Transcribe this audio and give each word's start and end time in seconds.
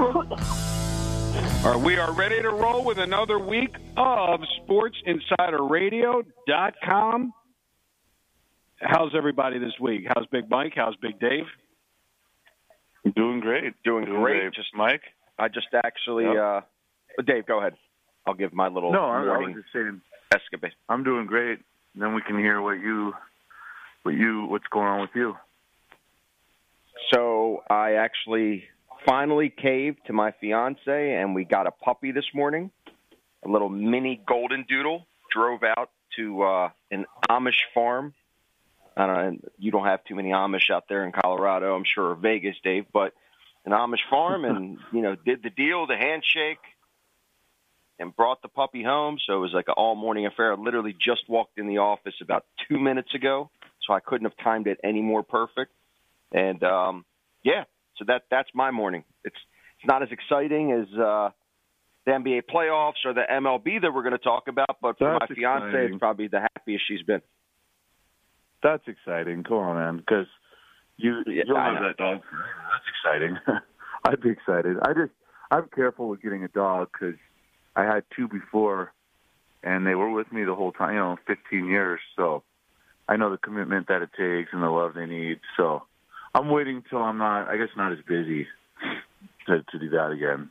All 0.00 0.24
right, 1.62 1.76
we 1.84 1.98
are 1.98 2.10
ready 2.14 2.40
to 2.40 2.48
roll 2.48 2.82
with 2.82 2.96
another 2.96 3.38
week 3.38 3.76
of 3.98 4.40
SportsInsiderRadio.com. 4.66 7.32
How's 8.80 9.14
everybody 9.14 9.58
this 9.58 9.74
week? 9.78 10.06
How's 10.08 10.24
Big 10.32 10.48
Mike? 10.48 10.72
How's 10.74 10.96
Big 11.02 11.20
Dave? 11.20 11.44
Doing 13.14 13.40
great. 13.40 13.74
Doing, 13.84 14.06
Doing 14.06 14.22
great. 14.22 14.40
great. 14.40 14.54
Just 14.54 14.74
Mike? 14.74 15.02
I 15.38 15.48
just 15.48 15.66
actually 15.84 16.24
Yep. 16.24 16.36
uh 16.36 16.60
Dave, 17.26 17.44
go 17.44 17.58
ahead. 17.58 17.74
I'll 18.26 18.32
give 18.32 18.54
my 18.54 18.68
little 18.68 18.92
No, 18.92 19.04
I, 19.04 19.18
I 19.18 19.36
was 19.36 19.52
just 19.54 19.70
saying 19.74 20.00
escapade. 20.34 20.72
I'm 20.88 21.04
doing 21.04 21.26
great. 21.26 21.58
Then 21.94 22.14
we 22.14 22.22
can 22.22 22.38
hear 22.38 22.62
what 22.62 22.80
you, 22.80 23.12
what 24.04 24.14
you, 24.14 24.46
what's 24.46 24.66
going 24.72 24.86
on 24.86 25.02
with 25.02 25.10
you. 25.14 25.36
So 27.12 27.62
I 27.68 27.96
actually 27.96 28.64
finally 29.06 29.50
caved 29.50 29.98
to 30.06 30.12
my 30.12 30.32
fiance, 30.40 31.14
and 31.14 31.34
we 31.34 31.44
got 31.44 31.66
a 31.66 31.70
puppy 31.70 32.12
this 32.12 32.26
morning, 32.34 32.70
a 33.44 33.48
little 33.48 33.68
mini 33.68 34.20
golden 34.26 34.64
doodle. 34.68 35.06
Drove 35.32 35.62
out 35.62 35.90
to 36.16 36.42
uh, 36.42 36.70
an 36.90 37.06
Amish 37.28 37.60
farm. 37.74 38.14
I 38.96 39.06
don't 39.06 39.16
know, 39.16 39.48
you 39.58 39.70
don't 39.70 39.86
have 39.86 40.04
too 40.04 40.14
many 40.14 40.30
Amish 40.30 40.70
out 40.70 40.84
there 40.88 41.04
in 41.04 41.12
Colorado, 41.12 41.74
I'm 41.74 41.84
sure, 41.84 42.10
or 42.10 42.14
Vegas, 42.16 42.56
Dave, 42.62 42.86
but 42.92 43.12
an 43.64 43.72
Amish 43.72 44.08
farm, 44.08 44.44
and 44.44 44.78
you 44.92 45.02
know, 45.02 45.14
did 45.14 45.42
the 45.42 45.50
deal, 45.50 45.86
the 45.86 45.96
handshake, 45.96 46.58
and 47.98 48.14
brought 48.14 48.42
the 48.42 48.48
puppy 48.48 48.82
home. 48.82 49.18
So 49.26 49.34
it 49.34 49.40
was 49.40 49.52
like 49.52 49.68
an 49.68 49.74
all 49.76 49.94
morning 49.94 50.26
affair. 50.26 50.52
I 50.52 50.56
literally 50.56 50.96
just 50.98 51.28
walked 51.28 51.58
in 51.58 51.68
the 51.68 51.78
office 51.78 52.14
about 52.20 52.44
two 52.68 52.78
minutes 52.78 53.14
ago, 53.14 53.50
so 53.86 53.92
I 53.92 54.00
couldn't 54.00 54.24
have 54.24 54.36
timed 54.42 54.66
it 54.66 54.80
any 54.82 55.02
more 55.02 55.22
perfect. 55.22 55.72
And 56.32 56.62
um, 56.64 57.04
yeah, 57.42 57.64
so 58.00 58.06
that 58.08 58.22
that's 58.30 58.48
my 58.54 58.70
morning. 58.72 59.04
It's 59.24 59.36
it's 59.78 59.86
not 59.86 60.02
as 60.02 60.08
exciting 60.10 60.72
as 60.72 60.88
uh, 60.98 61.30
the 62.06 62.12
NBA 62.12 62.42
playoffs 62.52 63.04
or 63.04 63.14
the 63.14 63.22
MLB 63.30 63.82
that 63.82 63.92
we're 63.94 64.02
going 64.02 64.12
to 64.12 64.18
talk 64.18 64.48
about, 64.48 64.78
but 64.82 64.98
for 64.98 65.16
That's 65.20 65.30
my 65.30 65.36
fiance, 65.36 65.66
exciting. 65.68 65.94
it's 65.94 65.98
probably 65.98 66.28
the 66.28 66.40
happiest 66.40 66.84
she's 66.88 67.02
been. 67.02 67.22
That's 68.62 68.82
exciting. 68.86 69.44
Come 69.44 69.56
on, 69.58 69.76
man, 69.76 69.96
because 69.98 70.26
you 70.96 71.22
Yeah, 71.26 71.44
you'll 71.46 71.56
have 71.56 71.82
that 71.82 71.96
dog. 71.96 72.20
That's 72.72 72.84
exciting. 73.04 73.38
I'd 74.04 74.20
be 74.20 74.30
excited. 74.30 74.76
I 74.82 74.92
just 74.94 75.12
I'm 75.50 75.68
careful 75.74 76.08
with 76.08 76.22
getting 76.22 76.44
a 76.44 76.48
dog 76.48 76.88
because 76.92 77.16
I 77.76 77.84
had 77.84 78.04
two 78.16 78.28
before, 78.28 78.92
and 79.62 79.86
they 79.86 79.94
were 79.94 80.10
with 80.10 80.32
me 80.32 80.44
the 80.44 80.54
whole 80.54 80.72
time. 80.72 80.94
You 80.94 81.00
know, 81.00 81.16
15 81.26 81.66
years. 81.66 82.00
So 82.16 82.42
I 83.08 83.16
know 83.16 83.30
the 83.30 83.38
commitment 83.38 83.88
that 83.88 84.02
it 84.02 84.10
takes 84.16 84.52
and 84.52 84.62
the 84.62 84.68
love 84.68 84.94
they 84.94 85.06
need. 85.06 85.40
So 85.56 85.82
I'm 86.34 86.48
waiting 86.48 86.82
till 86.88 87.00
I'm 87.00 87.18
not. 87.18 87.48
I 87.48 87.56
guess 87.56 87.68
not 87.76 87.92
as 87.92 87.98
busy 88.06 88.46
to 89.46 89.62
to 89.62 89.78
do 89.78 89.90
that 89.90 90.10
again. 90.10 90.50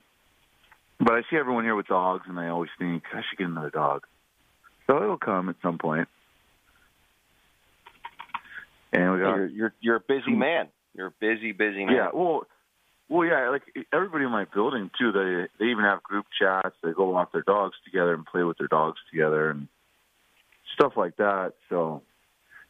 But 0.99 1.13
I 1.13 1.21
see 1.29 1.37
everyone 1.37 1.63
here 1.63 1.75
with 1.75 1.87
dogs, 1.87 2.25
and 2.27 2.37
I 2.37 2.49
always 2.49 2.69
think 2.77 3.03
I 3.13 3.21
should 3.29 3.37
get 3.37 3.47
another 3.47 3.69
dog. 3.69 4.05
So 4.87 5.01
it'll 5.01 5.17
come 5.17 5.47
at 5.49 5.55
some 5.61 5.77
point. 5.77 6.09
And 8.91 9.13
we 9.13 9.19
got 9.19 9.35
You're 9.35 9.47
you're 9.47 9.73
you're 9.79 9.95
a 9.97 10.01
busy 10.01 10.31
hmm. 10.31 10.39
man. 10.39 10.67
You're 10.93 11.07
a 11.07 11.13
busy, 11.19 11.51
busy 11.53 11.85
man. 11.85 11.95
yeah, 11.95 12.09
well, 12.13 12.43
well, 13.07 13.25
yeah. 13.25 13.49
Like 13.49 13.61
everybody 13.93 14.25
in 14.25 14.31
my 14.31 14.45
building 14.53 14.89
too. 14.99 15.11
They 15.11 15.47
they 15.63 15.71
even 15.71 15.85
have 15.85 16.03
group 16.03 16.25
chats. 16.37 16.75
They 16.83 16.91
go 16.91 17.09
walk 17.09 17.31
their 17.31 17.43
dogs 17.43 17.75
together 17.85 18.13
and 18.13 18.25
play 18.25 18.43
with 18.43 18.57
their 18.57 18.67
dogs 18.67 18.99
together 19.11 19.51
and 19.51 19.67
stuff 20.73 20.93
like 20.97 21.17
that. 21.17 21.53
So 21.69 22.01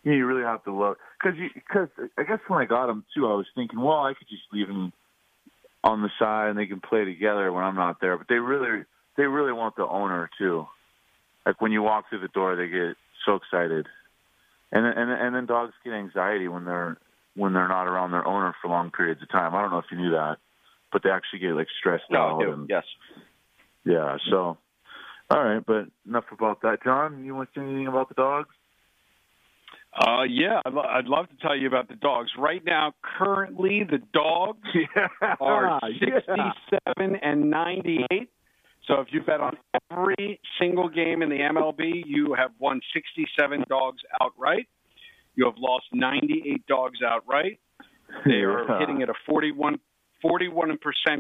you, 0.04 0.26
really 0.26 0.44
have 0.44 0.64
to 0.66 0.72
look 0.74 0.98
because 1.22 1.38
because 1.54 1.90
I 2.18 2.24
guess 2.24 2.40
when 2.48 2.62
I 2.62 2.66
got 2.66 2.88
them 2.88 3.04
too, 3.16 3.28
I 3.28 3.34
was 3.36 3.48
thinking, 3.56 3.80
well, 3.80 4.00
I 4.04 4.14
could 4.14 4.28
just 4.30 4.44
leave 4.52 4.68
them 4.68 4.94
on 5.84 6.02
the 6.02 6.10
side 6.20 6.50
and 6.50 6.58
they 6.60 6.66
can 6.66 6.80
play 6.82 7.06
together 7.06 7.52
when 7.52 7.64
I'm 7.64 7.76
not 7.76 8.02
there. 8.02 8.18
But 8.18 8.28
they 8.28 8.36
really 8.36 8.84
they 9.18 9.24
really 9.24 9.54
want 9.54 9.76
the 9.76 9.86
owner 9.88 10.30
too. 10.38 10.68
Like 11.46 11.62
when 11.62 11.72
you 11.72 11.82
walk 11.82 12.10
through 12.10 12.20
the 12.22 12.28
door, 12.30 12.56
they 12.56 12.68
get 12.68 12.96
so 13.26 13.36
excited, 13.36 13.88
and 14.72 14.86
and 14.86 15.12
and 15.12 15.36
then 15.36 15.46
dogs 15.46 15.74
get 15.84 15.94
anxiety 15.94 16.48
when 16.48 16.66
they're 16.66 16.98
when 17.36 17.54
they're 17.54 17.68
not 17.68 17.88
around 17.88 18.12
their 18.12 18.26
owner 18.28 18.54
for 18.62 18.70
long 18.70 18.92
periods 18.92 19.22
of 19.22 19.30
time. 19.30 19.56
I 19.56 19.62
don't 19.62 19.72
know 19.72 19.78
if 19.80 19.86
you 19.92 19.98
knew 19.98 20.12
that, 20.12 20.38
but 20.92 21.04
they 21.04 21.10
actually 21.10 21.40
get 21.40 21.52
like 21.54 21.68
stressed 21.80 22.04
No, 22.10 22.20
out. 22.20 22.42
I 22.42 22.46
do. 22.46 22.52
and, 22.54 22.70
Yes. 22.70 22.84
yeah. 23.86 24.18
So, 24.30 24.58
all 25.30 25.44
right, 25.44 25.64
but 25.66 25.86
enough 26.08 26.26
about 26.31 26.62
that. 26.64 26.84
John, 26.84 27.24
you 27.24 27.36
want 27.36 27.54
to 27.54 27.60
say 27.60 27.64
anything 27.64 27.88
about 27.88 28.10
the 28.10 28.16
dogs? 28.16 28.50
Uh, 29.94 30.24
yeah, 30.24 30.62
I'd, 30.66 30.74
lo- 30.74 30.84
I'd 30.84 31.06
love 31.08 31.28
to 31.30 31.36
tell 31.42 31.58
you 31.58 31.68
about 31.68 31.88
the 31.90 31.96
dogs. 31.96 32.30
Right 32.38 32.64
now, 32.64 32.94
currently, 33.02 33.84
the 33.90 33.98
dogs 34.14 34.68
Yeah. 34.74 35.08
are 35.40 35.80
yeah. 36.02 36.20
67 36.96 37.16
and 37.22 37.50
98. 37.50 38.30
So 38.88 39.02
if 39.02 39.08
you 39.12 39.22
bet 39.22 39.40
on 39.42 39.58
every 39.92 40.40
single 40.60 40.90
game 40.90 41.22
in 41.22 41.30
the 41.30 41.38
MLB, 41.40 42.04
you 42.06 42.34
have 42.36 42.52
won 42.60 42.82
67 42.94 43.64
dogs 43.70 44.00
outright. 44.22 44.68
You 45.36 45.46
have 45.46 45.56
lost 45.58 45.86
98 45.94 46.66
dogs 46.68 47.00
outright. 47.04 47.60
They 48.26 48.42
are 48.42 48.66
Yeah. 48.68 48.80
hitting 48.80 49.02
at 49.02 49.10
a 49.10 49.14
41 49.28 49.80
41% 50.24 50.78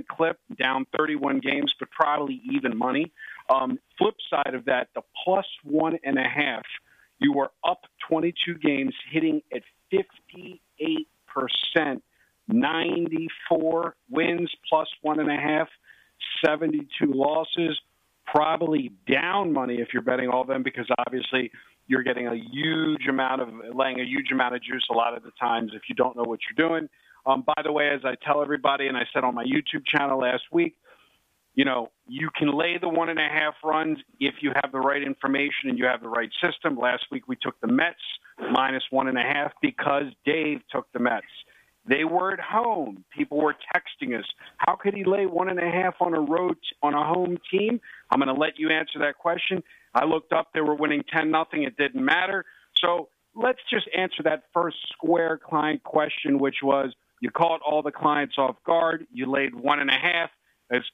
clip, 0.09 0.37
down 0.61 0.85
31 0.97 1.39
games, 1.39 1.73
but 1.79 1.89
probably 1.89 2.41
even 2.51 2.77
money. 2.77 3.13
Um, 3.49 3.79
flip 3.97 4.15
side 4.29 4.53
of 4.53 4.65
that, 4.65 4.89
the 4.93 5.01
plus 5.23 5.45
one 5.63 5.97
and 6.03 6.17
a 6.19 6.23
half, 6.27 6.63
you 7.19 7.39
are 7.39 7.51
up 7.67 7.81
22 8.09 8.55
games, 8.55 8.93
hitting 9.11 9.41
at 9.53 9.61
58%, 9.93 12.01
94 12.47 13.95
wins 14.09 14.51
plus 14.67 14.87
one 15.01 15.19
and 15.19 15.29
a 15.29 15.35
half, 15.35 15.67
72 16.45 16.87
losses. 17.05 17.79
Probably 18.25 18.91
down 19.11 19.53
money 19.53 19.77
if 19.79 19.89
you're 19.91 20.03
betting 20.03 20.29
all 20.29 20.41
of 20.41 20.47
them 20.47 20.61
because 20.61 20.87
obviously 20.99 21.51
you're 21.87 22.03
getting 22.03 22.27
a 22.27 22.35
huge 22.35 23.07
amount 23.09 23.41
of 23.41 23.49
laying 23.73 23.99
a 23.99 24.03
huge 24.03 24.31
amount 24.31 24.53
of 24.53 24.61
juice 24.61 24.85
a 24.91 24.93
lot 24.93 25.17
of 25.17 25.23
the 25.23 25.31
times 25.39 25.71
if 25.73 25.81
you 25.89 25.95
don't 25.95 26.15
know 26.15 26.23
what 26.23 26.39
you're 26.45 26.69
doing. 26.69 26.87
Um, 27.25 27.43
by 27.45 27.61
the 27.63 27.71
way, 27.71 27.89
as 27.89 28.01
I 28.05 28.13
tell 28.23 28.43
everybody, 28.43 28.87
and 28.87 28.95
I 28.95 29.03
said 29.11 29.23
on 29.23 29.33
my 29.33 29.43
YouTube 29.43 29.83
channel 29.85 30.19
last 30.19 30.43
week, 30.51 30.75
you 31.55 31.65
know, 31.65 31.91
you 32.07 32.29
can 32.37 32.57
lay 32.57 32.77
the 32.79 32.89
one 32.89 33.09
and 33.09 33.19
a 33.19 33.27
half 33.27 33.55
runs 33.63 33.97
if 34.19 34.35
you 34.41 34.51
have 34.61 34.71
the 34.71 34.79
right 34.79 35.03
information 35.03 35.69
and 35.69 35.77
you 35.77 35.85
have 35.85 36.01
the 36.01 36.09
right 36.09 36.29
system. 36.43 36.77
Last 36.77 37.05
week 37.11 37.27
we 37.27 37.35
took 37.41 37.59
the 37.61 37.67
Mets 37.67 37.97
minus 38.51 38.83
one 38.91 39.07
and 39.07 39.17
a 39.17 39.21
half 39.21 39.51
because 39.61 40.05
Dave 40.25 40.59
took 40.71 40.87
the 40.93 40.99
Mets. 40.99 41.25
They 41.87 42.03
were 42.03 42.31
at 42.31 42.39
home. 42.39 43.03
People 43.15 43.41
were 43.41 43.55
texting 43.75 44.17
us. 44.17 44.25
How 44.57 44.75
could 44.75 44.93
he 44.93 45.03
lay 45.03 45.25
one 45.25 45.49
and 45.49 45.59
a 45.59 45.69
half 45.69 45.95
on 46.01 46.13
a 46.13 46.19
road 46.19 46.57
on 46.83 46.93
a 46.93 47.03
home 47.03 47.37
team? 47.51 47.81
I'm 48.11 48.19
going 48.19 48.33
to 48.33 48.39
let 48.39 48.59
you 48.59 48.69
answer 48.69 48.99
that 48.99 49.17
question. 49.17 49.63
I 49.95 50.05
looked 50.05 50.31
up; 50.31 50.49
they 50.53 50.61
were 50.61 50.75
winning 50.75 51.03
ten 51.11 51.31
nothing. 51.31 51.63
It 51.63 51.77
didn't 51.77 52.03
matter. 52.03 52.45
So 52.75 53.09
let's 53.35 53.59
just 53.71 53.87
answer 53.97 54.21
that 54.23 54.43
first 54.53 54.77
square 54.91 55.39
client 55.43 55.83
question, 55.83 56.37
which 56.37 56.57
was 56.61 56.93
you 57.21 57.31
caught 57.31 57.61
all 57.61 57.81
the 57.81 57.91
clients 57.91 58.35
off 58.37 58.57
guard. 58.65 59.07
You 59.11 59.25
laid 59.31 59.55
one 59.55 59.79
and 59.79 59.89
a 59.89 59.97
half, 59.99 60.29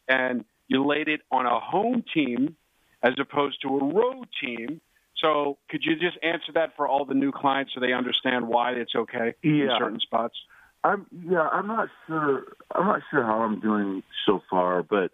and 0.08 0.46
you 0.68 0.86
laid 0.86 1.08
it 1.08 1.22
on 1.32 1.46
a 1.46 1.60
home 1.60 2.04
team 2.14 2.56
as 3.04 3.14
opposed 3.20 3.62
to 3.62 3.68
a 3.68 3.84
road 3.84 4.28
team. 4.42 4.82
So, 5.18 5.58
could 5.70 5.84
you 5.84 5.96
just 5.96 6.18
answer 6.24 6.52
that 6.54 6.76
for 6.76 6.88
all 6.88 7.06
the 7.06 7.14
new 7.14 7.32
clients 7.32 7.74
so 7.74 7.80
they 7.80 7.94
understand 7.94 8.48
why 8.48 8.72
it's 8.72 8.96
okay 8.96 9.34
yeah. 9.42 9.52
in 9.52 9.70
certain 9.78 10.00
spots? 10.00 10.36
I'm 10.84 11.08
yeah, 11.28 11.48
I'm 11.52 11.68
not 11.68 11.90
sure. 12.06 12.44
I'm 12.74 12.86
not 12.86 13.02
sure 13.10 13.24
how 13.24 13.42
I'm 13.42 13.60
doing 13.60 14.04
so 14.26 14.42
far, 14.50 14.84
but 14.84 15.12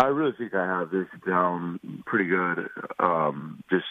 I 0.00 0.06
really 0.06 0.32
think 0.36 0.54
I 0.54 0.64
have 0.64 0.90
this 0.90 1.06
down 1.26 1.80
pretty 2.06 2.28
good. 2.28 2.68
Um, 2.98 3.62
just 3.70 3.84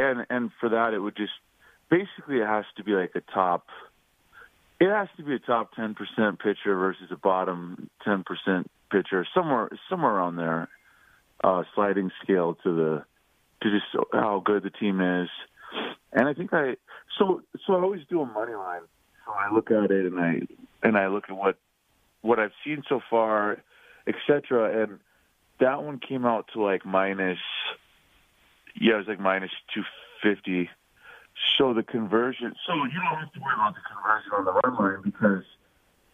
and 0.00 0.26
and 0.30 0.50
for 0.58 0.70
that, 0.70 0.94
it 0.94 0.98
would 0.98 1.16
just 1.16 1.32
basically 1.90 2.38
it 2.38 2.46
has 2.46 2.64
to 2.76 2.84
be 2.84 2.92
like 2.92 3.12
a 3.14 3.20
top. 3.20 3.66
It 4.80 4.90
has 4.90 5.08
to 5.16 5.24
be 5.24 5.34
a 5.34 5.38
top 5.38 5.72
ten 5.74 5.94
percent 5.94 6.38
pitcher 6.38 6.76
versus 6.76 7.08
a 7.10 7.16
bottom 7.16 7.90
ten 8.04 8.24
percent 8.24 8.70
pitcher, 8.90 9.26
somewhere 9.34 9.70
somewhere 9.90 10.20
on 10.20 10.36
there. 10.36 10.68
Uh, 11.42 11.62
sliding 11.74 12.10
scale 12.22 12.56
to 12.64 12.74
the 12.74 13.04
to 13.62 13.70
just 13.70 13.86
how 14.12 14.42
good 14.44 14.62
the 14.62 14.70
team 14.70 15.00
is, 15.00 15.28
and 16.12 16.28
I 16.28 16.34
think 16.34 16.52
I 16.52 16.76
so 17.18 17.42
so 17.66 17.74
I 17.74 17.80
always 17.80 18.02
do 18.08 18.20
a 18.20 18.26
money 18.26 18.54
line. 18.54 18.82
So 19.26 19.32
I 19.32 19.52
look 19.52 19.70
at 19.70 19.90
it 19.90 20.06
and 20.06 20.18
I 20.18 20.40
and 20.82 20.96
I 20.96 21.08
look 21.08 21.24
at 21.28 21.36
what 21.36 21.56
what 22.22 22.38
I've 22.38 22.52
seen 22.64 22.82
so 22.88 23.00
far, 23.08 23.62
etc. 24.06 24.82
And 24.82 24.98
that 25.60 25.82
one 25.82 26.00
came 26.00 26.24
out 26.24 26.46
to 26.54 26.62
like 26.62 26.84
minus 26.84 27.38
yeah, 28.80 28.94
it 28.94 28.98
was 28.98 29.06
like 29.08 29.20
minus 29.20 29.50
two 29.74 29.82
fifty. 30.22 30.70
So 31.56 31.74
the 31.74 31.82
conversion, 31.82 32.54
so 32.66 32.74
you 32.74 32.82
don't 32.82 33.18
have 33.20 33.32
to 33.32 33.40
worry 33.40 33.54
about 33.54 33.74
the 33.74 33.80
conversion 33.92 34.32
on 34.32 34.44
the 34.44 34.52
run 34.52 34.76
line 34.76 35.02
because 35.02 35.44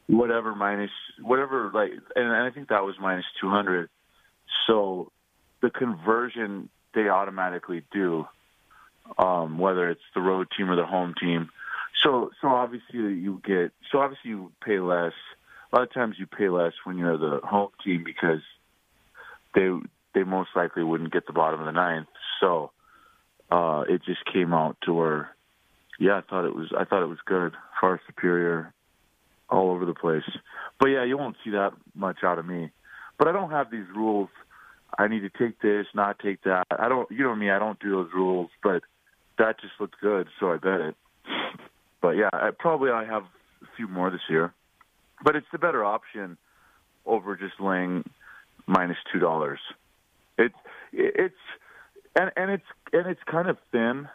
whatever 0.07 0.55
minus 0.55 0.91
whatever 1.23 1.71
like, 1.73 1.93
and 2.15 2.33
I 2.33 2.51
think 2.51 2.69
that 2.69 2.85
was 2.85 2.97
minus 3.01 3.25
two 3.41 3.49
hundred. 3.49 3.89
So 4.67 5.11
the 5.63 5.71
conversion 5.71 6.69
they 6.95 7.09
automatically 7.09 7.85
do, 7.93 8.27
um, 9.19 9.59
whether 9.59 9.91
it's 9.91 10.03
the 10.15 10.21
road 10.21 10.49
team 10.57 10.71
or 10.71 10.77
the 10.77 10.87
home 10.87 11.15
team. 11.19 11.51
So 12.03 12.31
so 12.41 12.49
obviously 12.49 12.99
you 12.99 13.41
get 13.45 13.73
so 13.91 14.01
obviously 14.01 14.31
you 14.31 14.53
pay 14.65 14.79
less. 14.79 15.13
A 15.73 15.77
lot 15.77 15.83
of 15.83 15.93
times 15.93 16.17
you 16.19 16.27
pay 16.27 16.49
less 16.49 16.73
when 16.85 16.99
you're 16.99 17.19
the 17.19 17.41
home 17.43 17.71
team 17.83 18.05
because 18.05 18.41
they 19.55 19.71
they 20.15 20.23
most 20.23 20.51
likely 20.55 20.85
wouldn't 20.85 21.13
get 21.13 21.27
the 21.27 21.33
bottom 21.33 21.61
of 21.61 21.67
the 21.67 21.73
ninth. 21.73 22.09
So 22.41 22.71
uh, 23.55 23.85
it 23.89 24.03
just 24.05 24.25
came 24.33 24.53
out 24.53 24.77
to 24.83 24.93
where, 24.93 25.31
yeah, 26.01 26.19
I 26.19 26.23
thought 26.29 26.45
it 26.45 26.57
was 26.57 26.73
I 26.77 26.85
thought 26.85 27.05
it 27.05 27.09
was 27.09 27.19
good, 27.25 27.53
far 27.81 28.01
superior, 28.07 28.73
all 29.49 29.71
over 29.71 29.87
the 29.87 29.95
place. 29.95 30.29
But 30.81 30.89
yeah, 30.89 31.05
you 31.05 31.17
won't 31.17 31.37
see 31.45 31.51
that 31.51 31.71
much 31.95 32.25
out 32.25 32.41
of 32.41 32.47
me. 32.47 32.71
But 33.17 33.29
I 33.29 33.33
don't 33.33 33.53
have 33.53 33.71
these 33.71 33.87
rules. 33.95 34.29
I 34.99 35.07
need 35.07 35.21
to 35.21 35.31
take 35.31 35.61
this, 35.61 35.87
not 35.95 36.19
take 36.19 36.43
that. 36.43 36.65
I 36.71 36.89
don't. 36.89 37.09
You 37.13 37.23
know 37.23 37.37
me. 37.37 37.51
I 37.51 37.61
don't 37.61 37.79
do 37.79 37.91
those 37.91 38.11
rules. 38.13 38.51
But 38.61 38.83
that 39.39 39.61
just 39.61 39.75
looked 39.79 40.01
good, 40.01 40.27
so 40.41 40.51
I 40.51 40.57
bet 40.57 40.81
it. 40.81 40.97
But 42.03 42.19
yeah, 42.19 42.29
I, 42.35 42.51
probably 42.51 42.91
I 42.91 43.07
have 43.07 43.23
a 43.23 43.67
few 43.79 43.89
more 43.89 44.11
this 44.11 44.21
year. 44.29 44.53
But 45.25 45.37
it's 45.37 45.47
the 45.53 45.59
better 45.59 45.83
option 45.83 46.37
over 47.07 47.35
just 47.35 47.59
laying 47.59 48.05
minus 48.67 48.99
two 49.11 49.21
dollars. 49.21 49.61
It's 50.37 50.55
it's 50.93 51.35
and 52.17 52.31
and 52.37 52.51
it's 52.51 52.65
and 52.93 53.07
it's 53.07 53.21
kind 53.31 53.49
of 53.49 53.57
thin. 53.73 54.09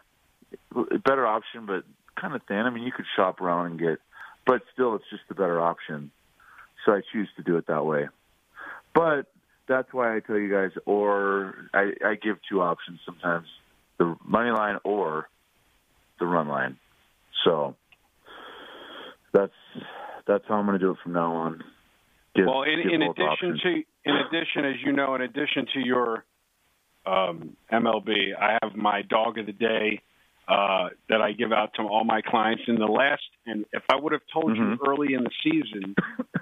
Better 1.06 1.28
option, 1.28 1.66
but 1.66 1.84
kind 2.20 2.36
of 2.36 2.42
thin. 2.48 2.58
I 2.58 2.70
mean, 2.70 2.84
you 2.84 2.92
could 2.92 3.06
shop 3.16 3.40
around 3.42 3.68
and 3.68 3.80
get, 3.80 4.00
but 4.46 4.62
still, 4.74 4.96
it's 4.96 5.06
just 5.10 5.24
the 5.30 5.36
better 5.36 5.62
option. 5.62 6.12
So 6.86 6.94
I 6.94 7.02
choose 7.12 7.30
to 7.38 7.44
do 7.44 7.58
it 7.58 7.68
that 7.68 7.86
way. 7.86 8.08
But 8.96 9.28
that's 9.68 9.94
why 9.94 10.16
I 10.16 10.20
tell 10.20 10.38
you 10.38 10.52
guys, 10.52 10.72
or 10.86 11.56
I, 11.74 11.92
I 12.04 12.16
give 12.16 12.38
two 12.50 12.62
options 12.62 13.00
sometimes: 13.06 13.48
the 13.98 14.16
money 14.26 14.52
line 14.52 14.78
or 14.84 15.30
the 16.20 16.26
run 16.26 16.48
line. 16.48 16.78
So 17.44 17.76
that's 19.34 19.54
that's 20.28 20.44
how 20.48 20.56
I'm 20.56 20.66
going 20.66 20.80
to 20.80 20.86
do 20.86 20.92
it 20.92 20.98
from 21.04 21.14
now 21.14 21.34
on. 21.34 21.64
Give, 22.36 22.46
well, 22.46 22.64
in, 22.64 22.80
in 22.80 23.02
addition 23.02 23.26
options. 23.26 23.62
to 23.62 23.70
in 24.06 24.16
addition, 24.16 24.66
as 24.66 24.76
you 24.84 24.94
know, 24.94 25.16
in 25.16 25.22
addition 25.22 25.66
to 25.74 25.80
your 25.80 26.26
um, 27.10 27.56
MLB. 27.72 28.36
I 28.40 28.58
have 28.62 28.76
my 28.76 29.02
dog 29.02 29.38
of 29.38 29.46
the 29.46 29.54
day 29.54 30.02
uh, 30.48 30.90
that 31.10 31.22
I 31.22 31.32
give 31.32 31.52
out 31.52 31.74
to 31.76 31.84
all 31.84 32.04
my 32.04 32.22
clients. 32.22 32.64
In 32.68 32.76
the 32.76 32.86
last, 32.86 33.24
and 33.46 33.66
if 33.72 33.84
I 33.90 33.96
would 33.96 34.14
have 34.14 34.22
told 34.32 34.52
mm-hmm. 34.52 34.74
you 34.74 34.78
early 34.88 35.14
in 35.14 35.24
the 35.24 35.32
season 35.44 35.96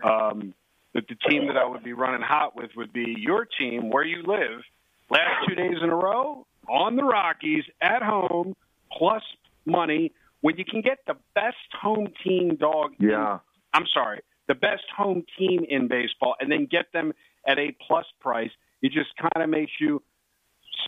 um, 0.03 0.53
that 0.93 1.07
the 1.07 1.15
team 1.29 1.47
that 1.47 1.57
I 1.57 1.65
would 1.65 1.83
be 1.83 1.93
running 1.93 2.21
hot 2.21 2.55
with 2.55 2.71
would 2.75 2.93
be 2.93 3.15
your 3.17 3.45
team 3.45 3.89
where 3.89 4.05
you 4.05 4.23
live, 4.23 4.61
last 5.09 5.47
two 5.47 5.55
days 5.55 5.75
in 5.81 5.89
a 5.89 5.95
row 5.95 6.45
on 6.69 6.95
the 6.95 7.03
Rockies 7.03 7.63
at 7.81 8.01
home 8.01 8.55
plus 8.91 9.23
money 9.65 10.11
when 10.41 10.57
you 10.57 10.65
can 10.65 10.81
get 10.81 10.99
the 11.07 11.15
best 11.35 11.55
home 11.79 12.07
team 12.23 12.55
dog. 12.55 12.91
Yeah. 12.99 13.33
In, 13.33 13.39
I'm 13.73 13.85
sorry, 13.93 14.21
the 14.47 14.55
best 14.55 14.83
home 14.95 15.23
team 15.37 15.65
in 15.69 15.87
baseball, 15.87 16.35
and 16.39 16.51
then 16.51 16.65
get 16.65 16.91
them 16.93 17.13
at 17.45 17.59
a 17.59 17.75
plus 17.85 18.05
price. 18.19 18.51
It 18.81 18.91
just 18.91 19.09
kind 19.17 19.43
of 19.43 19.49
makes 19.49 19.71
you 19.79 20.01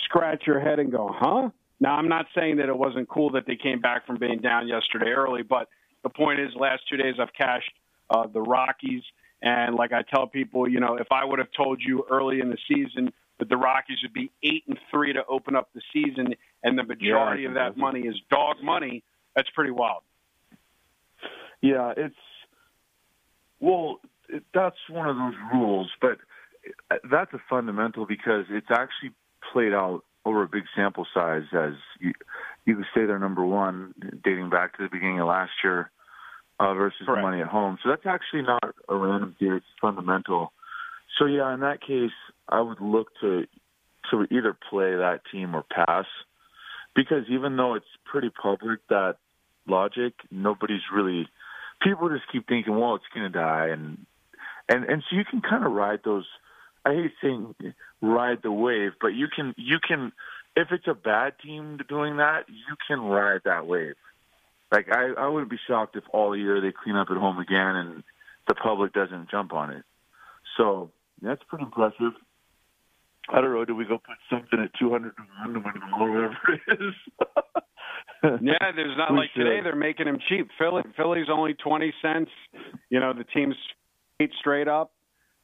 scratch 0.05 0.43
your 0.45 0.59
head 0.59 0.79
and 0.79 0.91
go, 0.91 1.09
huh? 1.13 1.49
Now, 1.79 1.95
I'm 1.95 2.09
not 2.09 2.25
saying 2.35 2.57
that 2.57 2.67
it 2.67 2.77
wasn't 2.77 3.07
cool 3.07 3.31
that 3.31 3.45
they 3.47 3.55
came 3.55 3.79
back 3.79 4.05
from 4.05 4.17
being 4.17 4.39
down 4.39 4.67
yesterday 4.67 5.11
early, 5.11 5.43
but 5.43 5.69
the 6.03 6.09
point 6.09 6.39
is, 6.39 6.49
last 6.55 6.83
two 6.89 6.97
days 6.97 7.15
I've 7.19 7.33
cashed 7.33 7.71
uh, 8.09 8.27
the 8.27 8.41
Rockies. 8.41 9.03
And 9.41 9.75
like 9.75 9.93
I 9.93 10.01
tell 10.01 10.27
people, 10.27 10.67
you 10.67 10.79
know, 10.79 10.97
if 10.97 11.07
I 11.11 11.23
would 11.23 11.39
have 11.39 11.51
told 11.55 11.81
you 11.81 12.05
early 12.09 12.41
in 12.41 12.49
the 12.49 12.57
season 12.67 13.13
that 13.39 13.47
the 13.47 13.55
Rockies 13.55 13.97
would 14.03 14.13
be 14.13 14.31
eight 14.43 14.63
and 14.67 14.77
three 14.91 15.13
to 15.13 15.25
open 15.29 15.55
up 15.55 15.69
the 15.73 15.81
season, 15.93 16.35
and 16.63 16.77
the 16.77 16.83
majority 16.83 17.43
yeah, 17.43 17.49
of 17.49 17.53
that 17.55 17.77
money 17.77 18.01
is 18.01 18.15
dog 18.29 18.57
money, 18.61 19.03
that's 19.35 19.49
pretty 19.51 19.71
wild. 19.71 20.01
Yeah, 21.61 21.93
it's 21.95 22.15
well, 23.61 23.99
that's 24.53 24.77
one 24.89 25.07
of 25.07 25.15
those 25.15 25.33
rules, 25.53 25.89
but 26.01 26.17
that's 27.09 27.33
a 27.33 27.41
fundamental 27.49 28.05
because 28.05 28.45
it's 28.49 28.69
actually 28.69 29.11
played 29.51 29.73
out 29.73 30.03
over 30.25 30.43
a 30.43 30.47
big 30.47 30.63
sample 30.75 31.07
size 31.13 31.43
as 31.53 31.73
you, 31.99 32.13
you 32.65 32.75
could 32.75 32.85
say 32.93 33.05
they're 33.05 33.19
number 33.19 33.45
one 33.45 33.93
dating 34.23 34.49
back 34.49 34.77
to 34.77 34.83
the 34.83 34.89
beginning 34.89 35.19
of 35.19 35.27
last 35.27 35.51
year 35.63 35.89
uh, 36.59 36.73
versus 36.73 37.01
Correct. 37.05 37.21
money 37.21 37.41
at 37.41 37.47
home. 37.47 37.77
So 37.83 37.89
that's 37.89 38.05
actually 38.05 38.43
not 38.43 38.63
a 38.87 38.95
random 38.95 39.35
theory; 39.39 39.57
it's 39.57 39.65
fundamental. 39.81 40.51
So 41.17 41.25
yeah, 41.25 41.53
in 41.53 41.61
that 41.61 41.81
case, 41.81 42.11
I 42.47 42.61
would 42.61 42.81
look 42.81 43.07
to 43.21 43.45
to 44.11 44.27
either 44.31 44.55
play 44.69 44.95
that 44.95 45.21
team 45.31 45.55
or 45.55 45.63
pass, 45.63 46.05
because 46.95 47.25
even 47.29 47.55
though 47.57 47.75
it's 47.75 47.85
pretty 48.05 48.29
public 48.29 48.79
that 48.89 49.17
logic, 49.67 50.13
nobody's 50.31 50.81
really 50.93 51.27
people 51.81 52.09
just 52.09 52.29
keep 52.31 52.47
thinking, 52.47 52.77
well, 52.77 52.95
it's 52.95 53.05
going 53.13 53.31
to 53.31 53.37
die, 53.37 53.67
and 53.67 54.05
and 54.67 54.83
and 54.85 55.03
so 55.09 55.15
you 55.15 55.23
can 55.25 55.41
kind 55.41 55.65
of 55.65 55.71
ride 55.71 56.01
those 56.03 56.25
I 56.89 56.93
hate 56.95 57.11
saying 57.21 57.55
ride 58.01 58.39
the 58.43 58.51
wave, 58.51 58.91
but 59.01 59.09
you 59.09 59.27
can 59.33 59.53
you 59.57 59.77
can 59.85 60.11
if 60.55 60.69
it's 60.71 60.87
a 60.87 60.93
bad 60.93 61.33
team 61.43 61.79
doing 61.87 62.17
that, 62.17 62.45
you 62.47 62.75
can 62.87 62.99
ride 63.01 63.41
that 63.45 63.67
wave. 63.67 63.95
Like 64.71 64.87
I, 64.91 65.11
I 65.17 65.27
wouldn't 65.27 65.51
be 65.51 65.59
shocked 65.67 65.95
if 65.95 66.03
all 66.11 66.35
year 66.35 66.61
they 66.61 66.71
clean 66.71 66.95
up 66.95 67.07
at 67.09 67.17
home 67.17 67.39
again 67.39 67.75
and 67.75 68.03
the 68.47 68.55
public 68.55 68.93
doesn't 68.93 69.29
jump 69.29 69.53
on 69.53 69.71
it. 69.71 69.83
So 70.57 70.91
that's 71.21 71.41
pretty 71.47 71.65
impressive. 71.65 72.13
I 73.31 73.41
don't 73.41 73.53
know. 73.53 73.65
Do 73.65 73.75
we 73.75 73.85
go 73.85 73.97
put 73.97 74.17
something 74.29 74.59
at 74.59 74.71
two 74.79 74.89
hundred 74.89 75.13
to 75.17 75.23
one 75.39 75.53
to 75.53 75.59
win 75.59 75.93
or 75.99 76.11
whatever 76.11 76.59
it 76.67 76.79
is? 76.81 76.95
yeah, 78.41 78.71
there's 78.75 78.97
not 78.97 79.11
we 79.11 79.19
like 79.19 79.29
should. 79.35 79.43
today. 79.43 79.61
They're 79.63 79.75
making 79.75 80.07
them 80.07 80.17
cheap. 80.27 80.49
Philly, 80.57 80.83
Philly's 80.97 81.27
only 81.31 81.53
twenty 81.53 81.93
cents. 82.01 82.31
You 82.89 82.99
know, 82.99 83.13
the 83.13 83.23
team's 83.23 83.55
eight 84.19 84.31
straight 84.39 84.67
up, 84.67 84.91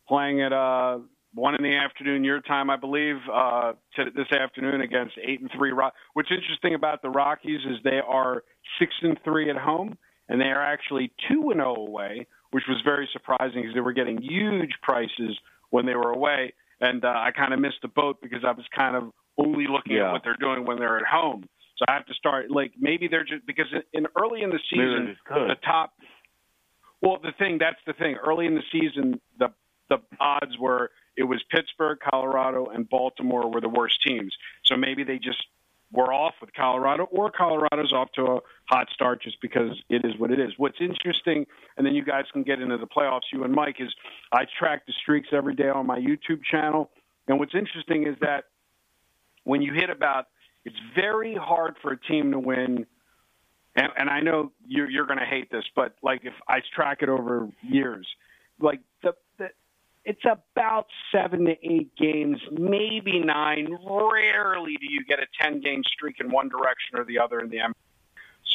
playing 0.08 0.42
at 0.42 0.52
uh 0.52 1.00
one 1.36 1.54
in 1.54 1.63
the 1.63 1.75
afternoon 1.75 2.24
your 2.24 2.39
time, 2.42 2.70
I 2.70 2.77
believe, 2.77 3.18
uh, 3.32 3.74
to 3.98 4.06
this 4.15 4.32
afternoon 4.32 4.82
against 4.82 5.15
eight 5.22 5.42
and 5.42 5.51
three. 5.56 5.72
Rock. 5.72 5.94
What's 6.13 6.32
interesting 6.32 6.74
about 6.74 7.01
the 7.01 7.10
Rockies 7.10 7.60
is 7.70 7.77
they 7.84 8.00
are 8.08 8.44
six 8.80 8.94
and 9.01 9.20
three 9.24 9.50
at 9.50 9.58
home, 9.58 9.98
and 10.30 10.39
they 10.39 10.46
are 10.46 10.63
actually 10.63 11.12
two 11.30 11.51
and 11.51 11.60
zero 11.60 11.75
oh 11.77 11.86
away, 11.88 12.25
which 12.51 12.63
was 12.68 12.82
very 12.84 13.08
surprising 13.12 13.62
because 13.62 13.74
they 13.74 13.82
were 13.82 13.94
getting 13.94 14.22
huge 14.22 14.72
prices 14.82 15.38
when 15.72 15.86
they 15.86 15.96
were 15.96 16.12
away. 16.12 16.54
And 16.80 17.04
uh, 17.04 17.10
I 17.10 17.32
kind 17.32 17.54
of 17.54 17.60
missed 17.60 17.82
the 17.82 17.89
boat 17.89 18.18
because 18.22 18.44
I 18.46 18.51
was 18.51 18.65
kind 18.75 18.96
of 18.96 19.12
only 19.38 19.65
looking 19.70 19.98
yeah. 19.98 20.08
at 20.08 20.12
what 20.13 20.22
they're 20.24 20.38
doing 20.39 20.65
when 20.65 20.77
they're 20.77 20.98
at 20.98 21.06
home. 21.06 21.44
So 21.77 21.86
I 21.89 21.94
have 21.94 22.06
to 22.06 22.13
start 22.13 22.50
like 22.50 22.72
maybe 22.80 23.10
they're 23.10 23.25
just 23.25 23.46
because 23.46 23.65
in 23.94 24.06
early 24.22 24.42
in 24.42 24.50
the 24.50 24.60
season 24.70 25.18
the 25.30 25.56
top. 25.65 25.94
Well, 27.01 27.20
the 27.22 27.34
thing 27.38 27.58
that's 27.60 27.80
the 27.86 27.94
thing. 27.94 28.15
Early 28.25 28.46
in 28.46 28.56
the 28.56 28.63
season, 28.72 29.20
the 29.38 29.50
the 29.89 29.98
odds 30.20 30.58
were 30.58 30.92
it 31.17 31.24
was 31.24 31.43
Pittsburgh, 31.50 31.98
Colorado, 32.12 32.65
and 32.67 32.89
Baltimore 32.89 33.50
were 33.51 33.62
the 33.62 33.69
worst 33.69 34.01
teams. 34.05 34.36
So 34.63 34.75
maybe 34.75 35.03
they 35.03 35.17
just 35.17 35.43
were 35.91 36.12
off 36.12 36.34
with 36.41 36.53
Colorado, 36.53 37.03
or 37.12 37.31
Colorado's 37.31 37.93
off 37.93 38.12
to 38.13 38.24
a 38.24 38.39
hot 38.65 38.88
start 38.93 39.22
just 39.22 39.39
because 39.41 39.72
it 39.89 40.03
is 40.03 40.13
what 40.17 40.31
it 40.31 40.39
is. 40.39 40.51
What's 40.57 40.79
interesting, 40.81 41.45
and 41.77 41.86
then 41.86 41.95
you 41.95 42.03
guys 42.03 42.25
can 42.34 42.43
get 42.43 42.60
into 42.60 42.77
the 42.77 42.88
playoffs, 42.88 43.31
you 43.31 43.43
and 43.43 43.53
Mike, 43.53 43.77
is 43.79 43.93
I 44.31 44.45
track 44.60 44.86
the 44.86 44.93
streaks 45.01 45.29
every 45.31 45.55
day 45.55 45.69
on 45.69 45.86
my 45.86 46.00
YouTube 46.00 46.43
channel. 46.43 46.91
And 47.27 47.39
what's 47.39 47.55
interesting 47.55 48.07
is 48.07 48.15
that 48.22 48.45
when 49.43 49.62
you 49.62 49.74
hit 49.74 49.89
about, 49.89 50.25
it's 50.65 50.75
very 50.95 51.36
hard 51.36 51.75
for 51.81 51.91
a 51.91 52.00
team 52.00 52.31
to 52.31 52.39
win. 52.39 52.86
And, 53.75 53.88
and 53.98 54.10
I 54.10 54.19
know 54.22 54.51
you're, 54.65 54.89
you're 54.89 55.05
going 55.05 55.19
to 55.19 55.25
hate 55.25 55.51
this, 55.51 55.63
but 55.75 55.95
like 56.01 56.22
if 56.24 56.34
I 56.48 56.60
track 56.75 57.00
it 57.01 57.10
over 57.10 57.48
years, 57.62 58.07
like 58.60 58.79
the, 59.03 59.13
the 59.13 59.25
it's 60.05 60.21
about 60.24 60.85
seven 61.12 61.45
to 61.45 61.55
eight 61.63 61.95
games, 61.95 62.38
maybe 62.51 63.19
nine. 63.19 63.75
Rarely 63.83 64.77
do 64.77 64.85
you 64.88 65.03
get 65.07 65.19
a 65.19 65.25
10 65.41 65.62
game 65.62 65.81
streak 65.83 66.17
in 66.19 66.31
one 66.31 66.47
direction 66.47 66.97
or 66.97 67.05
the 67.05 67.19
other 67.19 67.39
in 67.39 67.50
the 67.50 67.57
NBA. 67.57 67.74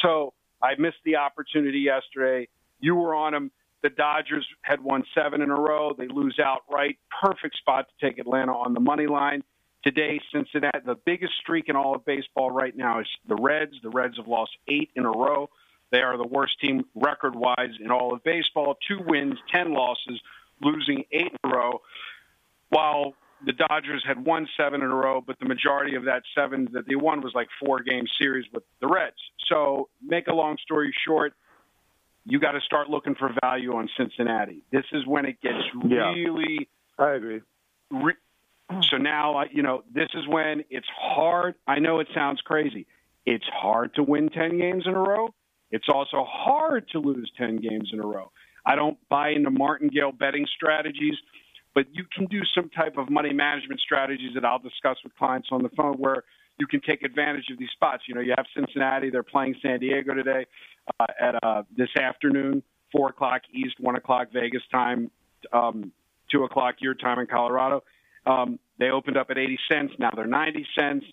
So 0.01 0.33
I 0.63 0.75
missed 0.79 1.03
the 1.03 1.17
opportunity 1.17 1.79
yesterday. 1.79 2.47
You 2.79 2.95
were 2.95 3.13
on 3.13 3.33
them. 3.33 3.51
The 3.83 3.89
Dodgers 3.89 4.47
had 4.61 4.81
won 4.81 5.03
seven 5.13 5.41
in 5.41 5.49
a 5.49 5.59
row. 5.59 5.93
They 5.97 6.07
lose 6.07 6.39
outright. 6.43 6.97
Perfect 7.21 7.57
spot 7.57 7.87
to 7.89 8.07
take 8.07 8.17
Atlanta 8.17 8.53
on 8.53 8.73
the 8.73 8.79
money 8.79 9.07
line. 9.07 9.43
Today, 9.83 10.21
Cincinnati, 10.31 10.79
the 10.85 10.95
biggest 11.05 11.33
streak 11.41 11.65
in 11.67 11.75
all 11.75 11.95
of 11.95 12.05
baseball 12.05 12.51
right 12.51 12.75
now 12.77 12.99
is 12.99 13.07
the 13.27 13.35
Reds. 13.35 13.73
The 13.81 13.89
Reds 13.89 14.17
have 14.17 14.27
lost 14.27 14.51
eight 14.67 14.91
in 14.95 15.05
a 15.05 15.11
row. 15.11 15.49
They 15.91 16.01
are 16.01 16.17
the 16.17 16.27
worst 16.27 16.53
team 16.61 16.85
record 16.95 17.35
wise 17.35 17.73
in 17.83 17.91
all 17.91 18.13
of 18.13 18.23
baseball. 18.23 18.77
Two 18.87 18.99
wins, 19.05 19.37
10 19.51 19.73
losses, 19.73 20.21
losing 20.61 21.03
eight 21.11 21.31
in 21.43 21.49
a 21.49 21.53
row. 21.53 21.81
While 22.69 23.15
the 23.45 23.53
Dodgers 23.53 24.03
had 24.07 24.25
won 24.25 24.47
seven 24.55 24.81
in 24.81 24.87
a 24.87 24.95
row, 24.95 25.21
but 25.25 25.39
the 25.39 25.45
majority 25.45 25.95
of 25.95 26.05
that 26.05 26.23
seven 26.35 26.67
that 26.73 26.87
they 26.87 26.95
won 26.95 27.21
was 27.21 27.33
like 27.33 27.47
four 27.63 27.79
game 27.79 28.05
series 28.19 28.45
with 28.53 28.63
the 28.79 28.87
Reds. 28.87 29.15
So, 29.49 29.89
make 30.01 30.27
a 30.27 30.33
long 30.33 30.57
story 30.63 30.93
short, 31.05 31.33
you 32.25 32.39
got 32.39 32.51
to 32.51 32.61
start 32.61 32.89
looking 32.89 33.15
for 33.15 33.33
value 33.41 33.75
on 33.75 33.89
Cincinnati. 33.97 34.63
This 34.71 34.85
is 34.93 35.05
when 35.05 35.25
it 35.25 35.41
gets 35.41 35.57
really. 35.83 36.69
Yeah, 36.99 37.05
I 37.05 37.11
agree. 37.13 37.41
Re- 37.89 38.13
so 38.89 38.97
now, 38.97 39.43
you 39.51 39.63
know, 39.63 39.83
this 39.93 40.09
is 40.13 40.27
when 40.27 40.63
it's 40.69 40.87
hard. 40.97 41.55
I 41.67 41.79
know 41.79 41.99
it 41.99 42.07
sounds 42.13 42.41
crazy. 42.41 42.87
It's 43.25 43.45
hard 43.51 43.93
to 43.95 44.03
win 44.03 44.29
10 44.29 44.57
games 44.57 44.83
in 44.85 44.93
a 44.93 44.99
row. 44.99 45.33
It's 45.71 45.87
also 45.89 46.25
hard 46.27 46.87
to 46.89 46.99
lose 46.99 47.31
10 47.37 47.57
games 47.57 47.89
in 47.93 47.99
a 47.99 48.05
row. 48.05 48.31
I 48.65 48.75
don't 48.75 48.97
buy 49.09 49.29
into 49.29 49.49
martingale 49.49 50.11
betting 50.11 50.45
strategies, 50.55 51.15
but 51.73 51.85
you 51.91 52.05
can 52.15 52.25
do 52.25 52.41
some 52.53 52.69
type 52.69 52.97
of 52.97 53.09
money 53.09 53.33
management 53.33 53.79
strategies 53.79 54.33
that 54.35 54.45
I'll 54.45 54.59
discuss 54.59 54.97
with 55.03 55.15
clients 55.15 55.49
on 55.51 55.63
the 55.63 55.69
phone 55.69 55.95
where 55.95 56.23
you 56.59 56.67
can 56.67 56.81
take 56.81 57.03
advantage 57.03 57.45
of 57.51 57.57
these 57.57 57.69
spots. 57.73 58.03
You 58.07 58.15
know, 58.15 58.21
you 58.21 58.33
have 58.37 58.45
Cincinnati; 58.55 59.09
they're 59.09 59.23
playing 59.23 59.55
San 59.61 59.79
Diego 59.79 60.13
today 60.13 60.45
uh, 60.99 61.05
at 61.19 61.43
uh, 61.43 61.63
this 61.75 61.89
afternoon, 61.99 62.61
four 62.91 63.09
o'clock 63.09 63.41
East, 63.53 63.79
one 63.79 63.95
o'clock 63.95 64.27
Vegas 64.33 64.63
time, 64.71 65.09
um, 65.53 65.91
two 66.31 66.43
o'clock 66.43 66.75
your 66.79 66.93
time 66.93 67.19
in 67.19 67.27
Colorado. 67.27 67.83
Um, 68.25 68.59
they 68.77 68.89
opened 68.89 69.17
up 69.17 69.29
at 69.29 69.37
80 69.37 69.59
cents. 69.71 69.93
Now 69.97 70.11
they're 70.15 70.25
90 70.27 70.65
cents. 70.77 71.05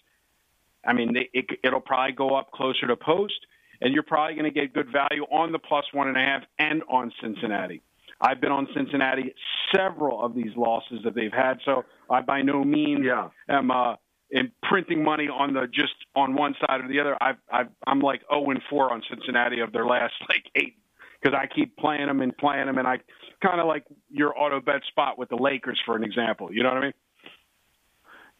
I 0.86 0.92
mean, 0.92 1.14
they, 1.14 1.30
it, 1.32 1.46
it'll 1.64 1.80
probably 1.80 2.12
go 2.12 2.36
up 2.36 2.50
closer 2.50 2.86
to 2.86 2.96
post, 2.96 3.46
and 3.80 3.94
you're 3.94 4.02
probably 4.02 4.34
going 4.34 4.52
to 4.52 4.60
get 4.60 4.72
good 4.72 4.90
value 4.92 5.24
on 5.24 5.52
the 5.52 5.58
plus 5.58 5.84
one 5.92 6.08
and 6.08 6.16
a 6.16 6.20
half 6.20 6.42
and 6.58 6.82
on 6.90 7.12
Cincinnati. 7.22 7.82
I've 8.20 8.40
been 8.40 8.50
on 8.50 8.66
Cincinnati 8.74 9.34
several 9.74 10.24
of 10.24 10.34
these 10.34 10.50
losses 10.56 11.00
that 11.04 11.14
they've 11.14 11.32
had, 11.32 11.58
so 11.64 11.84
I 12.10 12.20
by 12.20 12.42
no 12.42 12.64
means 12.64 13.04
yeah. 13.04 13.28
am 13.48 13.70
uh, 13.70 13.94
in 14.30 14.50
printing 14.62 15.04
money 15.04 15.28
on 15.28 15.54
the 15.54 15.66
just 15.72 15.94
on 16.16 16.34
one 16.34 16.54
side 16.60 16.80
or 16.80 16.88
the 16.88 17.00
other. 17.00 17.16
I've, 17.20 17.36
I've 17.52 17.68
I'm 17.86 18.00
like 18.00 18.22
0 18.28 18.50
and 18.50 18.60
4 18.68 18.92
on 18.92 19.02
Cincinnati 19.08 19.60
of 19.60 19.72
their 19.72 19.86
last 19.86 20.14
like 20.28 20.44
eight 20.56 20.76
because 21.20 21.38
I 21.38 21.46
keep 21.52 21.76
playing 21.76 22.06
them 22.06 22.20
and 22.20 22.36
playing 22.36 22.66
them, 22.66 22.78
and 22.78 22.86
I 22.86 22.98
kind 23.42 23.60
of 23.60 23.66
like 23.66 23.84
your 24.10 24.36
auto 24.38 24.60
bet 24.60 24.82
spot 24.88 25.18
with 25.18 25.28
the 25.28 25.36
Lakers 25.36 25.80
for 25.86 25.96
an 25.96 26.02
example. 26.02 26.52
You 26.52 26.62
know 26.64 26.70
what 26.70 26.78
I 26.78 26.82
mean? 26.82 26.92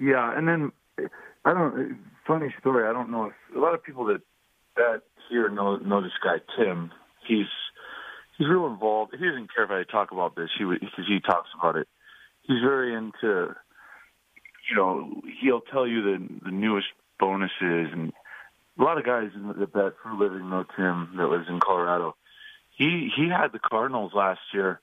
Yeah, 0.01 0.37
and 0.37 0.47
then 0.47 0.73
I 1.45 1.55
don't. 1.55 1.99
Funny 2.27 2.55
story. 2.61 2.87
I 2.87 2.93
don't 2.93 3.11
know 3.11 3.27
if 3.27 3.57
a 3.57 3.59
lot 3.59 3.75
of 3.75 3.83
people 3.83 4.05
that 4.07 4.21
that 4.77 5.03
here 5.31 5.49
know 5.49 5.77
know 5.77 6.03
this 6.03 6.13
guy 6.23 6.37
Tim. 6.57 6.91
He's 7.27 7.47
he's 8.37 8.49
real 8.49 8.67
involved. 8.67 9.15
He 9.19 9.25
doesn't 9.25 9.55
care 9.55 9.65
if 9.65 9.71
I 9.71 9.91
talk 9.91 10.13
about 10.13 10.37
this. 10.37 10.51
He 10.59 10.65
because 10.65 11.07
he 11.07 11.21
talks 11.21 11.49
about 11.59 11.77
it. 11.77 11.89
He's 12.43 12.61
very 12.63 12.95
into 12.95 13.55
you 14.69 14.77
know, 14.77 15.23
he'll 15.41 15.61
tell 15.61 15.87
you 15.87 16.03
the 16.03 16.29
the 16.45 16.51
newest 16.51 16.89
bonuses 17.19 17.51
and 17.61 18.13
a 18.79 18.83
lot 18.83 18.99
of 18.99 19.05
guys 19.05 19.31
that 19.59 19.73
bet 19.73 19.95
for 20.03 20.11
a 20.11 20.17
living 20.19 20.51
know 20.51 20.65
Tim 20.77 21.11
that 21.17 21.27
lives 21.27 21.47
in 21.49 21.61
Colorado. 21.61 22.15
He 22.77 23.11
he 23.17 23.29
had 23.29 23.49
the 23.53 23.59
Cardinals 23.59 24.13
last 24.15 24.41
year. 24.53 24.81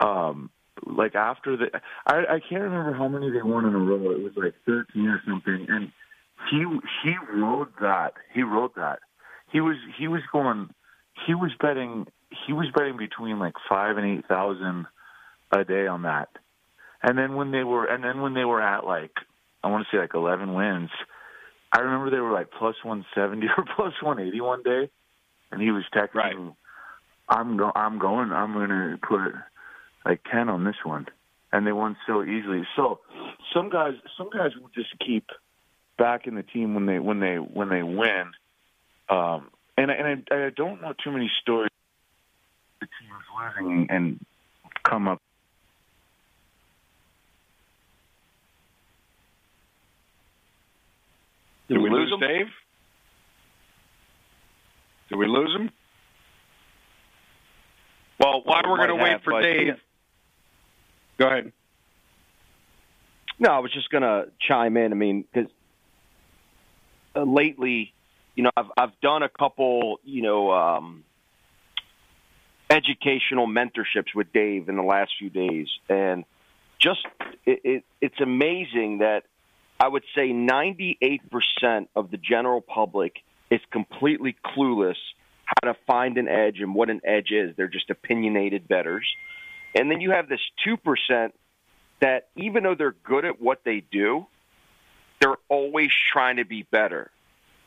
Um, 0.00 0.50
like 0.84 1.14
after 1.14 1.56
the, 1.56 1.66
I 2.06 2.16
I 2.16 2.40
can't 2.40 2.62
remember 2.62 2.94
how 2.94 3.08
many 3.08 3.30
they 3.30 3.42
won 3.42 3.64
in 3.66 3.74
a 3.74 3.78
row. 3.78 4.10
It 4.10 4.22
was 4.22 4.32
like 4.36 4.54
thirteen 4.66 5.06
or 5.06 5.22
something, 5.26 5.66
and 5.68 5.92
he 6.50 6.64
he 7.04 7.14
wrote 7.32 7.72
that. 7.80 8.14
He 8.32 8.42
wrote 8.42 8.74
that. 8.74 8.98
He 9.54 9.60
was 9.60 9.76
he 9.96 10.08
was 10.08 10.22
going. 10.32 10.68
He 11.28 11.34
was 11.34 11.52
betting. 11.60 12.08
He 12.44 12.52
was 12.52 12.66
betting 12.74 12.96
between 12.96 13.38
like 13.38 13.54
five 13.68 13.96
and 13.96 14.18
eight 14.18 14.26
thousand 14.26 14.86
a 15.52 15.64
day 15.64 15.86
on 15.86 16.02
that. 16.02 16.28
And 17.04 17.16
then 17.16 17.36
when 17.36 17.52
they 17.52 17.62
were, 17.62 17.84
and 17.84 18.02
then 18.02 18.20
when 18.20 18.34
they 18.34 18.44
were 18.44 18.60
at 18.60 18.84
like, 18.84 19.12
I 19.62 19.68
want 19.68 19.86
to 19.86 19.96
say 19.96 20.00
like 20.00 20.14
11 20.14 20.54
wins, 20.54 20.90
I 21.72 21.80
remember 21.80 22.10
they 22.10 22.18
were 22.18 22.32
like 22.32 22.50
plus 22.50 22.74
170 22.82 23.46
or 23.56 23.64
plus 23.76 23.92
one 24.02 24.18
eighty 24.18 24.40
one 24.40 24.64
day, 24.64 24.90
and 25.52 25.62
he 25.62 25.70
was 25.70 25.84
texting, 25.94 26.14
right. 26.14 26.34
"I'm 27.28 27.56
go, 27.56 27.70
I'm 27.76 28.00
going, 28.00 28.32
I'm 28.32 28.54
going 28.54 28.70
to 28.70 28.98
put 29.06 29.34
like 30.04 30.20
10 30.32 30.48
on 30.48 30.64
this 30.64 30.82
one," 30.82 31.06
and 31.52 31.64
they 31.64 31.72
won 31.72 31.96
so 32.08 32.24
easily. 32.24 32.66
So 32.74 32.98
some 33.54 33.70
guys, 33.70 33.92
some 34.18 34.30
guys 34.30 34.50
will 34.60 34.70
just 34.74 34.98
keep 34.98 35.26
back 35.96 36.26
in 36.26 36.34
the 36.34 36.42
team 36.42 36.74
when 36.74 36.86
they 36.86 36.98
when 36.98 37.20
they 37.20 37.36
when 37.36 37.68
they 37.68 37.84
win. 37.84 38.32
Um, 39.08 39.50
and 39.76 39.90
and 39.90 40.24
I, 40.30 40.46
I 40.46 40.50
don't 40.50 40.80
know 40.80 40.94
too 41.02 41.12
many 41.12 41.30
stories. 41.42 41.70
The 42.80 42.86
teams 42.86 43.60
losing 43.60 43.86
and 43.90 44.24
come 44.82 45.08
up 45.08 45.20
Did 51.68 51.78
we 51.78 51.90
lose 51.90 52.12
him, 52.12 52.20
Dave? 52.20 52.46
Did 55.08 55.16
we 55.16 55.26
lose 55.26 55.54
him? 55.54 55.70
Well, 58.20 58.42
while 58.44 58.62
we're 58.66 58.76
going 58.76 58.88
to 58.88 59.02
wait 59.02 59.22
for 59.24 59.40
Dave, 59.42 59.66
yeah. 59.66 59.74
go 61.18 61.26
ahead. 61.26 61.52
No, 63.38 63.50
I 63.50 63.58
was 63.58 63.72
just 63.72 63.90
going 63.90 64.02
to 64.02 64.30
chime 64.46 64.76
in. 64.76 64.92
I 64.92 64.94
mean, 64.94 65.24
because 65.32 65.50
uh, 67.16 67.22
lately, 67.22 67.92
you 68.34 68.42
know, 68.44 68.50
I've 68.56 68.70
I've 68.76 69.00
done 69.00 69.22
a 69.22 69.28
couple, 69.28 70.00
you 70.04 70.22
know, 70.22 70.50
um, 70.52 71.04
educational 72.70 73.46
mentorships 73.46 74.14
with 74.14 74.32
Dave 74.32 74.68
in 74.68 74.76
the 74.76 74.82
last 74.82 75.12
few 75.18 75.30
days, 75.30 75.68
and 75.88 76.24
just 76.78 77.06
it, 77.46 77.60
it, 77.64 77.84
it's 78.00 78.20
amazing 78.20 78.98
that 78.98 79.24
I 79.78 79.88
would 79.88 80.04
say 80.14 80.30
98% 80.30 81.88
of 81.96 82.10
the 82.10 82.16
general 82.16 82.60
public 82.60 83.16
is 83.50 83.60
completely 83.70 84.36
clueless 84.44 84.96
how 85.44 85.72
to 85.72 85.78
find 85.86 86.16
an 86.16 86.28
edge 86.28 86.60
and 86.60 86.74
what 86.74 86.90
an 86.90 87.00
edge 87.04 87.30
is. 87.30 87.54
They're 87.56 87.68
just 87.68 87.90
opinionated 87.90 88.66
betters. 88.66 89.06
And 89.74 89.90
then 89.90 90.00
you 90.00 90.12
have 90.12 90.28
this 90.28 90.40
2% 90.66 91.32
that 92.00 92.28
even 92.36 92.62
though 92.62 92.74
they're 92.74 92.96
good 93.04 93.24
at 93.24 93.40
what 93.40 93.62
they 93.64 93.80
do, 93.90 94.26
they're 95.20 95.36
always 95.48 95.90
trying 96.12 96.36
to 96.36 96.44
be 96.44 96.62
better. 96.62 97.10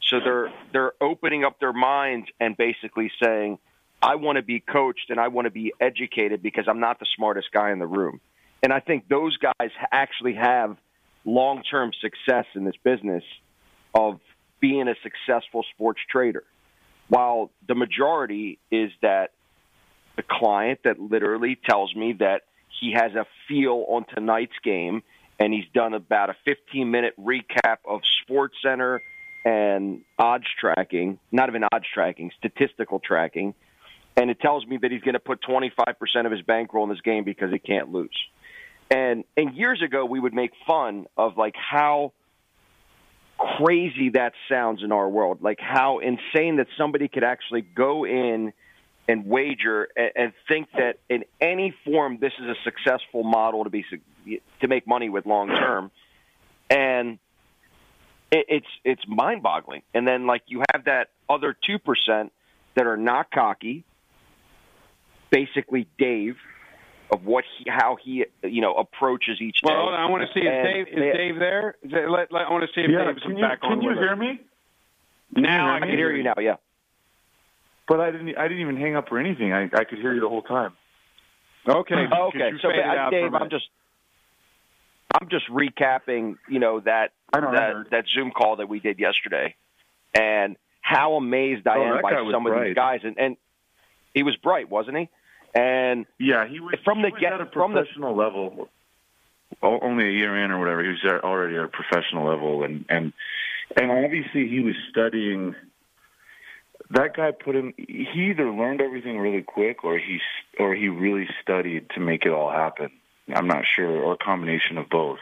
So 0.08 0.20
they're 0.20 0.54
they're 0.72 0.94
opening 1.02 1.44
up 1.44 1.60
their 1.60 1.74
minds 1.74 2.28
and 2.40 2.56
basically 2.56 3.12
saying, 3.22 3.60
I 4.02 4.16
want 4.16 4.38
to 4.38 4.42
be 4.42 4.60
coached 4.60 5.10
and 5.10 5.20
I 5.20 5.28
want 5.28 5.46
to 5.46 5.52
be 5.52 5.74
educated 5.80 6.42
because 6.42 6.66
I'm 6.68 6.80
not 6.80 7.00
the 7.00 7.08
smartest 7.16 7.52
guy 7.52 7.72
in 7.72 7.80
the 7.80 7.88
room. 7.88 8.22
And 8.64 8.72
I 8.72 8.80
think 8.80 9.08
those 9.08 9.38
guys 9.38 9.72
actually 9.92 10.36
have 10.36 10.78
long 11.26 11.64
term 11.70 11.92
success 12.00 12.46
in 12.56 12.64
this 12.64 12.76
business 12.84 13.24
of 13.94 14.20
being 14.60 14.88
a 14.88 14.96
successful 15.04 15.64
sports 15.74 16.00
trader. 16.10 16.44
While 17.10 17.52
the 17.68 17.76
majority 17.76 18.60
is 18.72 18.92
that 19.02 19.32
the 20.16 20.24
client 20.24 20.80
that 20.84 21.00
literally 21.00 21.58
tells 21.70 21.96
me 21.96 22.14
that 22.20 22.44
he 22.80 22.94
has 22.94 23.14
a 23.14 23.26
feel 23.48 23.86
on 23.88 24.06
tonight's 24.14 24.58
game 24.64 25.04
and 25.40 25.54
he's 25.54 25.68
done 25.74 25.94
about 25.94 26.30
a 26.30 26.36
15 26.46 26.90
minute 26.90 27.14
recap 27.20 27.78
of 27.86 28.02
Sports 28.24 28.56
Center 28.64 29.02
and 29.48 30.02
odds 30.20 30.44
tracking, 30.60 31.20
not 31.32 31.48
even 31.48 31.64
odds 31.72 31.86
tracking, 31.94 32.32
statistical 32.38 33.00
tracking, 33.00 33.54
and 34.18 34.30
it 34.30 34.42
tells 34.42 34.66
me 34.68 34.78
that 34.82 34.92
he's 34.92 35.02
going 35.02 35.14
to 35.14 35.22
put 35.22 35.42
25% 35.42 36.26
of 36.26 36.32
his 36.34 36.42
bankroll 36.42 36.84
in 36.84 36.90
this 36.90 37.00
game 37.00 37.24
because 37.24 37.50
he 37.52 37.60
can't 37.60 37.90
lose. 37.90 38.18
And 38.92 39.24
and 39.38 39.56
years 39.56 39.82
ago 39.82 40.06
we 40.06 40.20
would 40.20 40.34
make 40.34 40.52
fun 40.66 41.08
of 41.18 41.38
like 41.38 41.56
how 41.56 42.12
crazy 43.38 44.10
that 44.16 44.34
sounds 44.50 44.84
in 44.84 44.92
our 44.92 45.08
world, 45.08 45.42
like 45.42 45.60
how 45.62 46.00
insane 46.00 46.58
that 46.58 46.68
somebody 46.78 47.08
could 47.08 47.24
actually 47.24 47.62
go 47.62 48.06
in 48.06 48.52
and 49.08 49.26
wager 49.26 49.88
and, 49.96 50.12
and 50.16 50.34
think 50.50 50.68
that 50.74 51.00
in 51.10 51.24
any 51.40 51.74
form 51.86 52.18
this 52.20 52.34
is 52.40 52.48
a 52.48 52.56
successful 52.66 53.24
model 53.24 53.64
to 53.64 53.70
be 53.70 53.86
to 54.62 54.68
make 54.68 54.86
money 54.88 55.10
with 55.10 55.26
long 55.26 55.50
term. 55.50 55.92
And 56.70 57.20
it, 58.32 58.46
it's 58.50 58.68
it's 58.84 59.02
mind 59.08 59.44
boggling. 59.44 59.82
And 59.94 60.08
then 60.08 60.28
like 60.28 60.44
you 60.48 60.64
have 60.74 60.86
that 60.86 61.10
other 61.30 61.56
two 61.66 61.80
percent 61.80 62.32
that 62.76 62.86
are 62.88 62.98
not 62.98 63.32
cocky, 63.32 63.84
basically 65.30 65.88
Dave 65.98 66.36
of 67.12 67.26
what 67.26 67.46
he, 67.58 67.70
how 67.70 67.98
he 68.04 68.26
you 68.44 68.62
know 68.62 68.74
approaches 68.76 69.40
each 69.42 69.62
day. 69.62 69.72
Well, 69.72 69.90
I 69.90 70.10
want 70.10 70.24
to 70.28 70.34
see 70.34 70.46
if 70.46 70.52
And 70.54 70.64
Dave 70.66 70.88
is 70.88 70.96
they- 70.96 71.18
Dave 71.18 71.40
there? 71.40 71.76
Is 71.82 71.92
it- 71.94 72.10
let- 72.10 72.32
let- 72.32 72.48
I 72.48 72.52
want 72.52 72.64
to 72.68 72.74
see 72.74 72.82
if 72.82 72.92
yeah, 72.92 73.06
Dave's 73.06 73.24
can 73.24 73.38
you, 73.38 73.44
back 73.44 73.62
can 73.62 73.82
you 73.82 73.92
hear 73.94 74.14
us. 74.14 74.20
me? 74.20 74.40
Now 75.34 75.74
I 75.74 75.78
I 75.78 75.80
can 75.80 75.90
hear 75.90 76.12
you 76.16 76.24
now. 76.24 76.36
Yeah. 76.40 76.56
But 77.88 78.02
I 78.02 78.12
didn't. 78.12 78.38
I 78.38 78.48
didn't 78.50 78.62
even 78.62 78.78
hang 78.78 78.96
up 78.98 79.12
or 79.12 79.20
anything. 79.20 79.54
I, 79.54 79.64
I 79.64 79.84
could 79.86 80.00
hear 80.00 80.14
you 80.14 80.20
the 80.20 80.30
whole 80.30 80.42
time. 80.42 80.74
Okay. 81.68 81.96
Okay. 82.12 82.52
So, 82.62 82.70
faded 82.70 82.86
uh, 82.86 82.90
out 82.90 83.12
for 83.12 83.18
a 83.18 83.22
Dave, 83.22 83.34
I'm 83.34 83.50
just 83.50 83.68
I'm 85.14 85.30
just 85.30 85.48
recapping, 85.50 86.38
you 86.50 86.60
know, 86.60 86.80
that 86.82 87.12
I 87.34 87.40
know, 87.40 87.48
I 87.50 87.52
that 87.56 87.90
that 87.92 88.06
Zoom 88.14 88.32
call 88.32 88.58
that 88.58 88.70
we 88.70 88.80
did 88.80 89.00
yesterday, 89.00 89.56
and 90.14 90.58
how 90.82 91.14
amazed 91.16 91.68
I 91.68 91.78
Oh, 91.78 91.96
am 91.96 92.02
by 92.02 92.12
some 92.32 92.46
of 92.46 92.52
bright. 92.54 92.68
these 92.68 92.76
guys, 92.76 93.02
and 93.04 93.18
and 93.18 93.38
he 94.14 94.24
was 94.24 94.36
bright, 94.38 94.70
wasn't 94.70 94.98
he? 94.98 95.10
And 95.56 96.06
Yeah, 96.20 96.46
he 96.48 96.60
was 96.60 96.76
From 96.84 96.98
he 96.98 97.04
the 97.06 97.10
was 97.12 97.20
get- 97.22 97.34
at 97.34 97.42
a 97.42 97.46
from 97.48 97.74
the- 97.74 97.82
professional 97.82 98.16
level. 98.16 98.70
Only 99.62 100.08
a 100.08 100.12
year 100.12 100.38
in 100.44 100.52
or 100.52 100.60
whatever, 100.60 100.84
he 100.84 100.90
was 100.90 101.04
already 101.24 101.56
at 101.56 101.64
a 101.64 101.68
professional 101.70 102.28
level, 102.28 102.64
and 102.64 102.86
and 102.90 103.14
and 103.76 103.92
obviously 103.92 104.48
he 104.48 104.60
was 104.60 104.76
studying. 104.90 105.56
That 106.92 107.16
guy 107.16 107.32
put 107.32 107.56
him. 107.56 107.74
He 107.78 108.30
either 108.30 108.50
learned 108.52 108.82
everything 108.82 109.18
really 109.20 109.42
quick, 109.42 109.84
or 109.84 109.98
he 109.98 110.20
or 110.60 110.76
he 110.76 110.90
really 110.90 111.28
studied 111.42 111.90
to 111.92 112.00
make 112.02 112.26
it 112.26 112.32
all 112.32 112.52
happen. 112.52 112.92
I'm 113.34 113.48
not 113.48 113.64
sure, 113.76 113.90
or 113.90 114.14
a 114.14 114.18
combination 114.18 114.78
of 114.78 114.90
both. 114.90 115.20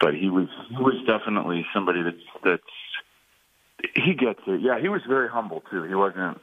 But 0.00 0.14
he 0.14 0.30
was 0.30 0.48
he 0.68 0.76
was 0.76 0.94
definitely 1.06 1.66
somebody 1.74 2.02
that's 2.02 2.16
that's 2.44 3.92
he 3.94 4.14
gets 4.14 4.40
it. 4.46 4.60
Yeah, 4.60 4.80
he 4.80 4.88
was 4.88 5.02
very 5.08 5.28
humble 5.28 5.62
too. 5.70 5.84
He 5.84 5.94
wasn't 5.94 6.38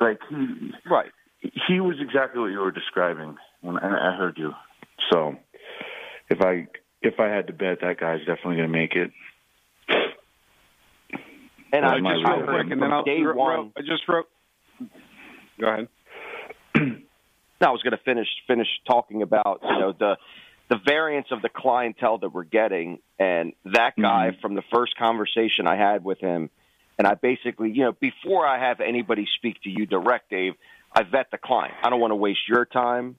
like 0.00 0.20
he 0.28 0.72
right, 0.90 1.10
he 1.66 1.80
was 1.80 1.96
exactly 2.00 2.40
what 2.40 2.48
you 2.48 2.58
were 2.60 2.72
describing 2.72 3.36
when 3.60 3.78
I 3.78 4.12
I 4.12 4.16
heard 4.16 4.36
you. 4.36 4.52
So 5.10 5.36
if 6.28 6.40
I 6.40 6.66
if 7.00 7.20
I 7.20 7.28
had 7.28 7.46
to 7.46 7.52
bet, 7.52 7.80
that 7.80 7.98
guy's 8.00 8.20
definitely 8.20 8.56
going 8.56 8.72
to 8.72 8.78
make 8.78 8.94
it. 8.94 9.10
and 11.72 11.86
I 11.86 11.98
just 11.98 12.24
real 12.24 12.38
real 12.38 12.46
quick, 12.46 12.70
and 12.70 12.82
then 12.82 12.92
I'll 12.92 13.04
day 13.04 13.22
one. 13.22 13.36
ro- 13.36 13.72
I 13.76 13.80
just 13.80 14.08
wrote. 14.08 14.26
Go 15.60 15.68
ahead. 15.68 15.88
No, 17.60 17.68
I 17.68 17.70
was 17.70 17.82
going 17.82 17.96
to 17.96 18.02
finish 18.04 18.28
finish 18.46 18.68
talking 18.86 19.22
about 19.22 19.60
you 19.62 19.78
know 19.78 19.92
the 19.92 20.16
the 20.68 20.78
variance 20.86 21.28
of 21.30 21.42
the 21.42 21.48
clientele 21.48 22.18
that 22.18 22.28
we're 22.28 22.44
getting, 22.44 22.98
and 23.18 23.54
that 23.64 23.96
guy 23.96 24.30
Mhm. 24.30 24.40
from 24.40 24.54
the 24.54 24.62
first 24.62 24.96
conversation 24.96 25.66
I 25.66 25.76
had 25.76 26.04
with 26.04 26.20
him, 26.20 26.50
and 26.98 27.06
I 27.06 27.14
basically 27.14 27.70
you 27.72 27.84
know 27.84 27.92
before 27.92 28.46
I 28.46 28.58
have 28.58 28.80
anybody 28.80 29.26
speak 29.36 29.62
to 29.62 29.70
you 29.70 29.86
direct, 29.86 30.30
Dave, 30.30 30.54
I 30.92 31.02
vet 31.02 31.30
the 31.30 31.38
client. 31.38 31.74
I 31.82 31.90
don't 31.90 32.00
want 32.00 32.12
to 32.12 32.16
waste 32.16 32.48
your 32.48 32.64
time. 32.64 33.16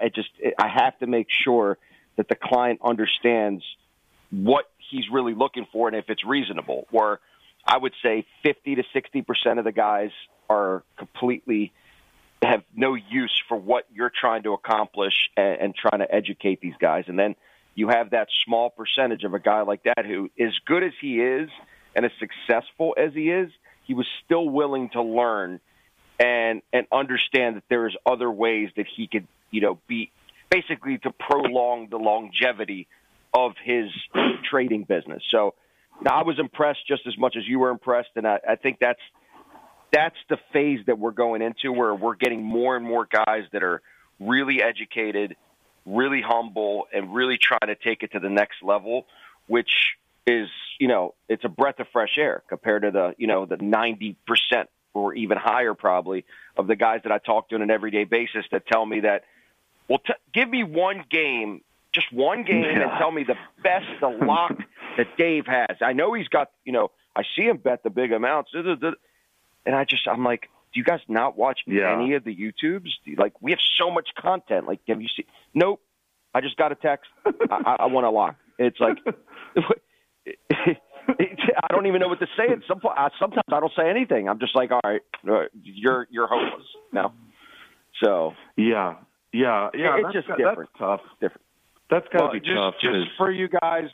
I 0.00 0.08
just 0.08 0.30
I 0.58 0.68
have 0.68 0.98
to 1.00 1.06
make 1.06 1.28
sure 1.44 1.78
that 2.16 2.28
the 2.28 2.36
client 2.36 2.80
understands 2.84 3.64
what 4.30 4.70
he's 4.90 5.08
really 5.10 5.34
looking 5.34 5.66
for 5.72 5.88
and 5.88 5.96
if 5.96 6.08
it's 6.10 6.24
reasonable. 6.24 6.86
Or 6.92 7.20
I 7.66 7.76
would 7.76 7.94
say 8.02 8.24
fifty 8.44 8.76
to 8.76 8.84
sixty 8.92 9.22
percent 9.22 9.58
of 9.58 9.64
the 9.64 9.72
guys 9.72 10.10
are 10.48 10.84
completely 10.96 11.72
have 12.42 12.62
no 12.74 12.94
use 12.94 13.42
for 13.48 13.56
what 13.56 13.86
you're 13.92 14.12
trying 14.14 14.42
to 14.44 14.52
accomplish 14.52 15.30
and, 15.36 15.60
and 15.60 15.74
trying 15.74 16.00
to 16.00 16.14
educate 16.14 16.60
these 16.60 16.74
guys. 16.80 17.04
And 17.06 17.18
then 17.18 17.36
you 17.74 17.88
have 17.88 18.10
that 18.10 18.28
small 18.44 18.70
percentage 18.70 19.24
of 19.24 19.34
a 19.34 19.38
guy 19.38 19.62
like 19.62 19.82
that 19.84 20.06
who, 20.06 20.30
as 20.38 20.52
good 20.64 20.82
as 20.82 20.92
he 21.00 21.20
is 21.20 21.50
and 21.94 22.04
as 22.04 22.12
successful 22.18 22.94
as 22.96 23.12
he 23.14 23.30
is, 23.30 23.50
he 23.84 23.94
was 23.94 24.06
still 24.24 24.48
willing 24.48 24.90
to 24.90 25.02
learn 25.02 25.60
and 26.18 26.62
and 26.72 26.86
understand 26.92 27.56
that 27.56 27.64
there 27.68 27.86
is 27.86 27.96
other 28.04 28.30
ways 28.30 28.70
that 28.76 28.86
he 28.86 29.06
could, 29.06 29.26
you 29.50 29.60
know, 29.60 29.78
be 29.86 30.10
basically 30.50 30.98
to 30.98 31.10
prolong 31.10 31.88
the 31.88 31.96
longevity 31.96 32.88
of 33.32 33.52
his 33.62 33.90
trading 34.44 34.84
business. 34.84 35.22
So 35.28 35.54
now 36.02 36.20
I 36.20 36.22
was 36.22 36.38
impressed 36.38 36.86
just 36.86 37.06
as 37.06 37.16
much 37.16 37.36
as 37.36 37.46
you 37.46 37.58
were 37.58 37.70
impressed, 37.70 38.10
and 38.16 38.26
I, 38.26 38.40
I 38.48 38.56
think 38.56 38.78
that's 38.80 39.00
that's 39.92 40.16
the 40.28 40.38
phase 40.52 40.80
that 40.86 40.98
we're 40.98 41.10
going 41.10 41.42
into 41.42 41.72
where 41.72 41.94
we're 41.94 42.14
getting 42.14 42.42
more 42.42 42.76
and 42.76 42.84
more 42.84 43.06
guys 43.10 43.44
that 43.52 43.62
are 43.62 43.82
really 44.18 44.62
educated, 44.62 45.36
really 45.86 46.22
humble, 46.22 46.86
and 46.92 47.14
really 47.14 47.38
trying 47.38 47.66
to 47.66 47.74
take 47.74 48.02
it 48.02 48.12
to 48.12 48.20
the 48.20 48.28
next 48.28 48.62
level, 48.62 49.06
which 49.46 49.96
is, 50.26 50.48
you 50.78 50.88
know, 50.88 51.14
it's 51.28 51.44
a 51.44 51.48
breath 51.48 51.80
of 51.80 51.88
fresh 51.92 52.18
air 52.18 52.42
compared 52.48 52.82
to 52.82 52.90
the, 52.90 53.14
you 53.18 53.26
know, 53.26 53.46
the 53.46 53.56
90% 53.56 54.16
or 54.92 55.14
even 55.14 55.38
higher 55.38 55.74
probably 55.74 56.24
of 56.56 56.66
the 56.66 56.76
guys 56.76 57.00
that 57.04 57.12
I 57.12 57.18
talk 57.18 57.48
to 57.50 57.54
on 57.54 57.62
an 57.62 57.70
everyday 57.70 58.04
basis 58.04 58.44
that 58.52 58.66
tell 58.66 58.84
me 58.84 59.00
that, 59.00 59.24
well, 59.88 59.98
t- 59.98 60.12
give 60.32 60.48
me 60.48 60.62
one 60.62 61.04
game, 61.10 61.62
just 61.92 62.12
one 62.12 62.44
game, 62.44 62.64
and 62.64 62.90
tell 62.98 63.10
me 63.10 63.24
the 63.24 63.36
best, 63.62 63.86
the 64.00 64.08
lock 64.08 64.56
that 64.96 65.16
Dave 65.16 65.46
has. 65.46 65.76
I 65.80 65.92
know 65.92 66.12
he's 66.12 66.28
got, 66.28 66.50
you 66.64 66.72
know, 66.72 66.90
I 67.16 67.22
see 67.36 67.42
him 67.42 67.56
bet 67.56 67.82
the 67.82 67.90
big 67.90 68.12
amounts. 68.12 68.52
And 69.66 69.74
I 69.74 69.84
just, 69.84 70.06
I'm 70.08 70.24
like, 70.24 70.48
do 70.72 70.80
you 70.80 70.84
guys 70.84 71.00
not 71.08 71.36
watch 71.36 71.60
Yeah. 71.66 71.92
any 71.94 72.14
of 72.14 72.24
the 72.24 72.34
YouTubes? 72.34 72.90
Do 73.04 73.10
you- 73.10 73.16
Like, 73.16 73.32
we 73.40 73.50
have 73.52 73.60
so 73.76 73.90
much 73.90 74.08
content. 74.18 74.66
Like, 74.66 74.80
have 74.88 75.00
you 75.02 75.08
seen? 75.08 75.26
Nope. 75.54 75.80
I 76.34 76.40
just 76.40 76.56
got 76.56 76.70
a 76.72 76.76
text. 76.76 77.10
I, 77.26 77.76
I, 77.80 77.86
want 77.86 78.04
to 78.04 78.10
lock. 78.10 78.36
It's 78.58 78.78
like, 78.78 78.98
I 80.50 81.66
don't 81.70 81.86
even 81.86 82.00
know 82.00 82.08
what 82.08 82.20
to 82.20 82.26
say. 82.36 82.52
At 82.52 82.60
some, 82.68 82.80
point, 82.80 82.94
I- 82.96 83.10
sometimes 83.18 83.42
I 83.50 83.58
don't 83.60 83.72
say 83.76 83.88
anything. 83.88 84.28
I'm 84.28 84.38
just 84.38 84.54
like, 84.54 84.70
all 84.70 84.80
right, 84.84 85.00
uh, 85.28 85.46
you're 85.62 86.06
you're 86.10 86.28
hopeless 86.28 86.66
now. 86.92 87.12
So 88.02 88.34
Yeah, 88.56 88.94
yeah, 89.32 89.70
yeah. 89.74 89.96
It's 89.96 90.04
that's, 90.04 90.14
just 90.14 90.28
different. 90.38 90.58
That's 90.58 90.78
tough. 90.78 91.00
different. 91.20 91.42
That's 91.90 92.06
got 92.12 92.18
to 92.18 92.24
Well, 92.24 92.32
be 92.34 92.40
just 92.40 92.54
tough. 92.56 92.74
Just 92.80 93.08
for 93.18 93.30
you 93.32 93.48
guys, 93.48 93.88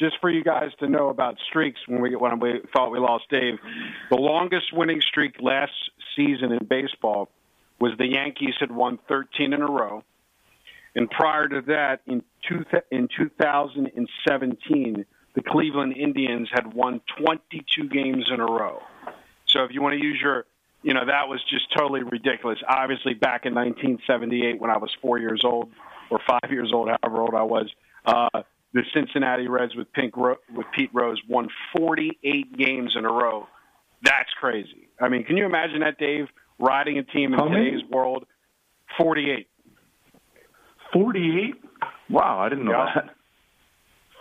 just 0.00 0.16
for 0.20 0.30
you 0.30 0.42
guys 0.42 0.70
to 0.80 0.88
know 0.88 1.10
about 1.10 1.36
streaks 1.48 1.78
when 1.86 2.00
we 2.00 2.16
when 2.16 2.40
we 2.40 2.60
thought 2.72 2.90
we 2.90 2.98
lost 2.98 3.24
Dave, 3.30 3.58
the 4.10 4.16
longest 4.16 4.72
winning 4.72 5.00
streak 5.00 5.36
last 5.40 5.72
season 6.16 6.52
in 6.52 6.64
baseball 6.66 7.28
was 7.78 7.92
the 7.98 8.06
Yankees 8.06 8.54
had 8.58 8.72
won 8.72 8.98
13 9.08 9.52
in 9.52 9.62
a 9.62 9.70
row, 9.70 10.02
and 10.96 11.08
prior 11.10 11.48
to 11.48 11.60
that, 11.68 12.00
in 12.06 12.22
two, 12.48 12.64
in 12.90 13.08
2017, 13.16 15.04
the 15.34 15.42
Cleveland 15.42 15.96
Indians 15.96 16.48
had 16.52 16.74
won 16.74 17.00
22 17.18 17.88
games 17.88 18.26
in 18.32 18.40
a 18.40 18.46
row. 18.46 18.82
So 19.46 19.64
if 19.64 19.70
you 19.72 19.82
want 19.82 19.98
to 19.98 20.04
use 20.04 20.18
your 20.20 20.46
you 20.82 20.94
know, 20.94 21.04
that 21.04 21.28
was 21.28 21.42
just 21.44 21.70
totally 21.76 22.02
ridiculous. 22.02 22.58
Obviously, 22.66 23.12
back 23.12 23.44
in 23.44 23.54
1978, 23.54 24.58
when 24.60 24.70
I 24.70 24.78
was 24.78 24.90
four 25.02 25.18
years 25.18 25.42
old 25.44 25.70
or 26.08 26.20
five 26.26 26.50
years 26.50 26.72
old, 26.72 26.88
however 26.88 27.20
old 27.20 27.34
I 27.34 27.42
was, 27.42 27.70
uh, 28.06 28.42
the 28.72 28.82
Cincinnati 28.94 29.48
Reds 29.48 29.74
with 29.74 29.92
Pink 29.92 30.16
Ro- 30.16 30.36
with 30.54 30.66
Pete 30.76 30.90
Rose 30.92 31.20
won 31.28 31.48
48 31.76 32.56
games 32.56 32.94
in 32.96 33.04
a 33.04 33.12
row. 33.12 33.46
That's 34.02 34.30
crazy. 34.40 34.88
I 35.00 35.08
mean, 35.08 35.24
can 35.24 35.36
you 35.36 35.44
imagine 35.46 35.80
that, 35.80 35.98
Dave? 35.98 36.26
Riding 36.58 36.98
a 36.98 37.02
team 37.02 37.32
in 37.32 37.38
How 37.38 37.48
many? 37.48 37.70
today's 37.70 37.90
world, 37.90 38.26
48. 38.98 39.48
48? 40.92 41.54
Wow, 42.10 42.38
I 42.40 42.48
didn't 42.48 42.64
know 42.64 42.72
Yeah. 42.72 42.92
that. 42.94 43.14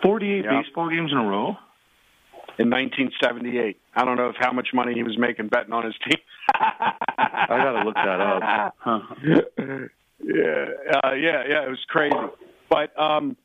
48 0.02 0.46
Yeah. 0.46 0.62
baseball 0.62 0.90
games 0.90 1.12
in 1.12 1.18
a 1.18 1.24
row? 1.28 1.58
In 2.58 2.70
1978, 2.70 3.78
I 3.96 4.04
don't 4.06 4.18
know 4.18 4.30
if 4.30 4.36
how 4.38 4.52
much 4.52 4.74
money 4.74 4.94
he 4.94 5.04
was 5.04 5.18
making 5.18 5.48
betting 5.48 5.72
on 5.72 5.86
his 5.86 5.96
team. 6.00 6.20
I 6.56 7.48
got 7.48 7.72
to 7.72 7.84
look 7.84 7.96
that 7.96 8.20
up. 8.20 8.76
Huh. 8.80 9.00
yeah, 10.22 10.66
uh, 11.04 11.14
yeah, 11.14 11.44
yeah. 11.48 11.64
It 11.66 11.70
was 11.70 11.84
crazy. 11.88 12.16
But 12.70 12.98
um, 13.00 13.38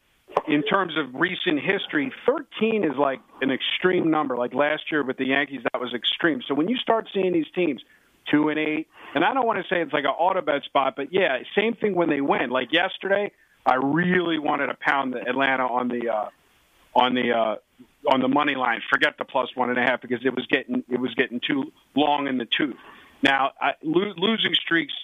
in 0.49 0.63
terms 0.63 0.95
of 0.97 1.15
recent 1.15 1.61
history, 1.61 2.13
13 2.27 2.85
is 2.85 2.97
like 2.99 3.21
an 3.41 3.51
extreme 3.51 4.11
number. 4.11 4.37
Like 4.37 4.55
last 4.55 4.83
year 4.91 5.03
with 5.03 5.17
the 5.17 5.27
Yankees, 5.27 5.61
that 5.73 5.81
was 5.81 5.93
extreme. 5.95 6.43
So 6.47 6.55
when 6.55 6.69
you 6.69 6.77
start 6.77 7.09
seeing 7.13 7.33
these 7.33 7.51
teams 7.55 7.83
two 8.31 8.49
and 8.49 8.59
eight, 8.59 8.89
and 9.15 9.25
I 9.25 9.35
don't 9.35 9.47
want 9.47 9.59
to 9.59 9.65
say 9.75 9.81
it's 9.81 9.93
like 9.93 10.05
an 10.05 10.11
auto 10.11 10.41
bet 10.41 10.65
spot, 10.65 10.95
but 10.97 11.13
yeah, 11.13 11.39
same 11.57 11.75
thing 11.75 11.95
when 11.95 12.09
they 12.09 12.21
win. 12.21 12.51
Like 12.51 12.73
yesterday, 12.73 13.33
I 13.67 13.75
really 13.77 14.39
wanted 14.39 14.67
to 14.67 14.75
pound 14.75 15.15
the 15.15 15.21
Atlanta 15.29 15.67
on 15.67 15.89
the 15.89 16.09
uh, 16.09 16.29
on 16.95 17.15
the 17.15 17.33
uh, 17.33 17.57
on 18.11 18.21
the 18.21 18.29
money 18.29 18.55
line. 18.55 18.81
Forget 18.91 19.17
the 19.19 19.25
plus 19.25 19.49
one 19.55 19.71
and 19.71 19.79
a 19.79 19.83
half 19.83 20.01
because 20.03 20.25
it 20.25 20.35
was 20.35 20.47
getting 20.47 20.85
it 20.91 21.01
was 21.01 21.15
getting 21.15 21.41
too 21.41 21.73
long 21.95 22.29
in 22.29 22.39
the 22.39 22.47
tooth. 22.47 22.77
Now, 23.23 23.53
I, 23.61 23.73
lo- 23.83 24.15
losing 24.17 24.55
streaks 24.55 24.95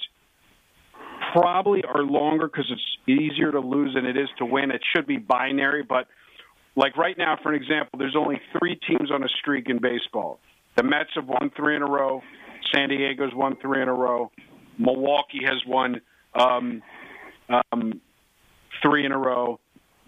probably 1.33 1.83
are 1.85 2.03
longer 2.03 2.47
because 2.47 2.71
it's 2.71 2.99
easier 3.09 3.53
to 3.53 3.61
lose 3.61 3.95
than 3.95 4.07
it 4.07 4.17
is 4.17 4.29
to 4.39 4.45
win. 4.45 4.71
It 4.71 4.83
should 4.95 5.07
be 5.07 5.17
binary, 5.17 5.83
but 5.83 6.09
like 6.77 6.97
right 6.97 7.17
now, 7.19 7.39
for 7.43 7.53
an 7.53 7.61
example, 7.61 7.99
there's 7.99 8.17
only 8.17 8.41
three 8.59 8.79
teams 8.89 9.11
on 9.11 9.23
a 9.23 9.29
streak 9.41 9.69
in 9.69 9.79
baseball. 9.81 10.41
The 10.77 10.83
Mets 10.83 11.11
have 11.15 11.27
won 11.27 11.51
three 11.57 11.77
in 11.77 11.83
a 11.83 11.87
row. 11.87 12.23
San 12.73 12.89
Diego's 12.89 13.35
won 13.35 13.57
three 13.61 13.83
in 13.83 13.89
a 13.89 13.95
row. 13.95 14.31
Milwaukee 14.79 15.43
has 15.45 15.61
won 15.67 16.01
um, 16.35 16.83
um, 17.49 18.01
three 18.83 19.05
in 19.05 19.13
a 19.13 19.19
row. 19.19 19.61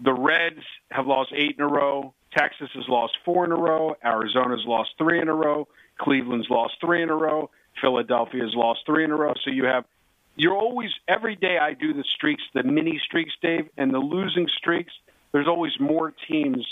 The 0.03 0.13
Reds 0.13 0.63
have 0.91 1.05
lost 1.05 1.31
eight 1.35 1.55
in 1.57 1.63
a 1.63 1.67
row. 1.67 2.13
Texas 2.35 2.69
has 2.73 2.85
lost 2.87 3.13
four 3.23 3.45
in 3.45 3.51
a 3.51 3.55
row. 3.55 3.95
Arizona's 4.03 4.63
lost 4.65 4.91
three 4.97 5.21
in 5.21 5.27
a 5.27 5.35
row. 5.35 5.67
Cleveland's 5.99 6.49
lost 6.49 6.73
three 6.81 7.03
in 7.03 7.09
a 7.09 7.15
row. 7.15 7.49
Philadelphia's 7.81 8.53
lost 8.55 8.81
three 8.85 9.03
in 9.03 9.11
a 9.11 9.15
row. 9.15 9.33
So 9.43 9.51
you 9.51 9.65
have, 9.65 9.85
you're 10.35 10.57
always, 10.57 10.89
every 11.07 11.35
day 11.35 11.57
I 11.57 11.73
do 11.73 11.93
the 11.93 12.03
streaks, 12.03 12.43
the 12.53 12.63
mini 12.63 12.99
streaks, 13.03 13.33
Dave, 13.41 13.69
and 13.77 13.93
the 13.93 13.99
losing 13.99 14.47
streaks, 14.47 14.93
there's 15.31 15.47
always 15.47 15.73
more 15.79 16.13
teams 16.27 16.65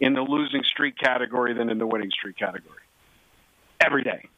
in 0.00 0.14
the 0.14 0.22
losing 0.22 0.62
streak 0.64 0.96
category 0.96 1.54
than 1.54 1.70
in 1.70 1.78
the 1.78 1.86
winning 1.86 2.10
streak 2.10 2.36
category. 2.36 2.80
Every 3.80 4.02
day. 4.02 4.28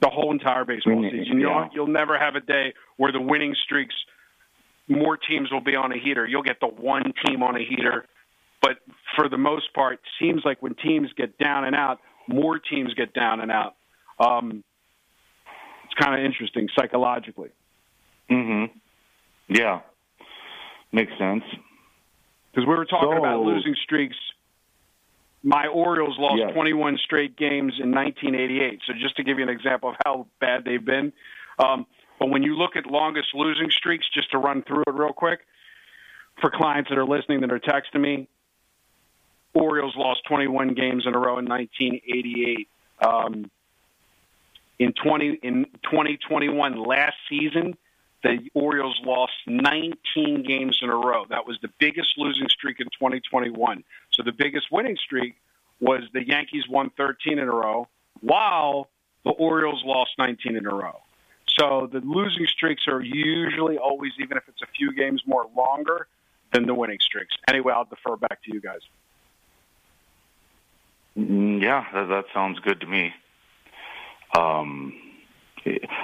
The 0.00 0.08
whole 0.08 0.32
entire 0.32 0.64
baseball 0.64 1.02
season. 1.10 1.40
You'll, 1.40 1.68
you'll 1.72 1.86
never 1.86 2.18
have 2.18 2.34
a 2.34 2.40
day 2.40 2.74
where 2.96 3.12
the 3.12 3.20
winning 3.20 3.54
streaks, 3.64 3.94
more 4.88 5.16
teams 5.16 5.50
will 5.50 5.60
be 5.62 5.76
on 5.76 5.92
a 5.92 5.98
heater. 5.98 6.26
You'll 6.26 6.42
get 6.42 6.60
the 6.60 6.66
one 6.66 7.12
team 7.24 7.42
on 7.42 7.56
a 7.56 7.64
heater. 7.64 8.06
But 8.60 8.78
for 9.16 9.28
the 9.28 9.38
most 9.38 9.72
part, 9.74 10.00
seems 10.18 10.42
like 10.44 10.62
when 10.62 10.74
teams 10.74 11.10
get 11.16 11.38
down 11.38 11.64
and 11.64 11.76
out, 11.76 12.00
more 12.26 12.58
teams 12.58 12.94
get 12.94 13.12
down 13.12 13.40
and 13.40 13.50
out. 13.50 13.76
Um, 14.18 14.64
it's 15.84 15.94
kind 15.94 16.18
of 16.18 16.24
interesting 16.24 16.68
psychologically. 16.76 17.50
Mm-hmm. 18.30 18.76
Yeah, 19.48 19.80
makes 20.92 21.12
sense. 21.18 21.44
Because 22.52 22.66
we 22.68 22.74
were 22.74 22.84
talking 22.84 23.10
So- 23.10 23.18
about 23.18 23.40
losing 23.40 23.74
streaks. 23.82 24.16
My 25.42 25.66
Orioles 25.66 26.18
lost 26.18 26.38
Yes. 26.38 26.52
21 26.54 26.96
straight 27.04 27.36
games 27.36 27.74
in 27.78 27.90
1988. 27.90 28.80
So 28.86 28.94
just 28.94 29.16
to 29.16 29.22
give 29.22 29.36
you 29.38 29.42
an 29.44 29.50
example 29.50 29.90
of 29.90 29.96
how 30.06 30.26
bad 30.40 30.64
they've 30.64 30.82
been. 30.84 31.12
Um, 31.58 31.86
but 32.18 32.30
when 32.30 32.42
you 32.42 32.56
look 32.56 32.76
at 32.76 32.86
longest 32.86 33.34
losing 33.34 33.70
streaks, 33.70 34.06
just 34.14 34.30
to 34.30 34.38
run 34.38 34.62
through 34.62 34.84
it 34.86 34.94
real 34.94 35.12
quick, 35.12 35.40
for 36.40 36.50
clients 36.50 36.88
that 36.88 36.96
are 36.98 37.04
listening 37.04 37.40
that 37.42 37.52
are 37.52 37.60
texting 37.60 38.00
me, 38.00 38.26
Orioles 39.52 39.94
lost 39.96 40.24
21 40.24 40.72
games 40.74 41.06
in 41.06 41.14
a 41.14 41.18
row 41.18 41.38
in 41.38 41.44
1988. 41.44 42.68
Um, 43.00 43.50
in 44.78 44.92
20 44.94 45.38
in 45.42 45.66
2021 45.84 46.82
last 46.82 47.16
season, 47.28 47.76
the 48.24 48.38
Orioles 48.54 48.98
lost 49.04 49.34
19 49.46 50.42
games 50.42 50.80
in 50.82 50.88
a 50.88 50.96
row. 50.96 51.26
That 51.28 51.46
was 51.46 51.58
the 51.60 51.68
biggest 51.78 52.14
losing 52.16 52.48
streak 52.48 52.80
in 52.80 52.86
2021. 52.86 53.84
So 54.10 54.22
the 54.22 54.32
biggest 54.32 54.72
winning 54.72 54.96
streak 54.96 55.36
was 55.78 56.02
the 56.14 56.26
Yankees 56.26 56.64
won 56.68 56.90
13 56.96 57.38
in 57.38 57.46
a 57.46 57.52
row, 57.52 57.86
while 58.22 58.88
the 59.24 59.30
Orioles 59.30 59.82
lost 59.84 60.12
19 60.18 60.56
in 60.56 60.66
a 60.66 60.74
row. 60.74 61.00
So 61.46 61.88
the 61.92 62.00
losing 62.00 62.46
streaks 62.46 62.88
are 62.88 63.02
usually 63.02 63.76
always, 63.76 64.12
even 64.18 64.38
if 64.38 64.48
it's 64.48 64.62
a 64.62 64.66
few 64.74 64.94
games 64.94 65.22
more 65.26 65.46
longer 65.54 66.06
than 66.52 66.66
the 66.66 66.74
winning 66.74 67.00
streaks. 67.00 67.36
Anyway, 67.46 67.74
I'll 67.76 67.84
defer 67.84 68.16
back 68.16 68.42
to 68.44 68.54
you 68.54 68.60
guys. 68.60 68.80
Mm, 71.18 71.60
Yeah, 71.60 71.84
that, 71.92 72.08
that 72.08 72.24
sounds 72.32 72.58
good 72.60 72.80
to 72.80 72.86
me. 72.86 73.12
Um, 74.36 74.94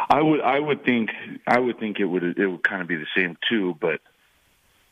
I 0.08 0.22
would, 0.22 0.40
I 0.40 0.58
would 0.58 0.84
think, 0.84 1.10
I 1.46 1.58
would 1.58 1.78
think 1.78 2.00
it 2.00 2.06
would, 2.06 2.22
it 2.38 2.46
would 2.46 2.62
kind 2.62 2.82
of 2.82 2.88
be 2.88 2.96
the 2.96 3.06
same 3.16 3.36
too, 3.48 3.76
but 3.80 4.00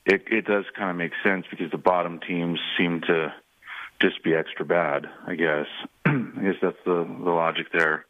it, 0.05 0.23
it 0.31 0.45
does 0.47 0.65
kind 0.77 0.91
of 0.91 0.97
make 0.97 1.13
sense 1.23 1.47
because 1.51 1.71
the 1.71 1.79
bottom 1.79 2.21
teams 2.21 2.59
seem 2.77 3.01
to 3.03 3.33
just 4.01 4.23
be 4.23 4.35
extra 4.35 4.65
bad. 4.65 5.07
I 5.27 5.35
guess, 5.35 5.67
I 6.07 6.43
guess 6.43 6.57
that's 6.63 6.77
the 6.85 7.05
the 7.05 7.31
logic 7.31 7.67
there. 7.73 8.05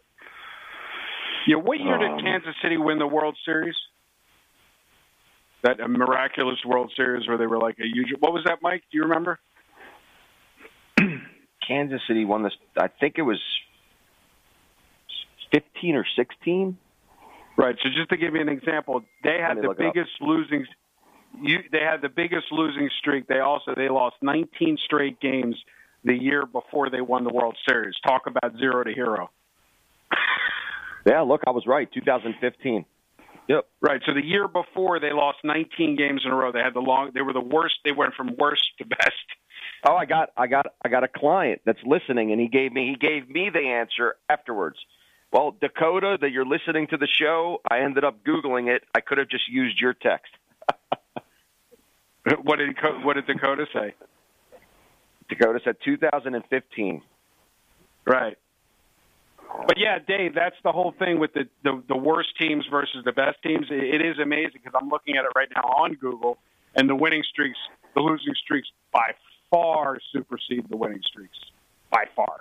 Yeah, 1.46 1.56
what 1.56 1.80
year 1.80 1.96
did 1.98 2.10
Um, 2.10 2.20
Kansas 2.20 2.54
City 2.62 2.76
win 2.76 2.98
the 2.98 3.06
World 3.06 3.36
Series? 3.44 3.74
That 5.62 5.80
a 5.80 5.88
miraculous 5.88 6.58
World 6.64 6.92
Series 6.94 7.26
where 7.26 7.38
they 7.38 7.46
were 7.46 7.58
like 7.58 7.78
a 7.78 7.86
huge. 7.86 8.08
What 8.20 8.32
was 8.32 8.44
that, 8.44 8.58
Mike? 8.62 8.82
Do 8.92 8.98
you 8.98 9.04
remember? 9.04 9.38
Kansas 11.66 12.00
City 12.06 12.24
won 12.24 12.42
this. 12.42 12.52
I 12.76 12.88
think 12.88 13.14
it 13.18 13.22
was 13.22 13.40
fifteen 15.52 15.94
or 15.94 16.04
sixteen. 16.16 16.78
Right. 17.56 17.74
So 17.82 17.88
just 17.88 18.08
to 18.10 18.16
give 18.16 18.34
you 18.34 18.40
an 18.40 18.48
example, 18.48 19.02
they 19.24 19.38
had 19.40 19.56
the 19.58 19.68
look 19.68 19.80
it 19.80 19.86
up. 19.86 19.94
biggest 19.94 20.12
losing. 20.20 20.64
You, 21.42 21.58
they 21.72 21.80
had 21.80 22.00
the 22.00 22.08
biggest 22.08 22.46
losing 22.52 22.88
streak. 23.00 23.26
They 23.26 23.40
also 23.40 23.74
they 23.76 23.88
lost 23.88 24.16
19 24.22 24.78
straight 24.84 25.20
games 25.20 25.56
the 26.04 26.14
year 26.14 26.46
before 26.46 26.88
they 26.88 27.00
won 27.00 27.24
the 27.24 27.32
World 27.32 27.56
Series. 27.68 27.94
Talk 28.06 28.22
about 28.26 28.56
zero 28.58 28.84
to 28.84 28.92
hero. 28.92 29.30
Yeah, 31.06 31.22
look, 31.22 31.42
I 31.46 31.50
was 31.50 31.64
right. 31.66 31.88
2015. 31.92 32.84
Yep. 33.48 33.66
Right. 33.80 34.00
So 34.06 34.12
the 34.12 34.24
year 34.24 34.46
before 34.46 35.00
they 35.00 35.12
lost 35.12 35.38
19 35.42 35.96
games 35.96 36.22
in 36.24 36.30
a 36.30 36.34
row. 36.34 36.52
They 36.52 36.60
had 36.60 36.74
the 36.74 36.80
long. 36.80 37.10
They 37.14 37.22
were 37.22 37.32
the 37.32 37.40
worst. 37.40 37.76
They 37.84 37.92
went 37.92 38.14
from 38.14 38.36
worst 38.38 38.62
to 38.78 38.84
best. 38.84 39.12
Oh, 39.84 39.94
I 39.94 40.04
got, 40.04 40.30
I 40.36 40.46
got, 40.48 40.66
I 40.84 40.88
got 40.88 41.04
a 41.04 41.08
client 41.08 41.62
that's 41.64 41.78
listening, 41.84 42.32
and 42.32 42.40
he 42.40 42.48
gave 42.48 42.72
me, 42.72 42.88
he 42.88 42.96
gave 42.96 43.28
me 43.28 43.48
the 43.52 43.60
answer 43.60 44.16
afterwards. 44.28 44.76
Well, 45.32 45.54
Dakota, 45.60 46.16
that 46.20 46.30
you're 46.30 46.46
listening 46.46 46.86
to 46.88 46.96
the 46.96 47.06
show, 47.06 47.60
I 47.70 47.80
ended 47.80 48.04
up 48.04 48.24
googling 48.24 48.74
it. 48.74 48.82
I 48.94 49.00
could 49.00 49.18
have 49.18 49.28
just 49.28 49.48
used 49.48 49.80
your 49.80 49.94
text. 49.94 50.32
What 52.42 52.56
did 52.56 52.76
what 53.04 53.14
did 53.14 53.26
Dakota 53.26 53.64
say? 53.72 53.94
Dakota 55.30 55.60
said 55.64 55.76
2015. 55.82 57.02
Right. 58.06 58.36
But 59.66 59.78
yeah, 59.78 59.98
Dave, 60.06 60.34
that's 60.34 60.56
the 60.62 60.72
whole 60.72 60.94
thing 60.98 61.18
with 61.18 61.32
the 61.32 61.48
the, 61.64 61.82
the 61.88 61.96
worst 61.96 62.30
teams 62.38 62.66
versus 62.70 63.02
the 63.04 63.12
best 63.12 63.42
teams. 63.42 63.66
It, 63.70 64.00
it 64.00 64.04
is 64.04 64.18
amazing 64.18 64.60
because 64.62 64.78
I'm 64.78 64.88
looking 64.88 65.16
at 65.16 65.24
it 65.24 65.30
right 65.34 65.48
now 65.54 65.62
on 65.62 65.94
Google, 65.94 66.38
and 66.74 66.88
the 66.88 66.94
winning 66.94 67.22
streaks, 67.30 67.58
the 67.94 68.00
losing 68.00 68.34
streaks, 68.34 68.68
by 68.92 69.12
far 69.50 69.98
supersede 70.12 70.68
the 70.68 70.76
winning 70.76 71.02
streaks, 71.06 71.38
by 71.90 72.04
far. 72.14 72.40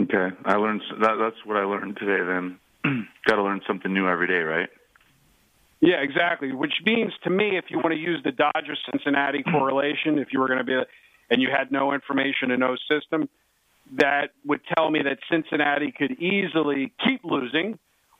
Okay, 0.00 0.34
I 0.44 0.54
learned 0.54 0.82
that. 1.00 1.16
That's 1.20 1.44
what 1.44 1.56
I 1.56 1.64
learned 1.64 1.98
today. 1.98 2.24
Then, 2.24 2.58
got 3.26 3.36
to 3.36 3.42
learn 3.42 3.60
something 3.66 3.92
new 3.92 4.08
every 4.08 4.26
day, 4.26 4.40
right? 4.40 4.68
Yeah, 5.80 5.96
exactly. 5.96 6.52
Which 6.52 6.74
means 6.84 7.12
to 7.24 7.30
me, 7.30 7.56
if 7.56 7.66
you 7.68 7.78
want 7.78 7.92
to 7.92 7.98
use 7.98 8.20
the 8.22 8.32
Dodgers 8.32 8.78
Cincinnati 8.90 9.42
hmm. 9.44 9.50
correlation, 9.50 10.18
if 10.18 10.28
you 10.32 10.40
were 10.40 10.46
going 10.46 10.58
to 10.58 10.64
be, 10.64 10.78
and 11.30 11.42
you 11.42 11.48
had 11.50 11.70
no 11.70 11.92
information 11.92 12.50
and 12.50 12.60
no 12.60 12.76
system, 12.88 13.28
that 13.92 14.30
would 14.46 14.60
tell 14.76 14.90
me 14.90 15.00
that 15.02 15.18
Cincinnati 15.30 15.92
could 15.92 16.12
easily 16.12 16.92
keep 17.04 17.22
losing, 17.24 17.78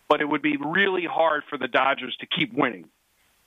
but 0.09 0.21
it 0.21 0.29
would 0.29 0.43
be 0.43 0.57
really 0.57 1.07
hard 1.07 1.45
for 1.49 1.57
the 1.57 1.69
Dodgers 1.69 2.17
to 2.21 2.27
keep 2.27 2.53
winning. 2.53 2.89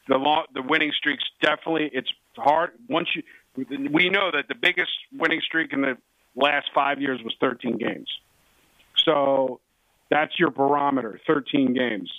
The 0.07 0.17
long, 0.17 0.45
the 0.53 0.61
winning 0.61 0.91
streaks 0.97 1.23
definitely 1.41 1.89
it's 1.93 2.11
hard 2.37 2.71
once 2.89 3.09
you. 3.15 3.23
We 3.55 4.09
know 4.09 4.31
that 4.31 4.47
the 4.47 4.55
biggest 4.55 4.89
winning 5.13 5.39
streak 5.41 5.73
in 5.73 5.81
the 5.81 5.97
last 6.35 6.67
five 6.73 7.01
years 7.01 7.19
was 7.23 7.35
13 7.39 7.77
games. 7.77 8.09
So 9.05 9.59
that's 10.09 10.37
your 10.39 10.51
barometer, 10.51 11.19
13 11.27 11.73
games 11.73 12.09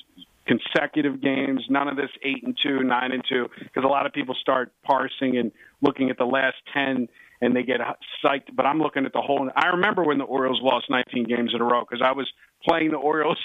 consecutive 0.46 1.20
games. 1.20 1.64
None 1.68 1.88
of 1.88 1.96
this 1.96 2.10
eight 2.22 2.44
and 2.44 2.56
two, 2.60 2.82
nine 2.82 3.12
and 3.12 3.22
two, 3.28 3.48
because 3.58 3.84
a 3.84 3.88
lot 3.88 4.06
of 4.06 4.12
people 4.12 4.34
start 4.40 4.72
parsing 4.82 5.36
and 5.36 5.52
looking 5.80 6.10
at 6.10 6.18
the 6.18 6.24
last 6.24 6.56
ten, 6.72 7.08
and 7.40 7.54
they 7.54 7.62
get 7.62 7.80
psyched. 8.24 8.54
But 8.54 8.66
I'm 8.66 8.78
looking 8.78 9.04
at 9.06 9.12
the 9.12 9.20
whole. 9.20 9.48
I 9.56 9.68
remember 9.68 10.04
when 10.04 10.18
the 10.18 10.24
Orioles 10.24 10.60
lost 10.62 10.86
19 10.90 11.24
games 11.24 11.52
in 11.54 11.60
a 11.60 11.64
row 11.64 11.84
because 11.88 12.02
I 12.04 12.12
was 12.12 12.30
playing 12.66 12.90
the 12.90 12.98
Orioles 12.98 13.38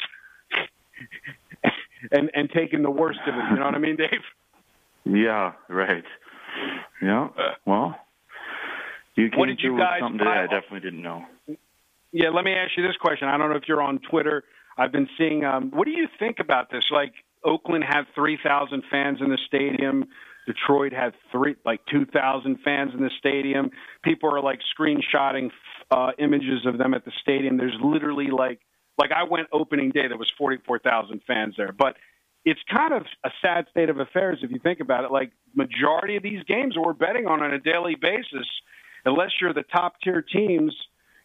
and 2.12 2.29
and 2.34 2.49
taking 2.51 2.84
the 2.84 2.91
worst 2.91 3.19
of 3.27 3.36
it. 3.36 3.43
You 3.51 3.58
know 3.58 3.65
what 3.65 3.75
I 3.75 3.79
mean, 3.79 3.95
Dave? 3.95 4.23
Yeah, 5.05 5.53
right. 5.69 6.03
Yeah. 7.01 7.29
Well, 7.65 7.95
you 9.19 9.29
came 9.29 9.39
What 9.39 9.47
did 9.47 9.60
you 9.62 9.77
guys 9.77 9.99
something 10.01 10.19
today 10.19 10.29
I 10.29 10.47
definitely 10.47 10.82
didn't 10.82 11.01
know. 11.01 11.25
Yeah, 12.12 12.29
let 12.29 12.43
me 12.43 12.53
ask 12.53 12.71
you 12.75 12.84
this 12.84 12.97
question. 12.99 13.27
I 13.27 13.38
don't 13.38 13.49
know 13.49 13.55
if 13.55 13.67
you're 13.67 13.82
on 13.82 13.99
Twitter. 14.10 14.43
I've 14.77 14.91
been 14.91 15.08
seeing. 15.17 15.43
Um, 15.45 15.71
what 15.71 15.86
do 15.86 15.91
you 15.91 16.08
think 16.17 16.38
about 16.39 16.71
this? 16.71 16.84
Like 16.91 17.13
Oakland 17.43 17.84
had 17.88 18.03
3,000 18.15 18.84
fans 18.89 19.19
in 19.21 19.29
the 19.29 19.38
stadium. 19.47 20.05
Detroit 20.47 20.93
had 20.93 21.13
three, 21.32 21.55
like 21.65 21.82
2,000 21.91 22.58
fans 22.63 22.91
in 22.95 23.01
the 23.01 23.12
stadium. 23.19 23.69
People 24.03 24.34
are 24.34 24.41
like 24.41 24.60
screenshotting 24.73 25.51
uh, 25.91 26.12
images 26.17 26.65
of 26.65 26.77
them 26.77 26.93
at 26.93 27.05
the 27.05 27.12
stadium. 27.21 27.58
There's 27.58 27.77
literally 27.84 28.27
like, 28.32 28.60
like 28.97 29.12
I 29.12 29.23
went 29.23 29.47
opening 29.51 29.91
day. 29.91 30.08
There 30.08 30.17
was 30.17 30.32
44,000 30.38 31.21
fans 31.27 31.53
there, 31.58 31.71
but 31.71 31.97
it's 32.45 32.60
kind 32.73 32.93
of 32.93 33.03
a 33.23 33.29
sad 33.41 33.65
state 33.69 33.89
of 33.89 33.99
affairs 33.99 34.39
if 34.41 34.49
you 34.49 34.60
think 34.60 34.79
about 34.79 35.03
it. 35.03 35.12
Like 35.12 35.32
majority 35.53 36.15
of 36.15 36.23
these 36.23 36.43
games 36.43 36.75
we're 36.77 36.93
betting 36.93 37.27
on 37.27 37.43
on 37.43 37.53
a 37.53 37.60
daily 37.60 37.95
basis, 37.95 38.47
unless 39.05 39.31
you're 39.39 39.53
the 39.53 39.63
top 39.63 39.95
tier 40.03 40.21
teams 40.21 40.73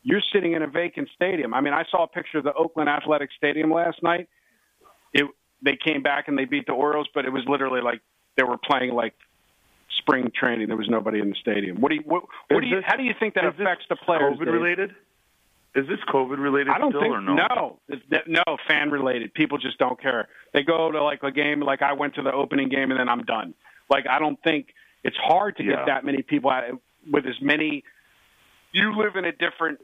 you're 0.06 0.20
sitting 0.34 0.52
in 0.52 0.60
a 0.62 0.66
vacant 0.66 1.08
stadium. 1.14 1.54
I 1.54 1.62
mean, 1.62 1.72
I 1.72 1.84
saw 1.90 2.04
a 2.04 2.06
picture 2.06 2.36
of 2.36 2.44
the 2.44 2.52
Oakland 2.52 2.90
Athletic 2.90 3.30
Stadium 3.38 3.72
last 3.72 4.02
night. 4.02 4.28
It 5.14 5.24
they 5.62 5.78
came 5.82 6.02
back 6.02 6.28
and 6.28 6.36
they 6.36 6.44
beat 6.44 6.66
the 6.66 6.74
Orioles, 6.74 7.08
but 7.14 7.24
it 7.24 7.30
was 7.32 7.42
literally 7.48 7.80
like 7.80 8.02
they 8.36 8.42
were 8.42 8.58
playing 8.58 8.92
like 8.92 9.14
spring 9.98 10.30
training. 10.38 10.68
There 10.68 10.76
was 10.76 10.90
nobody 10.90 11.20
in 11.20 11.30
the 11.30 11.36
stadium. 11.40 11.80
What 11.80 11.88
do 11.88 11.94
you 11.96 12.02
what, 12.04 12.24
what 12.50 12.60
do 12.60 12.66
you 12.66 12.76
this- 12.76 12.84
how 12.86 12.96
do 12.96 13.02
you 13.02 13.14
think 13.18 13.32
that 13.34 13.46
affects 13.46 13.86
the 13.88 13.96
players? 13.96 14.34
COVID 14.36 14.44
Dave? 14.44 14.54
related? 14.54 14.90
Is 15.74 15.88
this 15.88 15.98
COVID 16.12 16.38
related 16.38 16.68
I 16.68 16.78
don't 16.78 16.90
still 16.90 17.00
think 17.00 17.14
or 17.14 17.20
no? 17.22 17.34
no, 17.34 17.78
that- 18.10 18.28
no 18.28 18.42
fan 18.68 18.90
related. 18.90 19.32
People 19.34 19.56
just 19.58 19.78
don't 19.78 20.00
care. 20.00 20.28
They 20.52 20.62
go 20.62 20.92
to 20.92 21.02
like 21.02 21.22
a 21.22 21.32
game, 21.32 21.60
like 21.60 21.80
I 21.82 21.94
went 21.94 22.14
to 22.16 22.22
the 22.22 22.32
opening 22.32 22.68
game, 22.68 22.90
and 22.90 23.00
then 23.00 23.08
I'm 23.08 23.24
done. 23.24 23.54
Like 23.88 24.04
I 24.08 24.18
don't 24.18 24.38
think 24.44 24.68
it's 25.02 25.16
hard 25.16 25.56
to 25.56 25.64
Yeah. 25.64 25.76
get 25.76 25.86
that 25.86 26.04
many 26.04 26.20
people 26.22 26.50
out. 26.50 26.64
With 27.10 27.26
as 27.26 27.40
many. 27.40 27.84
You 28.72 28.96
live 28.96 29.16
in 29.16 29.24
a 29.24 29.32
different, 29.32 29.78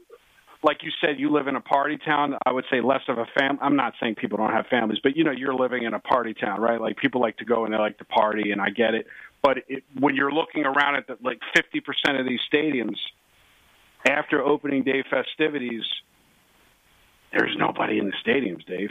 like 0.63 0.77
you 0.83 0.91
said, 0.99 1.19
you 1.19 1.31
live 1.31 1.47
in 1.47 1.55
a 1.55 1.61
party 1.61 1.97
town. 2.03 2.35
I 2.45 2.51
would 2.51 2.65
say 2.69 2.81
less 2.81 3.01
of 3.07 3.17
a 3.17 3.25
fam. 3.37 3.57
I'm 3.61 3.75
not 3.75 3.93
saying 4.01 4.15
people 4.15 4.37
don't 4.37 4.51
have 4.51 4.67
families, 4.67 4.99
but 5.01 5.15
you 5.15 5.23
know, 5.23 5.31
you're 5.31 5.55
living 5.55 5.83
in 5.83 5.93
a 5.93 5.99
party 5.99 6.33
town, 6.33 6.61
right? 6.61 6.79
Like 6.79 6.97
people 6.97 7.21
like 7.21 7.37
to 7.37 7.45
go 7.45 7.65
and 7.65 7.73
they 7.73 7.77
like 7.77 7.97
to 7.99 8.05
party, 8.05 8.51
and 8.51 8.61
I 8.61 8.69
get 8.69 8.93
it. 8.93 9.07
But 9.41 9.59
it, 9.67 9.83
when 9.99 10.15
you're 10.15 10.31
looking 10.31 10.65
around 10.65 10.95
at 10.95 11.07
the, 11.07 11.17
like 11.23 11.39
50% 11.55 12.19
of 12.19 12.25
these 12.27 12.39
stadiums 12.51 12.97
after 14.07 14.41
opening 14.41 14.83
day 14.83 15.03
festivities, 15.09 15.83
there's 17.31 17.55
nobody 17.57 17.97
in 17.97 18.05
the 18.05 18.13
stadiums, 18.25 18.65
Dave. 18.65 18.89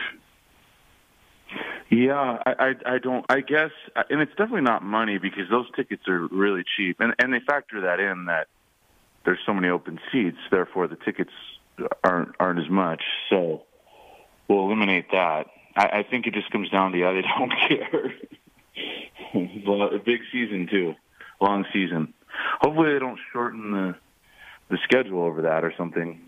Yeah, 1.90 2.38
I, 2.46 2.52
I 2.86 2.94
I 2.94 2.98
don't. 2.98 3.26
I 3.28 3.40
guess, 3.40 3.72
and 4.08 4.20
it's 4.20 4.30
definitely 4.30 4.60
not 4.60 4.84
money 4.84 5.18
because 5.18 5.50
those 5.50 5.66
tickets 5.74 6.06
are 6.06 6.28
really 6.30 6.62
cheap, 6.76 7.00
and 7.00 7.14
and 7.18 7.32
they 7.32 7.40
factor 7.40 7.80
that 7.80 7.98
in 7.98 8.26
that 8.26 8.46
there's 9.24 9.40
so 9.44 9.52
many 9.52 9.68
open 9.68 9.98
seats, 10.12 10.38
therefore 10.52 10.86
the 10.86 10.96
tickets 10.96 11.32
aren't 12.04 12.34
aren't 12.38 12.60
as 12.60 12.70
much. 12.70 13.02
So 13.28 13.62
we'll 14.48 14.66
eliminate 14.66 15.10
that. 15.10 15.46
I, 15.76 15.86
I 15.98 16.02
think 16.08 16.28
it 16.28 16.34
just 16.34 16.50
comes 16.52 16.70
down 16.70 16.92
to 16.92 16.98
yeah, 16.98 17.12
they 17.12 17.22
don't 17.38 17.52
care. 17.68 18.14
a 19.92 19.98
big 19.98 20.20
season 20.30 20.68
too, 20.70 20.94
long 21.40 21.64
season. 21.72 22.14
Hopefully 22.60 22.92
they 22.92 23.00
don't 23.00 23.18
shorten 23.32 23.72
the 23.72 23.94
the 24.70 24.78
schedule 24.84 25.24
over 25.24 25.42
that 25.42 25.64
or 25.64 25.74
something. 25.76 26.20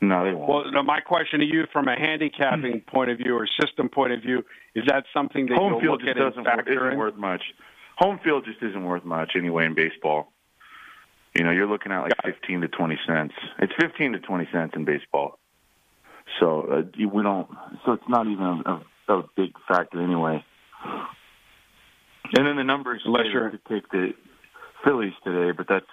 No, 0.00 0.24
they 0.24 0.32
won't. 0.32 0.48
Well, 0.48 0.72
no, 0.72 0.82
my 0.82 1.00
question 1.00 1.40
to 1.40 1.46
you, 1.46 1.64
from 1.72 1.88
a 1.88 1.96
handicapping 1.98 2.82
point 2.86 3.10
of 3.10 3.18
view 3.18 3.34
or 3.36 3.48
system 3.60 3.88
point 3.88 4.12
of 4.12 4.20
view, 4.22 4.44
is 4.74 4.84
that 4.86 5.04
something 5.12 5.46
that 5.46 5.58
home 5.58 5.80
field 5.80 6.00
just 6.04 6.16
doesn't 6.16 6.44
factor 6.44 6.72
isn't 6.72 6.92
in? 6.92 6.98
worth 6.98 7.16
much. 7.16 7.42
Home 7.98 8.20
field 8.22 8.44
just 8.44 8.62
isn't 8.62 8.84
worth 8.84 9.04
much 9.04 9.32
anyway 9.36 9.66
in 9.66 9.74
baseball. 9.74 10.32
You 11.34 11.44
know, 11.44 11.50
you're 11.50 11.66
looking 11.68 11.90
at 11.92 12.00
like 12.02 12.12
Got 12.22 12.28
it. 12.30 12.34
fifteen 12.36 12.60
to 12.60 12.68
twenty 12.68 12.98
cents. 13.08 13.34
It's 13.58 13.72
fifteen 13.80 14.12
to 14.12 14.20
twenty 14.20 14.48
cents 14.52 14.74
in 14.76 14.84
baseball. 14.84 15.38
So 16.38 16.60
uh, 16.70 16.82
we 17.12 17.22
don't. 17.22 17.48
So 17.84 17.92
it's 17.92 18.08
not 18.08 18.26
even 18.28 18.62
a, 18.66 19.12
a 19.12 19.22
big 19.36 19.50
factor 19.66 20.00
anyway. 20.00 20.44
And 22.34 22.46
then 22.46 22.56
the 22.56 22.64
numbers 22.64 23.02
Unless 23.04 23.26
you're- 23.32 23.50
to 23.50 23.58
take 23.68 23.88
the 23.90 24.10
Phillies 24.84 25.14
today, 25.24 25.52
but 25.56 25.66
that's 25.68 25.86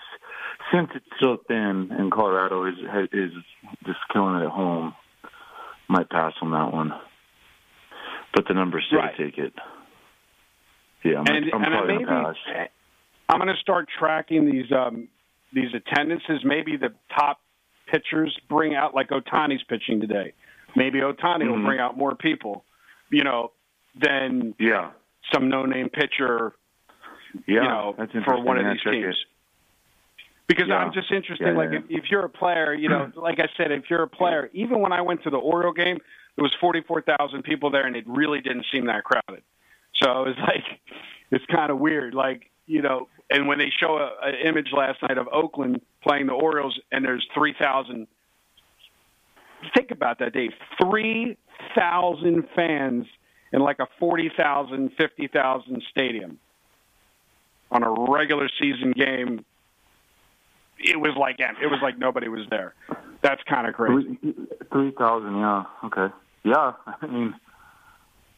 since 0.73 0.89
it's 0.95 1.05
so 1.21 1.37
thin 1.47 1.89
and 1.91 2.11
Colorado 2.11 2.65
is 2.65 2.75
is 3.13 3.31
just 3.85 3.99
killing 4.11 4.35
it 4.41 4.45
at 4.45 4.51
home. 4.51 4.93
Might 5.87 6.09
pass 6.09 6.33
on 6.41 6.51
that 6.51 6.73
one, 6.73 6.91
but 8.33 8.45
the 8.47 8.53
numbers 8.55 8.83
still 8.87 8.99
Right. 8.99 9.15
take 9.17 9.37
it. 9.37 9.53
Yeah, 11.03 11.19
I'm, 11.19 11.27
and 11.27 11.45
I'm 11.53 11.63
and 11.63 11.71
probably 11.71 11.93
maybe 11.93 12.05
gonna 12.05 12.33
pass. 12.33 12.69
I'm 13.29 13.39
going 13.39 13.53
to 13.53 13.59
start 13.61 13.87
tracking 13.99 14.49
these 14.49 14.71
um, 14.71 15.07
these 15.53 15.69
attendances. 15.73 16.43
Maybe 16.43 16.77
the 16.77 16.93
top 17.15 17.39
pitchers 17.87 18.35
bring 18.49 18.75
out 18.75 18.95
like 18.95 19.09
Ohtani's 19.09 19.63
pitching 19.63 20.01
today. 20.01 20.33
Maybe 20.75 20.99
Ohtani 20.99 21.47
will 21.49 21.57
Mhm. 21.59 21.65
bring 21.65 21.79
out 21.79 21.95
more 21.97 22.15
people, 22.15 22.65
you 23.11 23.23
know, 23.23 23.51
than 23.95 24.55
Yeah, 24.59 24.91
some 25.33 25.47
no-name 25.49 25.89
pitcher, 25.89 26.53
yeah, 27.47 27.61
you 27.61 27.69
know, 27.69 27.95
that's 27.97 28.11
for 28.25 28.39
one 28.41 28.57
of 28.57 28.65
these 28.65 28.81
teams. 28.81 29.15
it. 29.15 29.27
Because 30.47 30.67
Yeah. 30.67 30.75
I'm 30.77 30.93
just 30.93 31.11
interested. 31.11 31.47
Yeah, 31.47 31.53
like 31.53 31.71
yeah. 31.71 31.79
If, 31.79 32.03
if 32.03 32.11
you're 32.11 32.25
a 32.25 32.29
player, 32.29 32.73
you 32.73 32.89
know, 32.89 33.11
like 33.15 33.39
I 33.39 33.47
said, 33.57 33.71
if 33.71 33.89
you're 33.89 34.03
a 34.03 34.07
player, 34.07 34.49
even 34.53 34.79
when 34.79 34.93
I 34.93 35.01
went 35.01 35.23
to 35.23 35.29
the 35.29 35.37
Oriole 35.37 35.73
game, 35.73 35.99
there 36.35 36.43
was 36.43 36.53
44,000 36.59 37.43
people 37.43 37.71
there, 37.71 37.85
and 37.87 37.95
it 37.95 38.03
really 38.07 38.41
didn't 38.41 38.65
seem 38.71 38.85
that 38.87 39.03
crowded. 39.03 39.43
So 39.95 40.23
it 40.23 40.27
was 40.27 40.37
like, 40.41 40.79
it's 41.31 41.45
kind 41.47 41.71
of 41.71 41.79
weird. 41.79 42.13
Like 42.13 42.51
you 42.67 42.81
know, 42.81 43.07
and 43.29 43.47
when 43.47 43.57
they 43.57 43.71
show 43.79 43.97
a, 43.97 44.27
an 44.27 44.35
image 44.45 44.67
last 44.75 45.01
night 45.01 45.17
of 45.17 45.27
Oakland 45.31 45.81
playing 46.03 46.27
the 46.27 46.33
Orioles, 46.33 46.79
and 46.91 47.03
there's 47.03 47.25
3,000. 47.33 48.07
Think 49.75 49.91
about 49.91 50.19
that, 50.19 50.33
Dave. 50.33 50.51
3,000 50.81 52.43
fans 52.55 53.05
in 53.51 53.61
like 53.61 53.79
a 53.79 53.87
40,000, 53.99 54.91
50,000 54.97 55.83
stadium 55.89 56.39
on 57.71 57.83
a 57.83 58.11
regular 58.11 58.49
season 58.59 58.91
game 58.91 59.43
it 60.79 60.97
was 60.99 61.15
like 61.17 61.37
it 61.39 61.67
was 61.67 61.79
like 61.81 61.97
nobody 61.97 62.27
was 62.27 62.45
there. 62.49 62.73
That's 63.21 63.41
kind 63.43 63.67
of 63.67 63.73
crazy. 63.73 64.17
Three 64.71 64.91
thousand, 64.91 65.37
yeah. 65.37 65.63
Okay. 65.85 66.13
Yeah. 66.43 66.73
I 67.01 67.07
mean 67.07 67.35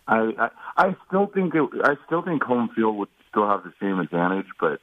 I, 0.08 0.32
I 0.39 0.50
I 0.78 0.95
still 1.08 1.28
think 1.28 1.54
it, 1.54 1.69
I 1.84 1.95
still 2.06 2.21
think 2.21 2.43
home 2.43 2.69
field 2.76 2.97
would 2.97 3.10
still 3.30 3.47
have 3.47 3.63
the 3.63 3.73
same 3.82 4.00
advantage, 4.00 4.47
but 4.60 4.80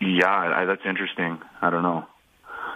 yeah, 0.00 0.54
I, 0.56 0.64
that's 0.64 0.82
interesting. 0.88 1.38
I 1.60 1.70
don't 1.70 1.82
know, 1.82 2.06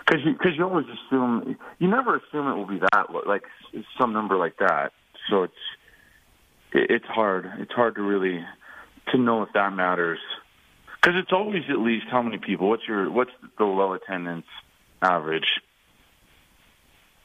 because 0.06 0.24
you 0.24 0.32
because 0.32 0.52
you 0.56 0.64
always 0.64 0.86
assume 0.86 1.56
you 1.78 1.88
never 1.88 2.16
assume 2.16 2.48
it 2.48 2.54
will 2.54 2.66
be 2.66 2.80
that 2.92 3.06
like 3.26 3.42
some 3.98 4.12
number 4.12 4.36
like 4.36 4.58
that. 4.58 4.92
So 5.30 5.44
it's 5.44 5.54
it, 6.72 6.90
it's 6.90 7.06
hard. 7.06 7.50
It's 7.58 7.72
hard 7.72 7.94
to 7.94 8.02
really 8.02 8.44
to 9.12 9.18
know 9.18 9.42
if 9.42 9.48
that 9.54 9.72
matters. 9.72 10.18
Because 11.00 11.16
it's 11.20 11.32
always 11.32 11.62
at 11.70 11.78
least 11.78 12.06
how 12.10 12.22
many 12.22 12.38
people. 12.38 12.68
What's 12.68 12.86
your 12.88 13.10
what's 13.10 13.30
the 13.58 13.64
low 13.64 13.92
attendance 13.92 14.46
average? 15.00 15.46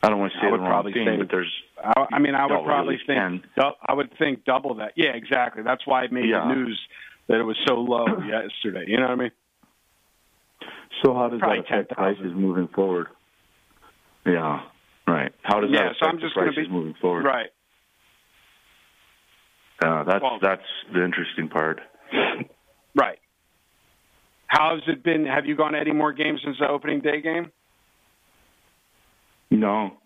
I 0.04 0.10
don't 0.10 0.20
want 0.20 0.34
to 0.34 0.40
say 0.40 0.48
I 0.48 0.52
would 0.52 0.60
the 0.60 0.64
wrong 0.64 0.70
probably 0.72 0.94
thing, 0.94 1.18
but 1.18 1.30
there's 1.32 1.52
I, 1.84 2.06
I 2.14 2.20
mean, 2.20 2.36
I 2.36 2.46
would 2.46 2.66
probably 2.66 2.98
think 3.08 3.18
10. 3.20 3.44
dou- 3.56 3.72
I 3.86 3.94
would 3.94 4.12
think 4.20 4.44
double 4.46 4.76
that. 4.76 4.94
Yeah, 4.96 5.12
exactly. 5.12 5.64
That's 5.64 5.88
why 5.88 6.04
it 6.04 6.12
made 6.12 6.26
Yeah. 6.30 6.46
the 6.48 6.54
news 6.56 6.80
that 7.28 7.40
it 7.40 7.44
was 7.44 7.58
so 7.66 7.76
low 7.76 8.06
yesterday. 8.28 8.84
You 8.88 8.98
know 8.98 9.04
what 9.04 9.12
I 9.12 9.16
mean? 9.16 9.32
So 11.02 11.14
how 11.16 11.30
does 11.30 11.40
Probably 11.40 11.60
that 11.62 11.66
affect 11.74 11.90
10,000. 11.90 12.16
prices 12.16 12.34
moving 12.36 12.68
forward? 12.68 13.08
Yeah, 14.26 14.62
right. 15.08 15.32
How 15.42 15.60
does 15.62 15.70
Yeah, 15.72 15.84
that 15.84 15.96
so 16.00 16.06
I'm 16.08 16.18
affect 16.18 16.22
just 16.22 16.36
prices 16.36 16.68
be- 16.68 16.70
moving 16.70 16.94
forward? 17.02 17.26
Right. 17.26 17.50
Uh, 19.84 20.04
that's 20.04 20.22
Well- 20.22 20.40
that's 20.42 20.62
the 20.94 21.04
interesting 21.04 21.48
part. 21.50 21.80
Right. 22.96 23.20
How's 24.54 24.82
it 24.86 25.04
been? 25.04 25.26
Have 25.26 25.48
you 25.48 25.56
gone 25.56 25.74
to 25.74 25.80
any 25.80 25.94
more 25.94 26.14
games 26.14 26.42
since 26.44 26.58
the 26.60 26.68
opening 26.68 27.02
day 27.02 27.22
game? 27.22 27.52
No, 29.50 29.98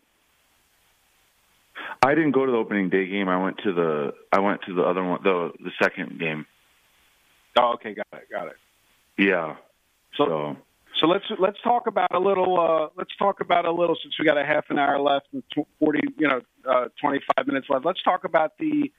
I 2.01 2.15
didn't 2.15 2.31
go 2.31 2.45
to 2.45 2.51
the 2.51 2.57
opening 2.57 2.89
day 2.89 3.07
game. 3.07 3.27
I 3.27 3.41
went 3.41 3.57
to 3.65 3.73
the 3.73 4.13
I 4.31 4.39
went 4.39 4.61
to 4.67 4.73
the 4.73 4.83
other 4.83 5.03
one, 5.03 5.19
the 5.21 5.51
the 5.59 5.71
second 5.81 6.17
game. 6.17 6.45
Oh, 7.59 7.73
okay, 7.73 7.93
got 7.93 8.21
it, 8.21 8.29
got 8.31 8.47
it. 8.47 8.55
Yeah. 9.17 9.55
So, 10.15 10.25
So 10.25 10.55
so 11.01 11.07
let's 11.07 11.25
let's 11.39 11.57
talk 11.61 11.87
about 11.87 12.15
a 12.15 12.19
little. 12.19 12.57
Uh, 12.57 12.87
let's 12.95 13.15
talk 13.17 13.41
about 13.41 13.65
a 13.65 13.71
little 13.71 13.97
since 14.01 14.13
we 14.17 14.25
got 14.25 14.37
a 14.37 14.45
half 14.45 14.65
an 14.69 14.79
hour 14.79 14.97
left 14.99 15.27
and 15.33 15.43
forty, 15.79 15.99
you 16.17 16.27
know, 16.27 16.39
uh, 16.69 16.85
twenty 17.01 17.19
five 17.35 17.47
minutes 17.47 17.67
left. 17.69 17.85
Let's 17.85 18.01
talk 18.03 18.23
about 18.23 18.57
the 18.59 18.91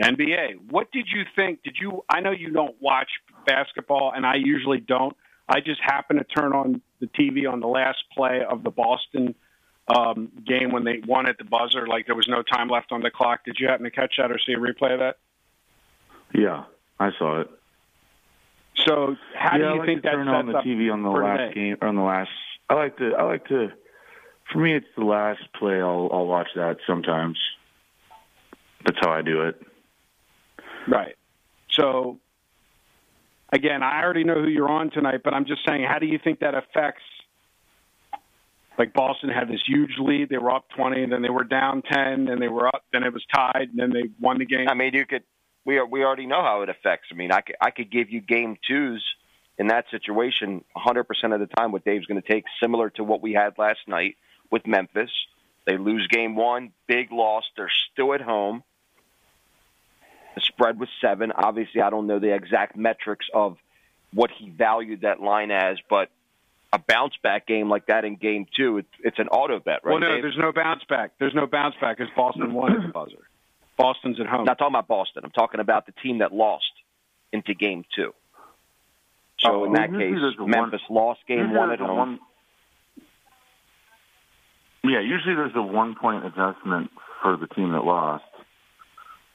NBA. 0.00 0.70
What 0.70 0.92
did 0.92 1.08
you 1.12 1.24
think? 1.34 1.64
Did 1.64 1.76
you? 1.80 2.04
I 2.08 2.20
know 2.20 2.30
you 2.30 2.52
don't 2.52 2.76
watch 2.80 3.10
basketball, 3.44 4.12
and 4.14 4.26
I 4.26 4.34
usually 4.36 4.80
don't. 4.80 5.16
I 5.48 5.60
just 5.60 5.80
happen 5.82 6.16
to 6.16 6.24
turn 6.24 6.52
on 6.52 6.80
the 7.00 7.06
TV 7.08 7.50
on 7.50 7.60
the 7.60 7.66
last 7.66 7.98
play 8.14 8.40
of 8.48 8.62
the 8.62 8.70
Boston 8.70 9.34
um, 9.94 10.30
game 10.46 10.72
when 10.72 10.84
they 10.84 11.02
won 11.06 11.28
at 11.28 11.36
the 11.38 11.44
buzzer. 11.44 11.86
Like 11.86 12.06
there 12.06 12.14
was 12.14 12.28
no 12.28 12.42
time 12.42 12.68
left 12.68 12.92
on 12.92 13.02
the 13.02 13.10
clock. 13.10 13.44
Did 13.44 13.56
you 13.58 13.68
happen 13.68 13.84
to 13.84 13.90
catch 13.90 14.14
that 14.18 14.30
or 14.30 14.38
see 14.38 14.52
a 14.52 14.58
replay 14.58 14.92
of 14.94 15.00
that? 15.00 15.16
yeah, 16.34 16.64
I 16.98 17.10
saw 17.18 17.40
it. 17.40 17.50
So 18.86 19.16
how 19.34 19.56
yeah, 19.56 19.58
do 19.58 19.64
I 19.64 19.72
you 19.72 19.78
like 19.78 19.86
think 19.86 20.02
to 20.02 20.08
that 20.08 20.12
turn 20.12 20.28
on 20.28 20.46
the 20.46 20.54
TV 20.54 20.92
on 20.92 21.02
the 21.02 21.10
last 21.10 21.38
today? 21.38 21.54
game 21.54 21.76
or 21.80 21.88
on 21.88 21.96
the 21.96 22.02
last? 22.02 22.30
I 22.70 22.74
like 22.74 22.96
to. 22.98 23.12
I 23.14 23.22
like 23.24 23.46
to. 23.48 23.68
For 24.50 24.58
me, 24.58 24.74
it's 24.74 24.86
the 24.96 25.04
last 25.04 25.42
play. 25.58 25.80
I'll 25.80 26.08
I'll 26.12 26.26
watch 26.26 26.48
that 26.56 26.78
sometimes. 26.86 27.38
That's 28.84 28.98
how 29.00 29.10
I 29.12 29.22
do 29.22 29.42
it. 29.42 29.60
Right. 30.88 31.16
So, 31.70 32.18
again, 33.52 33.82
I 33.82 34.02
already 34.02 34.24
know 34.24 34.40
who 34.40 34.48
you're 34.48 34.68
on 34.68 34.90
tonight, 34.90 35.20
but 35.22 35.34
I'm 35.34 35.44
just 35.44 35.60
saying, 35.66 35.84
how 35.88 35.98
do 35.98 36.06
you 36.06 36.18
think 36.22 36.40
that 36.40 36.54
affects? 36.54 37.02
Like 38.78 38.94
Boston 38.94 39.28
had 39.28 39.48
this 39.48 39.60
huge 39.66 39.92
lead; 39.98 40.30
they 40.30 40.38
were 40.38 40.50
up 40.50 40.64
20, 40.76 41.06
then 41.06 41.20
they 41.20 41.28
were 41.28 41.44
down 41.44 41.82
10, 41.82 42.24
then 42.24 42.40
they 42.40 42.48
were 42.48 42.66
up, 42.66 42.84
then 42.92 43.04
it 43.04 43.12
was 43.12 43.24
tied, 43.32 43.68
and 43.70 43.78
then 43.78 43.90
they 43.90 44.08
won 44.18 44.38
the 44.38 44.46
game. 44.46 44.66
I 44.68 44.74
mean, 44.74 44.94
you 44.94 45.06
could. 45.06 45.22
We 45.64 45.78
are, 45.78 45.86
we 45.86 46.02
already 46.02 46.26
know 46.26 46.42
how 46.42 46.62
it 46.62 46.68
affects. 46.68 47.08
I 47.12 47.14
mean, 47.14 47.30
I 47.30 47.40
could, 47.40 47.54
I 47.60 47.70
could 47.70 47.92
give 47.92 48.10
you 48.10 48.20
game 48.20 48.56
twos 48.66 49.04
in 49.58 49.68
that 49.68 49.84
situation 49.92 50.64
100% 50.76 51.04
of 51.32 51.38
the 51.38 51.46
time. 51.46 51.70
What 51.70 51.84
Dave's 51.84 52.06
going 52.06 52.20
to 52.20 52.28
take, 52.28 52.44
similar 52.60 52.90
to 52.90 53.04
what 53.04 53.22
we 53.22 53.32
had 53.34 53.58
last 53.58 53.78
night 53.86 54.16
with 54.50 54.66
Memphis. 54.66 55.10
They 55.64 55.76
lose 55.76 56.08
game 56.08 56.34
one, 56.34 56.72
big 56.88 57.12
loss. 57.12 57.44
They're 57.56 57.70
still 57.92 58.12
at 58.14 58.20
home. 58.20 58.64
The 60.34 60.40
spread 60.40 60.78
was 60.80 60.88
seven. 61.00 61.32
Obviously, 61.32 61.82
I 61.82 61.90
don't 61.90 62.06
know 62.06 62.18
the 62.18 62.34
exact 62.34 62.76
metrics 62.76 63.26
of 63.34 63.56
what 64.14 64.30
he 64.30 64.50
valued 64.50 65.02
that 65.02 65.20
line 65.20 65.50
as, 65.50 65.78
but 65.90 66.10
a 66.72 66.78
bounce 66.78 67.14
back 67.22 67.46
game 67.46 67.68
like 67.68 67.86
that 67.86 68.04
in 68.04 68.16
game 68.16 68.46
two, 68.56 68.78
it, 68.78 68.86
it's 69.00 69.18
an 69.18 69.28
auto 69.28 69.58
bet, 69.60 69.80
right? 69.84 69.92
well, 69.92 70.00
no, 70.00 70.14
Dave? 70.14 70.22
there's 70.22 70.38
no 70.38 70.52
bounce 70.52 70.82
back. 70.88 71.12
There's 71.18 71.34
no 71.34 71.46
bounce 71.46 71.74
back 71.80 71.98
because 71.98 72.12
Boston 72.16 72.54
won 72.54 72.72
at 72.72 72.86
the 72.86 72.92
buzzer. 72.92 73.16
Boston's 73.76 74.20
at 74.20 74.26
home. 74.26 74.40
I'm 74.40 74.46
not 74.46 74.58
talking 74.58 74.74
about 74.74 74.88
Boston. 74.88 75.22
I'm 75.24 75.30
talking 75.30 75.60
about 75.60 75.86
the 75.86 75.92
team 76.02 76.18
that 76.18 76.32
lost 76.32 76.70
into 77.32 77.54
game 77.54 77.84
two. 77.94 78.14
So 79.38 79.62
Oh, 79.62 79.64
in 79.64 79.72
that 79.72 79.90
case, 79.90 80.14
Memphis 80.38 80.80
lost 80.88 81.20
game 81.26 81.52
one 81.52 81.72
at 81.72 81.80
home. 81.80 81.98
one- 81.98 82.20
yeah, 84.84 85.00
usually 85.00 85.34
there's 85.34 85.54
a 85.54 85.62
one 85.62 85.94
point 85.94 86.24
adjustment 86.24 86.90
for 87.22 87.36
the 87.36 87.46
team 87.48 87.72
that 87.72 87.84
lost. 87.84 88.24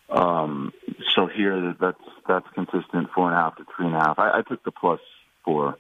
Um, 0.10 0.72
so 1.15 1.28
here 1.28 1.76
that's 1.80 1.98
that's 2.28 2.46
consistent 2.54 3.10
four 3.13 3.28
and 3.30 3.36
a 3.36 3.41
half 3.41 3.58
to 3.58 3.65
three 3.76 3.88
and 3.88 3.96
a 3.96 4.00
half. 4.00 4.20
I, 4.20 4.39
I 4.39 4.41
took 4.48 4.63
the 4.63 4.72
plus 4.72 5.00
four. 5.43 5.78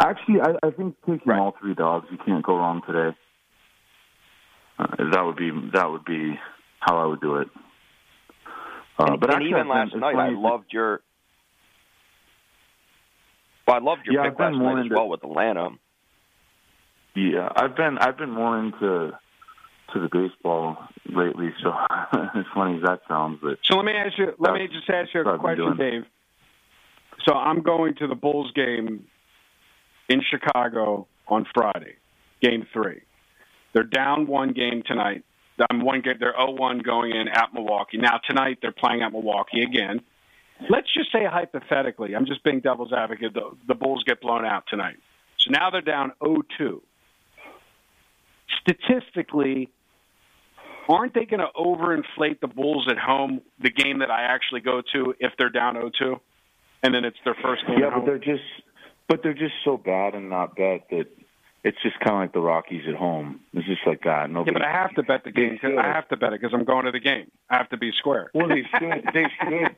Actually, 0.00 0.40
I, 0.40 0.66
I 0.66 0.70
think 0.70 0.96
taking 1.06 1.20
Right. 1.26 1.38
all 1.38 1.54
three 1.60 1.74
dogs, 1.74 2.06
you 2.10 2.18
can't 2.18 2.44
go 2.44 2.56
wrong 2.56 2.82
today. 2.86 3.16
Uh, 4.78 5.10
that 5.12 5.22
would 5.24 5.36
be 5.36 5.50
that 5.72 5.90
would 5.90 6.04
be 6.04 6.38
how 6.80 6.98
I 6.98 7.06
would 7.06 7.20
do 7.20 7.36
it. 7.36 7.48
Uh, 8.98 9.04
and, 9.12 9.20
but 9.20 9.30
and 9.30 9.36
actually, 9.36 9.50
even 9.50 9.68
last 9.68 9.94
night, 9.94 10.16
I 10.16 10.30
loved 10.30 10.72
your. 10.72 11.00
Well, 13.66 13.76
I 13.76 13.80
loved 13.80 14.02
your 14.04 14.16
Yeah, 14.16 14.30
pick 14.30 14.40
last 14.40 14.56
night 14.56 14.84
as 14.84 14.90
well 14.90 15.08
with 15.08 15.22
Atlanta. 15.22 15.68
Yeah, 17.14 17.48
I've 17.54 17.76
been 17.76 17.98
I've 17.98 18.16
been 18.16 18.30
more 18.30 18.58
into 18.58 19.12
to 19.92 20.00
the 20.00 20.08
baseball 20.08 20.76
lately. 21.06 21.50
So 21.62 21.70
as 22.12 22.44
funny 22.54 22.76
as 22.76 22.82
that 22.82 23.00
sounds, 23.08 23.38
but 23.42 23.58
So 23.64 23.76
let 23.76 23.84
me 23.84 23.92
ask 23.92 24.18
you. 24.18 24.32
Let 24.38 24.54
me 24.54 24.68
just 24.68 24.88
ask 24.88 25.12
you 25.14 25.20
a 25.20 25.38
question, 25.38 25.76
Dave. 25.76 26.04
So 27.26 27.34
I'm 27.34 27.62
going 27.62 27.94
to 27.96 28.06
the 28.06 28.14
Bulls 28.14 28.50
game 28.54 29.06
in 30.08 30.22
Chicago 30.28 31.06
on 31.28 31.46
Friday, 31.54 31.96
Game 32.40 32.66
Three. 32.72 33.02
They're 33.72 33.84
down 33.84 34.26
one 34.26 34.52
game 34.52 34.82
tonight. 34.86 35.24
Um, 35.70 35.80
one 35.80 36.00
game. 36.00 36.14
They're 36.18 36.34
0-1 36.34 36.84
going 36.84 37.12
in 37.12 37.28
at 37.28 37.54
Milwaukee. 37.54 37.98
Now 37.98 38.18
tonight 38.26 38.58
they're 38.62 38.72
playing 38.72 39.02
at 39.02 39.12
Milwaukee 39.12 39.62
again. 39.62 40.00
Let's 40.68 40.92
just 40.92 41.12
say 41.12 41.24
hypothetically, 41.24 42.14
I'm 42.14 42.26
just 42.26 42.42
being 42.44 42.60
devil's 42.60 42.92
advocate. 42.92 43.34
The, 43.34 43.50
the 43.66 43.74
Bulls 43.74 44.04
get 44.06 44.20
blown 44.20 44.44
out 44.44 44.64
tonight. 44.68 44.96
So 45.38 45.50
now 45.50 45.70
they're 45.70 45.80
down 45.80 46.12
0-2. 46.22 46.80
Statistically, 48.60 49.70
aren't 50.88 51.14
they 51.14 51.24
going 51.24 51.40
to 51.40 51.48
overinflate 51.56 52.40
the 52.40 52.48
Bulls 52.48 52.86
at 52.90 52.98
home, 52.98 53.40
the 53.60 53.70
game 53.70 54.00
that 54.00 54.10
I 54.10 54.22
actually 54.22 54.60
go 54.60 54.82
to, 54.92 55.14
if 55.20 55.32
they're 55.38 55.50
down 55.50 55.76
0-2, 55.76 56.18
and 56.82 56.94
then 56.94 57.04
it's 57.04 57.18
their 57.24 57.36
first 57.42 57.66
game 57.66 57.78
yeah, 57.78 57.86
but 57.86 57.92
home? 57.94 58.06
they're 58.06 58.18
just 58.18 58.42
but 59.08 59.22
they're 59.22 59.34
just 59.34 59.54
so 59.64 59.76
bad 59.76 60.14
and 60.14 60.30
not 60.30 60.56
bad 60.56 60.82
that 60.90 61.06
it's 61.64 61.76
just 61.82 61.98
kind 62.00 62.16
of 62.16 62.20
like 62.22 62.32
the 62.32 62.40
Rockies 62.40 62.82
at 62.88 62.94
home. 62.94 63.40
It's 63.52 63.66
just 63.66 63.86
like 63.86 64.02
that. 64.04 64.30
Yeah, 64.30 64.42
but 64.52 64.62
I 64.62 64.72
have 64.72 64.94
to 64.94 65.02
bet 65.02 65.22
the 65.24 65.30
game. 65.30 65.58
'cause. 65.58 65.72
I 65.78 65.86
have 65.86 66.08
to 66.08 66.16
bet 66.16 66.32
it 66.32 66.40
because 66.40 66.54
I'm 66.54 66.64
going 66.64 66.86
to 66.86 66.90
the 66.90 66.98
game. 67.00 67.30
I 67.48 67.56
have 67.56 67.68
to 67.70 67.76
be 67.76 67.92
square. 67.92 68.30
Well, 68.34 68.48
they 68.48 68.62
should. 68.78 69.10
They 69.12 69.26
should. 69.44 69.76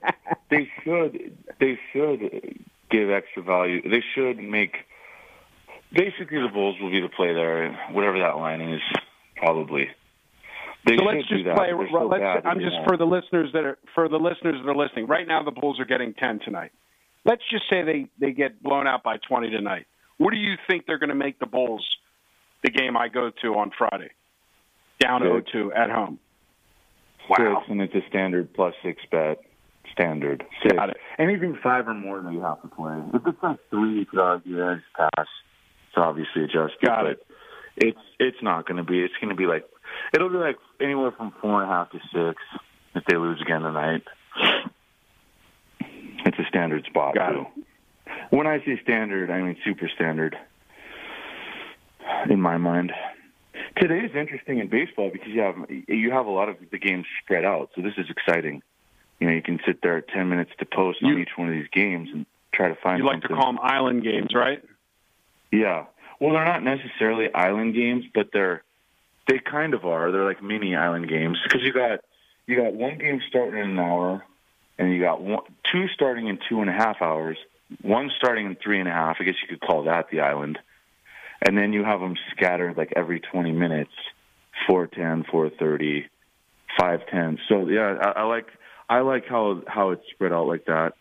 They 0.50 0.70
should. 0.82 1.36
They 1.58 1.78
should 1.92 2.60
give 2.90 3.10
extra 3.10 3.42
value. 3.42 3.82
They 3.82 4.02
should 4.14 4.38
make. 4.38 4.76
Basically, 5.92 6.40
the 6.40 6.48
Bulls 6.48 6.76
will 6.80 6.90
be 6.90 7.00
the 7.00 7.08
play 7.08 7.34
there, 7.34 7.72
whatever 7.92 8.18
that 8.20 8.36
line 8.36 8.60
is. 8.60 8.80
Probably. 9.36 9.90
They 10.86 10.96
so 10.98 11.04
let's 11.04 11.26
just 11.28 11.44
play. 11.44 11.70
So 11.70 12.06
let's, 12.06 12.44
I'm 12.44 12.60
just 12.60 12.76
for 12.86 12.96
the 12.96 13.06
listeners 13.06 13.50
that 13.54 13.64
are 13.64 13.78
for 13.94 14.08
the 14.08 14.18
listeners 14.18 14.56
that 14.62 14.68
are 14.68 14.76
listening. 14.76 15.06
Right 15.06 15.26
now, 15.26 15.42
the 15.42 15.50
Bulls 15.50 15.80
are 15.80 15.86
getting 15.86 16.12
10 16.14 16.40
tonight. 16.44 16.72
Let's 17.24 17.42
just 17.50 17.64
say 17.70 17.82
they 17.82 18.06
they 18.20 18.32
get 18.32 18.62
blown 18.62 18.86
out 18.86 19.02
by 19.02 19.16
20 19.28 19.50
tonight. 19.50 19.86
What 20.18 20.32
do 20.32 20.36
you 20.36 20.54
think 20.68 20.84
they're 20.86 20.98
going 20.98 21.08
to 21.08 21.14
make 21.14 21.38
the 21.38 21.46
Bulls 21.46 21.84
the 22.62 22.70
game 22.70 22.96
I 22.96 23.08
go 23.08 23.30
to 23.42 23.54
on 23.54 23.70
Friday? 23.76 24.10
Down 25.00 25.22
Six. 25.22 25.56
0-2 25.56 25.76
at 25.76 25.90
home. 25.90 26.18
Six, 27.28 27.48
and 27.68 27.80
it's 27.80 27.94
a 27.94 28.06
standard 28.08 28.52
plus 28.52 28.74
six 28.84 29.00
bet. 29.10 29.40
Standard. 29.92 30.44
Six. 30.62 30.76
Got 30.76 30.90
it. 30.90 30.96
Anything 31.18 31.58
five 31.62 31.88
or 31.88 31.94
more, 31.94 32.20
that 32.20 32.32
you 32.32 32.40
have 32.42 32.60
to 32.62 32.68
play. 32.68 33.00
If 33.14 33.22
it's 33.26 33.42
like 33.42 33.58
three, 33.70 34.00
you 34.00 34.06
could 34.06 34.18
argue 34.18 34.56
that 34.56 34.72
it's 34.72 34.84
pass. 34.94 35.26
It's 35.88 35.96
obviously 35.96 36.44
adjusted. 36.44 36.84
Got 36.84 37.06
it. 37.06 37.26
It's 37.76 37.98
it's 38.18 38.36
not 38.42 38.66
going 38.66 38.76
to 38.76 38.84
be. 38.84 39.00
It's 39.00 39.14
going 39.20 39.30
to 39.30 39.36
be 39.36 39.46
like 39.46 39.64
it'll 40.12 40.28
be 40.28 40.36
like 40.36 40.56
anywhere 40.80 41.12
from 41.12 41.32
four 41.40 41.62
and 41.62 41.70
a 41.70 41.74
half 41.74 41.90
to 41.90 42.00
six 42.12 42.42
if 42.94 43.04
they 43.06 43.16
lose 43.16 43.40
again 43.40 43.62
tonight. 43.62 44.02
It's 46.26 46.38
a 46.38 46.44
standard 46.48 46.84
spot 46.86 47.14
Got 47.14 47.30
too. 47.30 47.46
When 48.30 48.46
I 48.46 48.58
say 48.64 48.80
standard, 48.82 49.30
I 49.30 49.42
mean 49.42 49.56
super 49.64 49.88
standard. 49.88 50.36
In 52.28 52.40
my 52.40 52.58
mind. 52.58 52.92
Today 53.76 54.00
is 54.00 54.14
interesting 54.14 54.58
in 54.58 54.68
baseball 54.68 55.10
because 55.12 55.28
you 55.28 55.40
have 55.40 55.56
you 55.88 56.10
have 56.10 56.26
a 56.26 56.30
lot 56.30 56.48
of 56.48 56.56
the 56.70 56.78
games 56.78 57.06
spread 57.22 57.44
out, 57.44 57.70
so 57.74 57.82
this 57.82 57.94
is 57.96 58.06
exciting. 58.10 58.62
You 59.20 59.28
know, 59.28 59.32
you 59.32 59.42
can 59.42 59.60
sit 59.66 59.80
there 59.82 59.98
at 59.98 60.08
ten 60.08 60.28
minutes 60.28 60.50
to 60.58 60.66
post 60.66 61.02
on 61.02 61.18
each 61.18 61.30
one 61.36 61.48
of 61.48 61.54
these 61.54 61.68
games 61.72 62.08
and 62.12 62.26
try 62.52 62.68
to 62.68 62.74
find. 62.74 62.98
You 62.98 63.06
like 63.06 63.22
to 63.22 63.28
something. 63.28 63.36
call 63.36 63.52
them 63.52 63.60
island 63.62 64.02
games, 64.02 64.34
right? 64.34 64.62
Yeah. 65.50 65.86
Well, 66.20 66.34
they're 66.34 66.44
not 66.44 66.62
necessarily 66.62 67.32
island 67.32 67.74
games, 67.74 68.04
but 68.14 68.30
they're 68.32 68.62
they 69.28 69.38
kind 69.38 69.74
of 69.74 69.84
are. 69.84 70.12
They're 70.12 70.24
like 70.24 70.42
mini 70.42 70.74
island 70.74 71.08
games 71.08 71.38
because 71.44 71.62
you 71.62 71.72
got 71.72 72.00
you 72.46 72.56
got 72.56 72.74
one 72.74 72.98
game 72.98 73.20
starting 73.28 73.60
in 73.60 73.70
an 73.70 73.78
hour, 73.78 74.24
and 74.78 74.92
you 74.92 75.00
got 75.00 75.22
one, 75.22 75.42
two 75.72 75.86
starting 75.94 76.28
in 76.28 76.38
two 76.48 76.60
and 76.60 76.68
a 76.68 76.72
half 76.72 77.00
hours, 77.00 77.38
one 77.82 78.10
starting 78.16 78.46
in 78.46 78.56
three 78.62 78.80
and 78.80 78.88
a 78.88 78.92
half. 78.92 79.16
I 79.20 79.24
guess 79.24 79.34
you 79.42 79.48
could 79.48 79.66
call 79.66 79.84
that 79.84 80.06
the 80.10 80.20
island, 80.20 80.58
and 81.46 81.56
then 81.56 81.72
you 81.72 81.84
have 81.84 82.00
them 82.00 82.16
scattered 82.32 82.76
like 82.76 82.92
every 82.96 83.20
twenty 83.20 83.52
minutes, 83.52 83.92
four 84.66 84.86
ten, 84.86 85.24
four 85.30 85.50
thirty, 85.50 86.06
five 86.78 87.00
ten. 87.10 87.38
So 87.48 87.68
yeah, 87.68 87.96
I, 88.00 88.20
I 88.20 88.22
like 88.24 88.46
I 88.88 89.00
like 89.00 89.26
how 89.26 89.62
how 89.66 89.90
it's 89.90 90.04
spread 90.10 90.32
out 90.32 90.46
like 90.46 90.66
that 90.66 90.92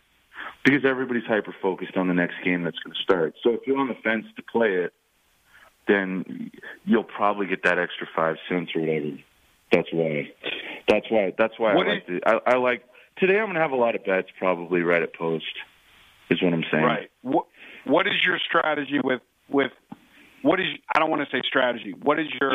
because 0.64 0.84
everybody's 0.84 1.24
hyper 1.26 1.54
focused 1.60 1.96
on 1.96 2.08
the 2.08 2.14
next 2.14 2.36
game 2.42 2.62
that's 2.62 2.78
going 2.78 2.94
to 2.94 3.02
start. 3.02 3.34
So 3.42 3.50
if 3.50 3.60
you're 3.66 3.78
on 3.78 3.88
the 3.88 3.96
fence 4.02 4.24
to 4.36 4.42
play 4.42 4.74
it, 4.74 4.92
then 5.86 6.50
you'll 6.84 7.04
probably 7.04 7.46
get 7.46 7.62
that 7.64 7.78
extra 7.78 8.06
five 8.14 8.36
cents 8.48 8.72
or 8.74 8.80
whatever. 8.80 9.16
That's 9.72 9.88
why. 9.92 10.30
That's 10.88 11.10
why. 11.10 11.32
That's 11.36 11.58
why 11.58 11.74
What 11.74 11.86
I 11.86 11.90
like. 11.92 12.06
To, 12.06 12.20
I, 12.26 12.40
I 12.46 12.56
like 12.56 12.84
today. 13.18 13.38
I'm 13.38 13.46
going 13.46 13.54
to 13.54 13.60
have 13.60 13.72
a 13.72 13.76
lot 13.76 13.94
of 13.94 14.04
bets 14.04 14.28
probably 14.38 14.82
right 14.82 15.02
at 15.02 15.14
post. 15.14 15.44
Is 16.30 16.42
what 16.42 16.52
I'm 16.54 16.64
saying. 16.70 16.84
Right. 16.84 17.10
What 17.22 17.46
What 17.84 18.06
is 18.06 18.14
your 18.24 18.38
strategy 18.38 18.98
with 19.02 19.20
with 19.48 19.72
what 20.42 20.60
is 20.60 20.66
I 20.94 20.98
don't 20.98 21.10
want 21.10 21.22
to 21.28 21.36
say 21.36 21.42
strategy. 21.46 21.94
What 22.02 22.18
is 22.18 22.26
your 22.40 22.52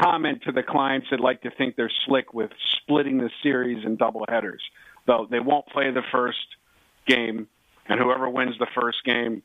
comment 0.00 0.42
to 0.44 0.52
the 0.52 0.62
clients 0.62 1.08
that 1.10 1.20
like 1.20 1.42
to 1.42 1.50
think 1.50 1.76
they're 1.76 1.92
slick 2.06 2.32
with 2.32 2.50
splitting 2.76 3.18
the 3.18 3.30
series 3.42 3.84
in 3.84 3.96
double 3.96 4.24
headers? 4.28 4.62
Though 5.06 5.26
they 5.30 5.40
won't 5.40 5.66
play 5.66 5.90
the 5.90 6.02
first 6.12 6.46
game, 7.06 7.48
and 7.86 8.00
whoever 8.00 8.28
wins 8.30 8.56
the 8.58 8.68
first 8.80 8.98
game, 9.04 9.42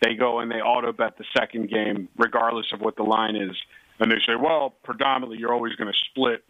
they 0.00 0.14
go 0.14 0.40
and 0.40 0.50
they 0.50 0.60
auto 0.60 0.92
bet 0.92 1.18
the 1.18 1.24
second 1.36 1.68
game, 1.70 2.08
regardless 2.16 2.66
of 2.72 2.80
what 2.80 2.96
the 2.96 3.02
line 3.02 3.36
is. 3.36 3.56
And 3.98 4.10
they 4.10 4.16
say, 4.26 4.34
well, 4.34 4.74
predominantly 4.82 5.38
you're 5.38 5.52
always 5.52 5.74
going 5.76 5.92
to 5.92 5.98
split 6.10 6.42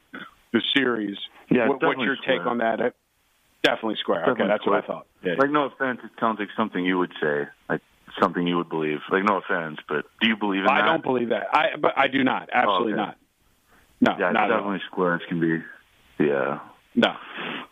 the 0.53 0.61
series. 0.75 1.17
Yeah, 1.51 1.63
what, 1.69 1.69
what's 1.69 1.81
definitely 1.81 2.05
your 2.07 2.17
take 2.27 2.47
on 2.47 2.59
that? 2.59 2.81
Uh, 2.81 2.91
Definitely 3.63 3.97
square. 4.01 4.23
okay, 4.23 4.31
Definitely 4.31 4.49
that's 4.49 4.67
what 4.67 4.85
I 4.85 4.87
thought. 4.87 5.07
Yeah. 5.23 5.35
Like 5.37 5.51
no 5.51 5.65
offense, 5.67 6.01
it 6.03 6.11
sounds 6.19 6.39
like 6.39 6.49
something 6.57 6.83
you 6.83 6.97
would 6.97 7.13
say, 7.21 7.47
like 7.69 7.83
something 8.19 8.47
you 8.47 8.57
would 8.57 8.71
believe. 8.71 9.01
Like 9.11 9.23
no 9.25 9.37
offense, 9.37 9.79
but 9.87 10.07
do 10.23 10.29
you 10.29 10.37
believe 10.37 10.63
in 10.63 10.69
I 10.71 10.79
that? 10.81 10.85
I 10.85 10.93
don't 10.93 11.03
believe 11.03 11.29
that. 11.29 11.47
I 11.53 11.77
but 11.79 11.93
I 11.95 12.09
do 12.09 12.25
not. 12.25 12.49
Absolutely 12.51 12.95
okay. 12.95 13.03
not. 13.03 13.17
No, 14.01 14.13
Yeah, 14.19 14.33
not 14.33 14.45
at 14.45 14.51
all. 14.53 14.59
definitely 14.61 14.81
square. 14.87 15.17
It 15.17 15.23
can 15.29 15.41
be. 15.41 15.63
Yeah. 16.25 16.61
No. 16.95 17.15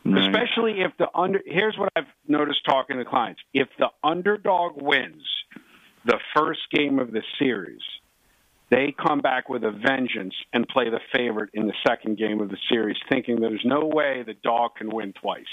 Right. 0.04 0.24
Especially 0.24 0.80
if 0.82 0.92
the 0.98 1.08
under 1.14 1.40
here's 1.46 1.78
what 1.78 1.90
I've 1.96 2.04
noticed 2.26 2.66
talking 2.66 2.98
to 2.98 3.04
clients. 3.06 3.40
If 3.54 3.68
the 3.78 3.88
underdog 4.04 4.82
wins 4.82 5.24
the 6.04 6.18
first 6.37 6.61
game 6.72 6.98
of 6.98 7.12
the 7.12 7.22
series, 7.38 7.82
they 8.70 8.94
come 9.06 9.20
back 9.20 9.48
with 9.48 9.64
a 9.64 9.70
vengeance 9.70 10.34
and 10.52 10.68
play 10.68 10.90
the 10.90 11.00
favorite 11.14 11.50
in 11.54 11.66
the 11.66 11.74
second 11.87 12.18
game 12.18 12.40
of 12.40 12.50
the 12.50 12.58
series, 12.70 12.96
thinking 13.08 13.40
there's 13.40 13.64
no 13.64 13.80
way 13.87 14.22
the 14.26 14.34
dog 14.34 14.76
can 14.76 14.90
win 14.90 15.12
twice. 15.14 15.44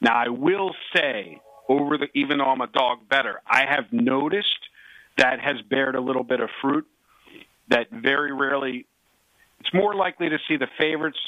Now 0.00 0.14
I 0.14 0.28
will 0.28 0.74
say, 0.94 1.40
over 1.68 1.96
the 1.96 2.08
even 2.14 2.38
though 2.38 2.46
I'm 2.46 2.60
a 2.60 2.66
dog 2.66 3.08
better, 3.08 3.40
I 3.46 3.64
have 3.68 3.92
noticed 3.92 4.48
that 5.16 5.40
has 5.40 5.56
bared 5.70 5.94
a 5.94 6.00
little 6.00 6.24
bit 6.24 6.40
of 6.40 6.50
fruit. 6.60 6.86
That 7.68 7.90
very 7.90 8.32
rarely, 8.32 8.86
it's 9.60 9.72
more 9.72 9.94
likely 9.94 10.28
to 10.28 10.38
see 10.46 10.58
the 10.58 10.68
favorites 10.78 11.18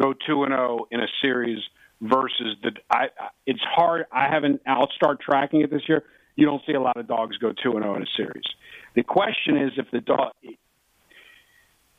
go 0.00 0.12
two 0.12 0.44
and 0.44 0.52
zero 0.52 0.86
in 0.92 1.00
a 1.00 1.08
series 1.20 1.58
versus 2.00 2.56
the. 2.62 2.72
I- 2.90 3.10
it's 3.46 3.62
hard. 3.62 4.06
I 4.12 4.28
haven't. 4.28 4.60
I'll 4.66 4.90
start 4.92 5.20
tracking 5.20 5.62
it 5.62 5.70
this 5.70 5.88
year. 5.88 6.04
You 6.36 6.46
don't 6.46 6.62
see 6.66 6.72
a 6.72 6.80
lot 6.80 6.96
of 6.96 7.06
dogs 7.06 7.36
go 7.38 7.52
two 7.52 7.72
and 7.72 7.82
zero 7.82 7.96
in 7.96 8.02
a 8.02 8.06
series. 8.16 8.44
The 8.94 9.02
question 9.02 9.56
is 9.56 9.72
if 9.76 9.90
the 9.90 10.00
dog. 10.00 10.32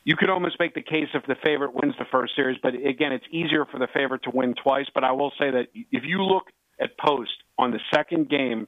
You 0.05 0.17
could 0.17 0.29
almost 0.29 0.57
make 0.59 0.73
the 0.73 0.81
case 0.81 1.07
if 1.13 1.25
the 1.27 1.38
favorite 1.45 1.73
wins 1.73 1.95
the 1.97 2.05
first 2.11 2.36
series, 2.36 2.57
but 2.61 2.73
again, 2.73 3.13
it's 3.13 3.25
easier 3.31 3.63
for 3.65 3.79
the 3.79 3.88
favorite 3.93 4.23
to 4.23 4.31
win 4.31 4.53
twice. 4.61 4.88
But 4.93 5.05
I 5.05 5.13
will 5.13 5.31
say 5.39 5.49
that 5.49 5.67
if 5.91 6.03
you 6.03 6.21
look 6.23 6.47
at 6.77 6.97
post 6.97 7.31
on 7.57 7.71
the 7.71 7.79
second 7.93 8.29
game, 8.29 8.67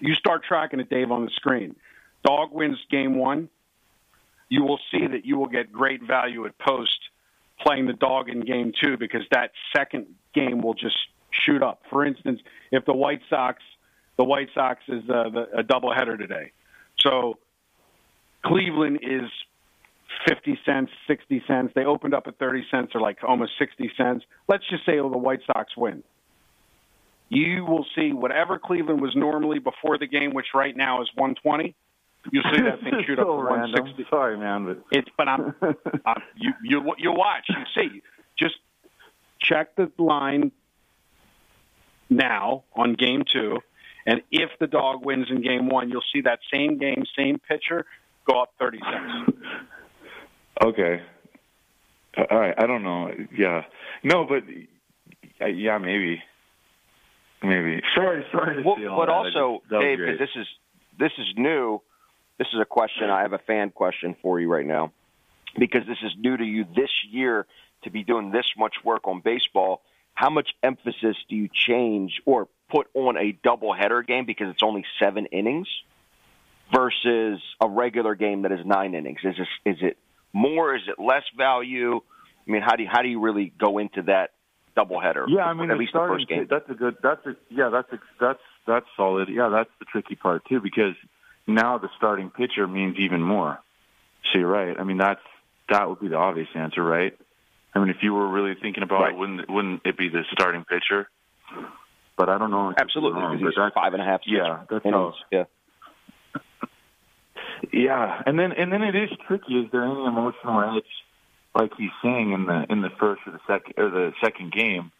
you 0.00 0.14
start 0.14 0.42
tracking 0.48 0.80
it, 0.80 0.88
Dave, 0.88 1.10
on 1.10 1.26
the 1.26 1.30
screen. 1.34 1.76
Dog 2.24 2.52
wins 2.52 2.78
game 2.90 3.18
one. 3.18 3.50
You 4.48 4.64
will 4.64 4.80
see 4.90 5.06
that 5.06 5.24
you 5.24 5.36
will 5.36 5.48
get 5.48 5.72
great 5.72 6.02
value 6.02 6.46
at 6.46 6.58
post 6.58 6.98
playing 7.60 7.86
the 7.86 7.92
dog 7.92 8.28
in 8.28 8.40
game 8.40 8.72
two 8.82 8.96
because 8.96 9.22
that 9.32 9.50
second 9.76 10.06
game 10.34 10.62
will 10.62 10.74
just 10.74 10.96
shoot 11.44 11.62
up. 11.62 11.82
For 11.90 12.04
instance, 12.04 12.40
if 12.72 12.84
the 12.84 12.94
White 12.94 13.20
Sox 13.28 13.62
The 14.20 14.24
White 14.24 14.50
Sox 14.52 14.82
is 14.86 15.02
uh, 15.08 15.30
the, 15.30 15.46
a 15.60 15.62
doubleheader 15.62 16.18
today. 16.18 16.52
So 16.98 17.38
Cleveland 18.44 18.98
is 19.00 19.30
50 20.28 20.60
cents, 20.66 20.90
60 21.06 21.42
cents. 21.48 21.72
They 21.74 21.86
opened 21.86 22.12
up 22.12 22.24
at 22.26 22.38
30 22.38 22.66
cents 22.70 22.92
or 22.94 23.00
like 23.00 23.16
almost 23.26 23.52
60 23.58 23.90
cents. 23.96 24.26
Let's 24.46 24.68
just 24.68 24.84
say 24.84 24.96
the 24.96 25.06
White 25.06 25.40
Sox 25.46 25.74
win. 25.74 26.02
You 27.30 27.64
will 27.64 27.86
see 27.96 28.12
whatever 28.12 28.58
Cleveland 28.58 29.00
was 29.00 29.16
normally 29.16 29.58
before 29.58 29.96
the 29.96 30.06
game, 30.06 30.34
which 30.34 30.48
right 30.54 30.76
now 30.76 31.00
is 31.00 31.08
120. 31.14 31.74
You'll 32.30 32.42
see 32.54 32.60
that 32.60 32.80
thing 32.82 33.02
shoot 33.06 33.16
so 33.16 33.22
up 33.22 33.38
to 33.38 33.42
random. 33.42 33.72
160. 33.72 34.06
Sorry, 34.10 34.36
man, 34.36 34.66
but 34.66 34.84
It's 34.90 35.08
but 35.16 35.28
I'm, 35.28 35.54
I'm 36.04 36.22
you 36.36 36.52
you 36.62 36.94
you 36.98 37.12
watch 37.12 37.46
you 37.48 37.64
see 37.74 38.02
just 38.38 38.56
check 39.40 39.76
the 39.76 39.90
line 39.96 40.52
now 42.10 42.64
on 42.74 42.92
game 42.92 43.22
two, 43.32 43.60
and 44.06 44.22
if 44.30 44.50
the 44.58 44.66
dog 44.66 45.04
wins 45.04 45.26
in 45.30 45.42
game 45.42 45.68
one, 45.68 45.90
you'll 45.90 46.02
see 46.12 46.22
that 46.22 46.40
same 46.52 46.78
game, 46.78 47.04
same 47.16 47.38
pitcher 47.48 47.84
go 48.28 48.42
up 48.42 48.50
thirty 48.58 48.78
cents. 48.78 49.38
Okay. 50.62 51.00
Uh, 52.16 52.22
All 52.30 52.38
right. 52.38 52.54
I 52.58 52.66
don't 52.66 52.82
know. 52.82 53.10
Yeah. 53.34 53.62
No, 54.04 54.26
but 54.26 54.42
uh, 55.40 55.46
yeah, 55.46 55.78
maybe. 55.78 56.22
Maybe. 57.42 57.80
sorry, 57.94 58.26
sorry 58.30 58.56
to 58.56 58.62
Well, 58.62 58.76
see 58.76 58.86
all 58.86 58.98
but 58.98 59.06
that. 59.06 59.12
Also, 59.12 59.62
that 59.70 59.80
Dave, 59.80 59.98
because 59.98 60.18
this 60.18 60.28
is 60.36 60.46
this 60.98 61.12
is 61.18 61.26
new. 61.36 61.80
This 62.38 62.48
is 62.52 62.60
a 62.60 62.66
question. 62.66 63.08
I 63.08 63.22
have 63.22 63.32
a 63.32 63.38
fan 63.38 63.70
question 63.70 64.14
for 64.20 64.38
you 64.38 64.52
right 64.52 64.66
now, 64.66 64.92
because 65.58 65.86
this 65.86 65.96
is 66.02 66.12
new 66.18 66.36
to 66.36 66.44
you 66.44 66.64
this 66.76 66.90
year 67.10 67.46
to 67.84 67.90
be 67.90 68.04
doing 68.04 68.30
this 68.30 68.46
much 68.58 68.74
work 68.84 69.08
on 69.08 69.22
baseball. 69.24 69.80
How 70.12 70.28
much 70.28 70.50
emphasis 70.62 71.16
do 71.30 71.36
you 71.36 71.48
change 71.52 72.20
or 72.26 72.48
put 72.70 72.88
on 72.94 73.16
a 73.16 73.32
doubleheader 73.46 74.06
game 74.06 74.26
because 74.26 74.48
it's 74.50 74.62
only 74.62 74.84
seven 74.98 75.26
innings 75.26 75.68
versus 76.72 77.40
a 77.60 77.68
regular 77.68 78.14
game 78.14 78.42
that 78.42 78.52
is 78.52 78.60
nine 78.64 78.94
innings? 78.94 79.20
Is 79.24 79.36
this, 79.36 79.48
is 79.64 79.76
it 79.82 79.98
more? 80.32 80.74
Is 80.76 80.82
it 80.88 81.02
less 81.02 81.24
value? 81.36 82.00
I 82.46 82.50
mean, 82.50 82.62
how 82.62 82.76
do 82.76 82.82
you, 82.84 82.88
how 82.90 83.02
do 83.02 83.08
you 83.08 83.20
really 83.20 83.52
go 83.58 83.78
into 83.78 84.02
that 84.02 84.30
doubleheader? 84.76 85.26
Yeah, 85.28 85.44
I 85.44 85.54
mean, 85.54 85.70
at 85.70 85.78
least 85.78 85.92
the 85.92 85.98
first 85.98 86.28
game. 86.28 86.46
That's 86.48 86.68
a 86.68 86.74
good. 86.74 86.96
That's 87.02 87.24
a 87.26 87.36
yeah. 87.50 87.70
That's 87.70 87.92
a, 87.92 87.98
that's 88.20 88.40
that's 88.66 88.86
solid. 88.96 89.28
Yeah, 89.28 89.48
that's 89.48 89.70
the 89.78 89.84
tricky 89.86 90.14
part 90.14 90.42
too 90.48 90.60
because 90.60 90.94
now 91.46 91.78
the 91.78 91.88
starting 91.96 92.30
pitcher 92.30 92.66
means 92.66 92.96
even 92.98 93.20
more. 93.22 93.58
So 94.32 94.38
you're 94.38 94.48
right. 94.48 94.76
I 94.78 94.84
mean, 94.84 94.98
that's 94.98 95.20
that 95.68 95.88
would 95.88 96.00
be 96.00 96.08
the 96.08 96.16
obvious 96.16 96.48
answer, 96.54 96.82
right? 96.82 97.16
I 97.74 97.78
mean, 97.78 97.90
if 97.90 97.96
you 98.02 98.12
were 98.12 98.28
really 98.28 98.54
thinking 98.60 98.82
about 98.82 99.02
Right. 99.02 99.12
it, 99.14 99.18
wouldn't 99.18 99.50
wouldn't 99.50 99.82
it 99.84 99.96
be 99.96 100.08
the 100.08 100.22
starting 100.32 100.64
pitcher? 100.64 101.08
But 102.20 102.28
I 102.28 102.36
don't 102.36 102.50
know. 102.50 102.74
Absolutely, 102.76 103.18
but 103.22 103.38
he's 103.38 103.54
that's- 103.56 103.72
five 103.74 103.94
and 103.94 104.02
a 104.02 104.04
half. 104.04 104.20
Yeah, 104.26 104.64
that's 104.68 104.84
innings. 104.84 105.14
how. 105.32 105.38
Yeah. 105.38 105.44
Yeah, 107.72 108.22
and 108.26 108.38
then 108.38 108.52
and 108.52 108.70
then 108.72 108.82
it 108.82 108.94
is 108.94 109.10
tricky. 109.26 109.54
Is 109.60 109.70
there 109.72 109.84
any 109.84 110.04
emotional 110.04 110.76
edge, 110.76 110.84
like 111.54 111.70
he's 111.78 111.90
saying 112.02 112.32
in 112.32 112.44
the 112.46 112.64
in 112.70 112.80
the 112.82 112.88
first 112.98 113.22
or 113.26 113.32
the 113.32 113.40
second 113.46 113.74
or 113.76 113.90
the 113.90 114.12
second 114.22 114.52
game? 114.52 114.90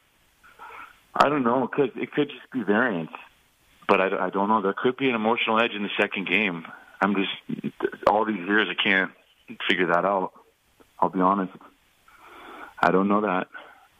I 1.15 1.29
don't 1.29 1.43
know. 1.43 1.65
It 1.65 1.73
could 1.73 1.91
it 1.97 2.13
could 2.13 2.29
just 2.29 2.51
be 2.53 2.63
variance, 2.63 3.11
but 3.89 4.01
I, 4.01 4.27
I 4.27 4.31
don't 4.31 4.49
know. 4.49 4.61
There 4.63 4.75
could 4.75 4.97
be 4.97 5.09
an 5.09 5.15
emotional 5.15 5.61
edge 5.61 5.73
in 5.75 5.83
the 5.83 5.89
second 6.01 6.27
game. 6.29 6.65
I'm 7.03 7.15
just 7.15 7.75
all 8.07 8.25
these 8.27 8.47
years 8.47 8.69
I 8.71 8.83
can't 8.83 9.11
figure 9.69 9.87
that 9.89 10.05
out. 10.05 10.33
I'll 10.99 11.09
be 11.09 11.21
honest. 11.21 11.53
I 12.83 12.91
don't 12.93 13.09
know 13.09 13.23
that. 13.23 13.47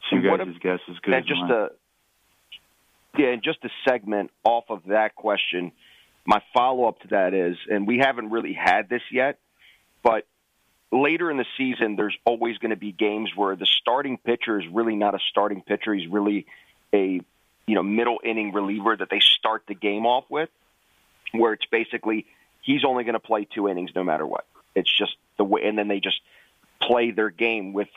So 0.09 0.17
you 0.17 0.37
guys' 0.37 0.47
guess 0.61 0.79
is 0.87 0.97
good 0.99 1.13
And 1.15 1.25
just 1.25 1.41
mine. 1.41 1.51
a 1.51 1.67
yeah, 3.17 3.27
and 3.27 3.43
just 3.43 3.59
a 3.63 3.69
segment 3.87 4.31
off 4.43 4.65
of 4.69 4.83
that 4.87 5.15
question. 5.15 5.71
My 6.25 6.41
follow 6.53 6.87
up 6.87 6.99
to 7.01 7.07
that 7.09 7.33
is, 7.33 7.57
and 7.69 7.87
we 7.87 7.97
haven't 7.97 8.29
really 8.29 8.53
had 8.53 8.89
this 8.89 9.01
yet, 9.11 9.39
but 10.03 10.25
later 10.91 11.31
in 11.31 11.37
the 11.37 11.45
season, 11.57 11.95
there's 11.95 12.15
always 12.25 12.57
going 12.57 12.69
to 12.71 12.75
be 12.75 12.91
games 12.91 13.31
where 13.35 13.55
the 13.55 13.65
starting 13.65 14.17
pitcher 14.17 14.59
is 14.59 14.65
really 14.71 14.95
not 14.95 15.15
a 15.15 15.19
starting 15.29 15.61
pitcher. 15.61 15.93
He's 15.93 16.09
really 16.09 16.45
a 16.93 17.21
you 17.67 17.75
know 17.75 17.83
middle 17.83 18.19
inning 18.23 18.53
reliever 18.53 18.95
that 18.95 19.09
they 19.09 19.19
start 19.19 19.63
the 19.67 19.75
game 19.75 20.05
off 20.05 20.25
with, 20.29 20.49
where 21.31 21.53
it's 21.53 21.65
basically 21.65 22.25
he's 22.61 22.83
only 22.85 23.03
going 23.03 23.13
to 23.13 23.19
play 23.19 23.45
two 23.45 23.67
innings 23.67 23.91
no 23.95 24.03
matter 24.03 24.25
what. 24.25 24.45
It's 24.75 24.91
just 24.91 25.15
the 25.37 25.43
way, 25.43 25.63
and 25.63 25.77
then 25.77 25.87
they 25.87 25.99
just 25.99 26.19
play 26.81 27.11
their 27.11 27.29
game 27.29 27.73
with 27.73 27.87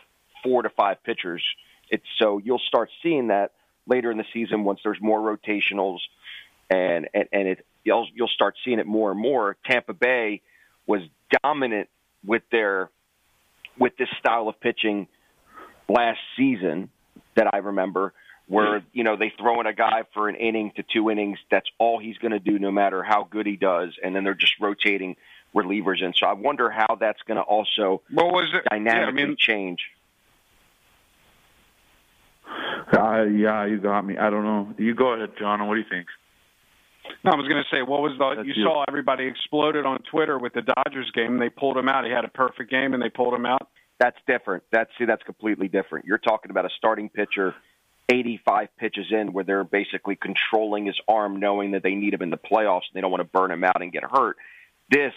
four 0.43 0.62
to 0.62 0.71
five 0.71 1.03
pitchers. 1.05 1.43
It's 1.91 2.05
so 2.19 2.39
you'll 2.39 2.59
start 2.59 2.91
seeing 3.03 3.29
that 3.29 3.53
later 3.87 4.11
in 4.11 4.18
the 4.18 4.24
season 4.32 4.64
once 4.64 4.80
there's 4.82 5.01
more 5.01 5.20
rotationals, 5.20 5.99
and 6.70 7.09
and, 7.14 7.28
and 7.32 7.49
it 7.49 7.66
you'll 7.85 8.09
you'll 8.14 8.28
start 8.28 8.57
seeing 8.64 8.78
it 8.78 8.87
more 8.87 9.11
and 9.11 9.20
more. 9.20 9.57
Tampa 9.66 9.95
Bay 9.95 10.43
was 10.87 11.03
dominant 11.43 11.89
with 12.24 12.43
their 12.51 12.91
with 13.78 13.97
this 13.97 14.09
style 14.18 14.49
of 14.49 14.61
pitching 14.61 15.07
last 15.89 16.20
season 16.37 16.91
that 17.37 17.53
I 17.53 17.59
remember, 17.59 18.12
where 18.47 18.80
hmm. 18.80 18.87
you 18.93 19.05
know 19.05 19.16
they 19.16 19.32
throw 19.39 19.61
in 19.61 19.66
a 19.66 19.74
guy 19.74 20.03
for 20.12 20.28
an 20.28 20.37
inning 20.37 20.72
to 20.76 20.82
two 20.82 21.11
innings. 21.11 21.39
That's 21.51 21.68
all 21.78 21.99
he's 21.99 22.18
going 22.18 22.32
to 22.32 22.39
do, 22.39 22.59
no 22.59 22.70
matter 22.70 23.03
how 23.03 23.24
good 23.24 23.47
he 23.47 23.57
does, 23.57 23.97
and 24.03 24.14
then 24.14 24.24
they're 24.24 24.35
just 24.35 24.55
rotating 24.61 25.16
relievers 25.55 26.03
in. 26.03 26.12
So 26.14 26.26
I 26.26 26.32
wonder 26.32 26.70
how 26.70 26.97
that's 26.97 27.22
going 27.22 27.37
to 27.37 27.43
also 27.43 28.03
What 28.11 28.32
was 28.32 28.53
it? 28.53 28.64
dynamically 28.68 29.20
Yeah, 29.20 29.24
I 29.24 29.26
mean, 29.28 29.37
change. 29.39 29.80
Uh, 32.92 33.24
yeah, 33.24 33.66
you 33.66 33.80
got 33.80 34.03
me. 34.03 34.16
I 34.18 34.30
don't 34.30 34.45
know. 34.45 34.74
You 34.78 34.95
go 34.95 35.14
ahead, 35.14 35.30
John. 35.38 35.66
What 35.66 35.74
do 35.74 35.80
you 35.80 35.86
think? 35.90 36.07
No, 37.22 37.32
I 37.32 37.36
was 37.36 37.49
going 37.49 37.62
to 37.62 37.76
say, 37.76 37.82
what 37.82 38.01
was 38.01 38.12
the? 38.18 38.34
That's 38.36 38.47
You 38.49 38.55
you. 38.57 38.64
saw 38.64 38.84
everybody 38.88 39.26
exploded 39.26 39.84
on 39.84 39.99
Twitter 40.11 40.38
with 40.38 40.53
the 40.55 40.62
Dodgers 40.62 41.11
game. 41.14 41.38
They 41.38 41.49
pulled 41.51 41.76
him 41.76 41.88
out. 41.88 42.05
He 42.05 42.11
had 42.11 42.24
a 42.24 42.28
perfect 42.28 42.70
game, 42.70 42.95
and 42.95 43.03
they 43.03 43.11
pulled 43.11 43.34
him 43.34 43.47
out. 43.47 43.68
That's 44.01 44.16
different. 44.26 44.64
That's 44.72 44.90
see, 44.99 45.05
that's 45.05 45.22
completely 45.22 45.68
different. 45.68 46.05
You're 46.07 46.18
talking 46.18 46.51
about 46.51 46.64
a 46.64 46.70
starting 46.76 47.09
pitcher, 47.09 47.55
85 48.11 48.68
pitches 48.78 49.07
in, 49.11 49.32
where 49.32 49.45
they're 49.45 49.64
basically 49.64 50.16
controlling 50.16 50.86
his 50.86 50.97
arm, 51.09 51.38
knowing 51.40 51.72
that 51.72 51.82
they 51.82 51.95
need 51.95 52.14
him 52.14 52.22
in 52.22 52.30
the 52.30 52.38
playoffs 52.38 52.82
and 52.90 52.95
they 52.95 53.01
don't 53.01 53.11
want 53.11 53.20
to 53.22 53.38
burn 53.38 53.51
him 53.51 53.64
out 53.64 53.80
and 53.80 53.92
get 53.92 54.03
hurt. 54.03 54.36
This, 54.90 55.12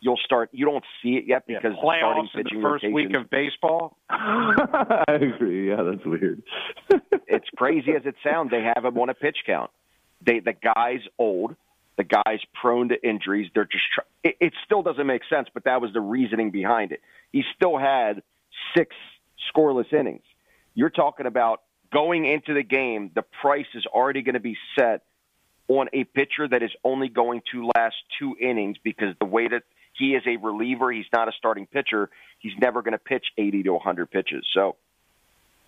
you'll 0.00 0.18
start. 0.24 0.50
You 0.52 0.66
don't 0.66 0.84
see 1.02 1.10
it 1.10 1.24
yet 1.26 1.46
because 1.46 1.72
the 1.72 1.76
starting 1.76 2.28
in 2.34 2.40
the 2.40 2.44
pitching 2.44 2.62
first 2.62 2.84
week 2.92 3.14
of 3.14 3.30
baseball. 3.30 3.96
I 4.10 5.04
agree. 5.08 5.68
Yeah, 5.68 5.82
that's 5.82 6.04
weird. 6.04 6.42
it's 7.28 7.48
crazy 7.56 7.92
as 7.92 8.02
it 8.04 8.16
sounds. 8.24 8.50
They 8.50 8.62
have 8.62 8.84
him 8.84 8.98
on 8.98 9.08
a 9.10 9.14
pitch 9.14 9.38
count. 9.46 9.70
They 10.24 10.40
the 10.40 10.54
guy's 10.54 11.02
old. 11.18 11.54
The 11.96 12.04
guy's 12.04 12.40
prone 12.60 12.88
to 12.88 13.08
injuries. 13.08 13.50
They're 13.54 13.64
just. 13.64 13.84
Try- 13.94 14.04
it, 14.24 14.36
it 14.40 14.52
still 14.64 14.82
doesn't 14.82 15.06
make 15.06 15.22
sense, 15.30 15.48
but 15.52 15.64
that 15.64 15.80
was 15.80 15.92
the 15.92 16.00
reasoning 16.00 16.50
behind 16.50 16.92
it. 16.92 17.00
He 17.30 17.44
still 17.54 17.78
had 17.78 18.22
six 18.76 18.96
scoreless 19.54 19.92
innings. 19.92 20.22
You're 20.74 20.90
talking 20.90 21.26
about 21.26 21.62
going 21.92 22.24
into 22.24 22.54
the 22.54 22.62
game. 22.62 23.10
The 23.14 23.24
price 23.42 23.66
is 23.74 23.84
already 23.86 24.22
going 24.22 24.34
to 24.34 24.40
be 24.40 24.56
set 24.78 25.02
on 25.68 25.88
a 25.92 26.04
pitcher 26.04 26.48
that 26.48 26.62
is 26.62 26.70
only 26.84 27.08
going 27.08 27.42
to 27.52 27.70
last 27.76 27.96
two 28.18 28.36
innings 28.40 28.76
because 28.82 29.14
the 29.20 29.26
way 29.26 29.46
that 29.48 29.62
he 30.00 30.14
is 30.16 30.22
a 30.26 30.36
reliever, 30.36 30.90
he's 30.90 31.06
not 31.12 31.28
a 31.28 31.32
starting 31.38 31.66
pitcher. 31.66 32.10
He's 32.40 32.54
never 32.60 32.82
going 32.82 32.92
to 32.92 32.98
pitch 32.98 33.26
80 33.38 33.62
to 33.64 33.72
100 33.74 34.10
pitches. 34.10 34.44
So 34.54 34.74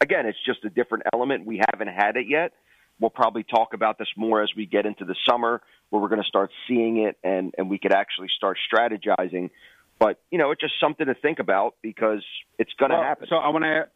again, 0.01 0.27
it's 0.27 0.39
just 0.45 0.65
a 0.65 0.71
different 0.71 1.05
element. 1.13 1.47
We 1.47 1.61
haven't 1.73 1.89
had 1.89 2.17
it 2.17 2.27
yet. 2.29 2.53
We'll 2.99 3.11
probably 3.11 3.43
talk 3.45 3.75
about 3.75 3.99
this 3.99 4.09
more 4.17 4.43
as 4.43 4.51
we 4.57 4.67
get 4.67 4.87
into 4.87 5.05
the 5.05 5.15
summer, 5.29 5.61
where 5.91 6.01
we're 6.03 6.09
going 6.09 6.23
to 6.23 6.27
start 6.29 6.51
seeing 6.69 6.99
it, 6.99 7.17
and 7.23 7.53
and 7.59 7.69
we 7.71 7.79
could 7.79 7.93
actually 7.93 8.29
start 8.37 8.59
strategizing. 8.73 9.51
But 9.99 10.21
you 10.31 10.39
know, 10.39 10.51
it's 10.51 10.61
just 10.61 10.75
something 10.81 11.07
to 11.07 11.15
think 11.15 11.39
about 11.39 11.75
because 11.83 12.25
it's 12.59 12.73
going 12.79 12.91
to 12.91 12.97
Well, 12.97 13.05
happen. 13.05 13.27
So 13.29 13.37
I 13.37 13.49
want 13.51 13.65
to. 13.65 13.89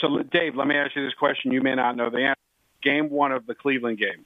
So 0.00 0.22
Dave, 0.22 0.54
let 0.54 0.66
me 0.66 0.76
ask 0.76 0.94
you 0.96 1.04
this 1.04 1.14
question. 1.14 1.52
You 1.52 1.62
may 1.62 1.74
not 1.74 1.96
know 1.96 2.10
the 2.10 2.18
answer. 2.18 2.40
Game 2.82 3.10
one 3.10 3.32
of 3.32 3.46
the 3.46 3.54
Cleveland 3.54 3.98
game. 3.98 4.24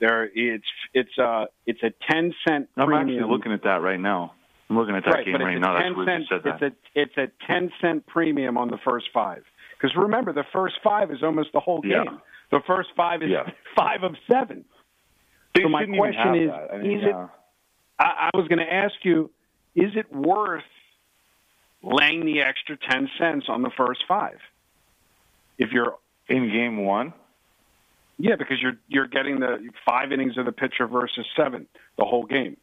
There, 0.00 0.24
it's 0.32 0.64
it's 0.94 1.18
uh 1.18 1.46
it's 1.66 1.82
a 1.82 1.92
ten 2.10 2.32
cent 2.46 2.68
I'm 2.76 2.86
premium. 2.86 3.18
actually 3.18 3.32
looking 3.32 3.52
at 3.52 3.62
that 3.64 3.82
right 3.82 3.98
now. 3.98 4.34
I'm 4.70 4.76
looking 4.76 4.94
at 4.96 5.04
that 5.04 5.10
right, 5.10 5.24
game 5.24 5.36
right 5.36 5.58
now. 5.58 5.78
That's 5.78 6.06
cent. 6.06 6.24
said 6.28 6.40
that. 6.44 6.62
It's 6.62 6.76
a 6.96 7.00
it's 7.00 7.16
a 7.16 7.46
ten 7.46 7.70
cent 7.80 8.06
premium 8.06 8.58
on 8.58 8.68
the 8.68 8.78
first 8.84 9.06
five. 9.14 9.42
Because 9.80 9.96
remember, 9.96 10.32
the 10.32 10.44
first 10.52 10.74
five 10.82 11.10
is 11.10 11.22
almost 11.22 11.50
the 11.52 11.60
whole 11.60 11.80
game. 11.80 11.92
Yeah. 11.92 12.18
The 12.50 12.60
first 12.66 12.90
five 12.96 13.22
is 13.22 13.30
Yeah. 13.30 13.50
five 13.76 14.02
of 14.02 14.14
seven. 14.30 14.64
They 15.54 15.62
so 15.62 15.68
my 15.68 15.86
question 15.86 16.34
is. 16.34 16.50
I 16.50 16.76
mean, 16.78 16.98
Is 16.98 17.04
it? 17.04 17.14
I, 17.98 18.30
I 18.32 18.36
was 18.36 18.46
going 18.48 18.58
to 18.58 18.72
ask 18.72 18.94
you: 19.02 19.30
Is 19.74 19.92
it 19.94 20.12
worth 20.12 20.62
laying 21.82 22.26
the 22.26 22.42
extra 22.42 22.76
ten 22.90 23.08
cents 23.18 23.46
on 23.48 23.62
the 23.62 23.70
first 23.76 24.04
five? 24.06 24.38
If 25.58 25.70
you're 25.72 25.94
in 26.28 26.50
game 26.50 26.84
one? 26.84 27.12
Yeah, 28.18 28.36
because 28.36 28.58
you're 28.60 28.76
you're 28.88 29.06
getting 29.08 29.40
the 29.40 29.70
five 29.86 30.12
innings 30.12 30.36
of 30.36 30.44
the 30.44 30.52
pitcher 30.52 30.86
versus 30.86 31.24
seven 31.36 31.66
the 31.96 32.04
whole 32.04 32.26
game. 32.26 32.56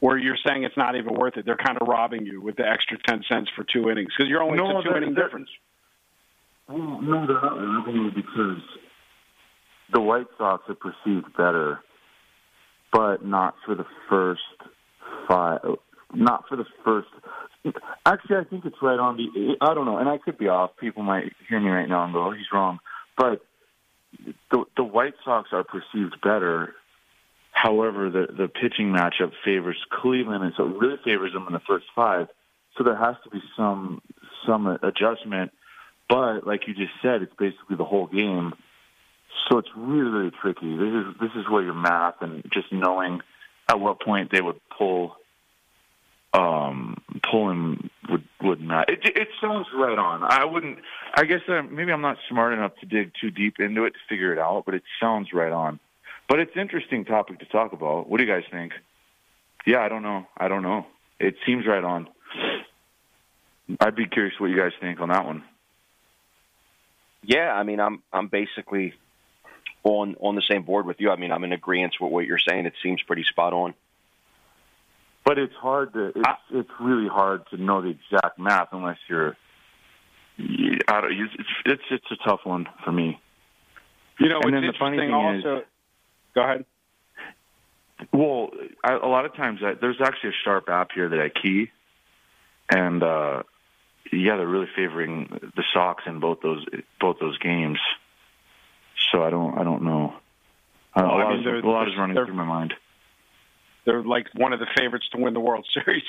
Where 0.00 0.16
you're 0.16 0.38
saying 0.46 0.62
it's 0.62 0.76
not 0.76 0.94
even 0.94 1.14
worth 1.14 1.36
it. 1.36 1.44
They're 1.44 1.56
kind 1.56 1.76
of 1.80 1.88
robbing 1.88 2.24
you 2.24 2.40
with 2.40 2.56
the 2.56 2.64
extra 2.66 2.98
ten 3.06 3.22
cents 3.28 3.50
for 3.56 3.64
two 3.64 3.90
innings 3.90 4.10
because 4.16 4.28
you're 4.30 4.42
only 4.42 4.58
No, 4.58 4.78
a 4.78 4.82
two 4.82 4.96
inning 4.96 5.14
difference. 5.14 5.48
Well, 6.68 7.00
no, 7.02 7.26
they're 7.26 7.40
not 7.40 7.56
robbing 7.56 7.96
you 7.96 8.10
because 8.14 8.62
the 9.92 10.00
White 10.00 10.26
Sox 10.38 10.62
are 10.68 10.74
perceived 10.74 11.36
better 11.36 11.80
but 12.92 13.24
not 13.24 13.54
for 13.64 13.74
the 13.74 13.84
first 14.08 14.40
five. 15.28 15.60
Not 16.14 16.44
for 16.48 16.56
the 16.56 16.64
first. 16.84 17.08
Actually, 18.06 18.36
I 18.36 18.44
think 18.44 18.64
it's 18.64 18.76
right 18.80 18.98
on 18.98 19.16
the. 19.16 19.56
I 19.60 19.74
don't 19.74 19.84
know, 19.84 19.98
and 19.98 20.08
I 20.08 20.16
could 20.16 20.38
be 20.38 20.48
off. 20.48 20.70
People 20.80 21.02
might 21.02 21.24
hear 21.48 21.60
me 21.60 21.68
right 21.68 21.88
now 21.88 22.04
and 22.04 22.14
go, 22.14 22.28
"Oh, 22.28 22.30
he's 22.32 22.46
wrong," 22.52 22.78
but 23.16 23.42
the 24.50 24.64
the 24.76 24.84
White 24.84 25.14
Sox 25.24 25.50
are 25.52 25.64
perceived 25.64 26.16
better. 26.22 26.74
However, 27.60 28.08
the 28.08 28.28
the 28.32 28.46
pitching 28.46 28.92
matchup 28.92 29.32
favors 29.44 29.78
Cleveland, 29.90 30.44
and 30.44 30.52
so 30.56 30.68
it 30.68 30.76
really 30.76 30.98
favors 31.04 31.32
them 31.32 31.46
in 31.48 31.52
the 31.52 31.60
first 31.66 31.86
five. 31.94 32.28
So 32.76 32.84
there 32.84 32.96
has 32.96 33.16
to 33.24 33.30
be 33.30 33.42
some 33.56 34.00
some 34.46 34.66
adjustment. 34.66 35.50
But 36.08 36.46
like 36.46 36.68
you 36.68 36.74
just 36.74 36.92
said, 37.02 37.22
it's 37.22 37.34
basically 37.36 37.76
the 37.76 37.84
whole 37.84 38.06
game. 38.06 38.52
So 39.48 39.58
it's 39.58 39.68
really 39.76 40.10
really 40.10 40.30
tricky. 40.40 40.76
This 40.76 40.94
is 40.94 41.06
this 41.20 41.30
is 41.34 41.50
where 41.50 41.64
your 41.64 41.74
math 41.74 42.14
and 42.20 42.44
just 42.52 42.72
knowing 42.72 43.22
at 43.68 43.80
what 43.80 44.00
point 44.00 44.30
they 44.30 44.40
would 44.40 44.60
pull 44.76 45.16
um 46.34 46.96
pull 47.28 47.50
him 47.50 47.90
would 48.08 48.22
would 48.40 48.60
not 48.60 48.88
it 48.90 49.00
it 49.02 49.28
sounds 49.40 49.66
right 49.74 49.98
on 49.98 50.22
i 50.22 50.44
wouldn't 50.44 50.78
i 51.14 51.24
guess 51.24 51.40
uh, 51.48 51.62
maybe 51.62 51.90
i'm 51.90 52.02
not 52.02 52.18
smart 52.28 52.52
enough 52.52 52.72
to 52.78 52.84
dig 52.86 53.12
too 53.18 53.30
deep 53.30 53.54
into 53.58 53.84
it 53.84 53.92
to 53.92 53.98
figure 54.10 54.30
it 54.30 54.38
out 54.38 54.64
but 54.66 54.74
it 54.74 54.82
sounds 55.00 55.32
right 55.32 55.52
on 55.52 55.80
but 56.28 56.38
it's 56.40 56.54
an 56.54 56.60
interesting 56.60 57.04
topic 57.04 57.38
to 57.40 57.46
talk 57.46 57.72
about. 57.72 58.08
What 58.08 58.18
do 58.18 58.24
you 58.24 58.32
guys 58.32 58.44
think? 58.50 58.72
Yeah 59.66 59.80
i 59.80 59.88
don't 59.88 60.02
know. 60.02 60.26
I 60.36 60.48
don't 60.48 60.62
know. 60.62 60.86
It 61.18 61.34
seems 61.46 61.66
right 61.66 61.82
on. 61.82 62.08
I'd 63.80 63.96
be 63.96 64.06
curious 64.06 64.34
what 64.38 64.50
you 64.50 64.56
guys 64.56 64.72
think 64.80 65.00
on 65.00 65.08
that 65.08 65.24
one. 65.26 65.42
Yeah 67.22 67.52
i 67.52 67.62
mean 67.62 67.80
i'm 67.80 68.02
i'm 68.12 68.28
basically 68.28 68.94
on 69.84 70.16
on 70.20 70.34
the 70.34 70.42
same 70.50 70.62
board 70.62 70.86
with 70.86 71.00
you. 71.00 71.10
I 71.10 71.16
mean 71.16 71.32
i'm 71.32 71.44
in 71.44 71.52
agreement 71.52 71.94
with 72.00 72.12
what 72.12 72.26
you're 72.26 72.38
saying. 72.38 72.66
It 72.66 72.74
seems 72.82 73.02
pretty 73.02 73.24
spot 73.24 73.52
on. 73.52 73.74
But 75.24 75.38
it's 75.38 75.54
hard 75.54 75.92
to 75.94 76.12
it's 76.14 76.40
it's 76.50 76.70
really 76.80 77.08
hard 77.08 77.46
to 77.50 77.56
know 77.56 77.82
the 77.82 77.88
exact 77.88 78.38
math 78.38 78.68
unless 78.72 78.98
you're 79.08 79.36
I 80.38 81.00
don't, 81.00 81.12
it's 81.12 81.34
it's 81.66 81.82
it's 81.90 82.10
a 82.12 82.28
tough 82.28 82.40
one 82.44 82.68
for 82.84 82.92
me. 82.92 83.20
You 84.20 84.28
know, 84.28 84.40
and 84.40 84.54
it's 84.54 84.62
then 84.62 84.66
the 84.66 84.78
funny 84.78 84.98
thing 84.98 85.12
also. 85.12 85.58
is, 85.58 85.64
go 86.38 86.44
ahead. 86.44 86.64
well, 88.12 88.50
I, 88.84 88.92
a 88.94 89.06
lot 89.08 89.24
of 89.24 89.34
times 89.34 89.60
I, 89.62 89.74
there's 89.80 90.00
actually 90.02 90.30
a 90.30 90.38
sharp 90.44 90.68
app 90.68 90.88
here 90.94 91.08
that 91.08 91.18
I 91.20 91.28
key, 91.30 91.70
and 92.70 93.02
uh 93.02 93.42
yeah, 94.12 94.36
they're 94.36 94.46
really 94.46 94.68
favoring 94.74 95.28
the 95.54 95.64
Sox 95.74 96.04
in 96.06 96.20
both 96.20 96.38
those 96.42 96.64
both 97.00 97.16
those 97.20 97.36
games. 97.38 97.78
So 99.12 99.22
I 99.22 99.30
don't 99.30 99.58
I 99.58 99.64
don't 99.64 99.82
know. 99.82 100.14
Uh, 100.94 101.02
Well, 101.02 101.06
a 101.06 101.08
I 101.08 101.22
lot, 101.24 101.30
mean, 101.30 101.38
is, 101.40 101.44
they're- 101.44 101.58
a 101.60 101.70
lot 101.70 101.88
is 101.88 101.94
running 101.98 102.16
through 102.16 102.34
my 102.34 102.44
mind. 102.44 102.74
They're 103.84 104.02
like 104.02 104.26
one 104.34 104.52
of 104.52 104.60
the 104.60 104.66
favorites 104.76 105.06
to 105.12 105.18
win 105.22 105.32
the 105.34 105.40
World 105.40 105.66
Series. 105.74 106.02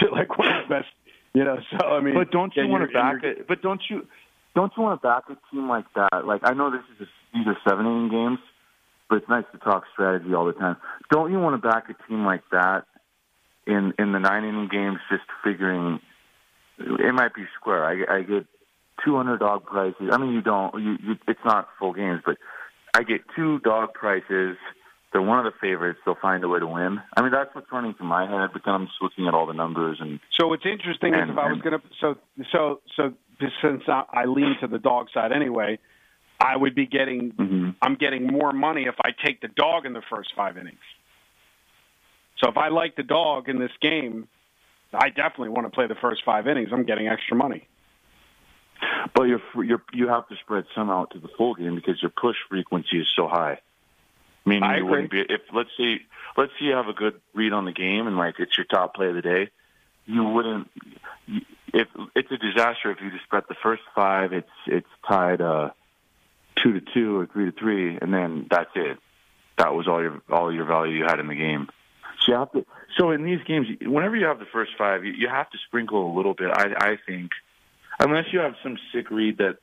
They're 0.00 0.10
like 0.10 0.38
one 0.38 0.48
of 0.54 0.68
the 0.68 0.74
best. 0.74 0.88
You 1.32 1.42
know, 1.44 1.56
so 1.72 1.86
I 1.88 2.00
mean, 2.00 2.14
But 2.14 2.30
don't 2.30 2.54
you 2.54 2.68
want 2.68 2.88
to 2.88 2.94
back 2.94 3.24
it? 3.24 3.48
But 3.48 3.60
don't 3.60 3.80
you 3.90 4.06
don't 4.54 4.72
you 4.76 4.82
want 4.84 5.00
to 5.00 5.06
back 5.06 5.24
a 5.28 5.36
team 5.50 5.68
like 5.68 5.86
that? 5.96 6.24
Like 6.26 6.42
I 6.44 6.54
know 6.54 6.70
this 6.70 6.82
is 6.94 7.06
a, 7.08 7.36
these 7.36 7.46
are 7.48 7.56
seven 7.68 7.86
inning 7.86 8.08
games, 8.08 8.38
but 9.08 9.16
it's 9.16 9.28
nice 9.28 9.44
to 9.52 9.58
talk 9.58 9.84
strategy 9.92 10.34
all 10.34 10.46
the 10.46 10.52
time. 10.52 10.76
Don't 11.10 11.30
you 11.30 11.38
want 11.38 11.60
to 11.60 11.68
back 11.68 11.84
a 11.90 12.08
team 12.08 12.24
like 12.24 12.42
that 12.50 12.84
in 13.66 13.92
in 13.98 14.12
the 14.12 14.18
nine 14.18 14.44
inning 14.44 14.68
games? 14.70 14.98
Just 15.10 15.24
figuring 15.42 16.00
it 16.78 17.14
might 17.14 17.34
be 17.34 17.44
square. 17.58 17.84
I, 17.84 18.18
I 18.18 18.22
get 18.22 18.46
two 19.04 19.16
underdog 19.16 19.64
prices. 19.64 20.10
I 20.10 20.18
mean, 20.18 20.32
you 20.32 20.40
don't. 20.40 20.74
You, 20.82 20.96
you 21.02 21.16
it's 21.28 21.44
not 21.44 21.68
full 21.78 21.92
games, 21.92 22.22
but 22.24 22.38
I 22.94 23.02
get 23.02 23.22
two 23.36 23.58
dog 23.60 23.94
prices. 23.94 24.56
They're 25.12 25.22
one 25.22 25.38
of 25.38 25.44
the 25.44 25.56
favorites. 25.60 26.00
They'll 26.04 26.16
find 26.20 26.42
a 26.42 26.48
way 26.48 26.58
to 26.58 26.66
win. 26.66 27.00
I 27.16 27.22
mean, 27.22 27.30
that's 27.30 27.54
what's 27.54 27.70
running 27.70 27.94
through 27.94 28.08
my 28.08 28.26
head. 28.28 28.50
But 28.52 28.62
then 28.64 28.74
I'm 28.74 28.86
just 28.86 29.00
looking 29.00 29.28
at 29.28 29.34
all 29.34 29.46
the 29.46 29.52
numbers 29.52 29.98
and 30.00 30.18
So 30.32 30.48
what's 30.48 30.66
interesting 30.66 31.14
is 31.14 31.30
if 31.30 31.38
I 31.38 31.52
was 31.52 31.60
going 31.60 31.78
to 31.78 31.86
so 32.00 32.16
so 32.50 32.80
so 32.96 33.12
since 33.62 33.82
I, 33.86 34.04
I 34.12 34.24
lean 34.24 34.56
to 34.60 34.66
the 34.66 34.78
dog 34.78 35.08
side 35.14 35.30
anyway, 35.32 35.78
I 36.40 36.56
would 36.56 36.74
be 36.74 36.86
getting 36.86 37.32
Mhm. 37.32 37.74
I'm 37.80 37.94
getting 37.94 38.26
more 38.26 38.52
money 38.52 38.84
if 38.84 38.96
I 39.04 39.10
take 39.12 39.40
the 39.40 39.48
dog 39.48 39.86
in 39.86 39.92
the 39.92 40.02
first 40.02 40.34
five 40.34 40.58
innings. 40.58 40.82
So 42.38 42.48
if 42.50 42.56
I 42.56 42.68
like 42.68 42.96
the 42.96 43.02
dog 43.02 43.48
in 43.48 43.58
this 43.58 43.72
game, 43.80 44.28
I 44.92 45.08
definitely 45.10 45.50
want 45.50 45.66
to 45.66 45.70
play 45.70 45.86
the 45.86 45.94
first 45.94 46.24
five 46.24 46.46
innings. 46.46 46.70
I'm 46.72 46.84
getting 46.84 47.08
extra 47.08 47.36
money. 47.36 47.66
But 49.14 49.24
you're, 49.24 49.40
you're 49.62 49.82
you 49.92 50.08
have 50.08 50.28
to 50.28 50.36
spread 50.36 50.66
some 50.74 50.90
out 50.90 51.10
to 51.12 51.18
the 51.18 51.28
full 51.38 51.54
game 51.54 51.74
because 51.74 52.02
your 52.02 52.10
push 52.10 52.36
frequency 52.48 52.98
is 53.00 53.08
so 53.16 53.28
high. 53.28 53.60
Meaning 54.44 54.64
I 54.64 54.76
you 54.76 54.84
agree. 54.84 54.90
wouldn't 54.90 55.10
be 55.10 55.20
if 55.20 55.40
let's 55.52 55.70
say 55.78 56.00
let's 56.36 56.52
say 56.58 56.66
you 56.66 56.72
have 56.72 56.88
a 56.88 56.92
good 56.92 57.20
read 57.32 57.52
on 57.52 57.64
the 57.64 57.72
game 57.72 58.06
and 58.06 58.16
like 58.18 58.34
it's 58.38 58.56
your 58.58 58.66
top 58.66 58.94
play 58.94 59.08
of 59.08 59.14
the 59.14 59.22
day, 59.22 59.48
you 60.06 60.22
wouldn't. 60.24 60.70
If 61.72 61.88
it's 62.14 62.30
a 62.30 62.36
disaster 62.36 62.90
if 62.90 63.00
you 63.00 63.10
just 63.10 63.28
bet 63.30 63.48
the 63.48 63.54
first 63.62 63.82
five, 63.94 64.32
it's 64.32 64.50
it's 64.66 64.88
tied 65.08 65.40
uh, 65.40 65.70
two 66.62 66.72
to 66.72 66.80
two 66.92 67.18
or 67.18 67.26
three 67.26 67.50
to 67.50 67.52
three, 67.52 67.98
and 68.00 68.12
then 68.12 68.46
that's 68.50 68.70
it. 68.74 68.98
That 69.58 69.74
was 69.74 69.86
all 69.88 70.02
your 70.02 70.20
all 70.30 70.52
your 70.52 70.64
value 70.64 70.98
you 70.98 71.04
had 71.04 71.20
in 71.20 71.28
the 71.28 71.34
game. 71.34 71.68
So 72.20 72.32
you 72.32 72.38
have 72.38 72.52
to. 72.52 72.66
So 72.98 73.10
in 73.10 73.24
these 73.24 73.42
games, 73.46 73.66
whenever 73.82 74.16
you 74.16 74.26
have 74.26 74.38
the 74.38 74.46
first 74.52 74.72
five, 74.78 75.04
you, 75.04 75.12
you 75.12 75.28
have 75.28 75.50
to 75.50 75.58
sprinkle 75.66 76.12
a 76.12 76.14
little 76.16 76.34
bit. 76.34 76.50
I 76.50 76.74
I 76.78 76.98
think 77.06 77.30
unless 78.00 78.26
you 78.32 78.40
have 78.40 78.54
some 78.62 78.78
sick 78.92 79.10
read 79.10 79.38
that 79.38 79.58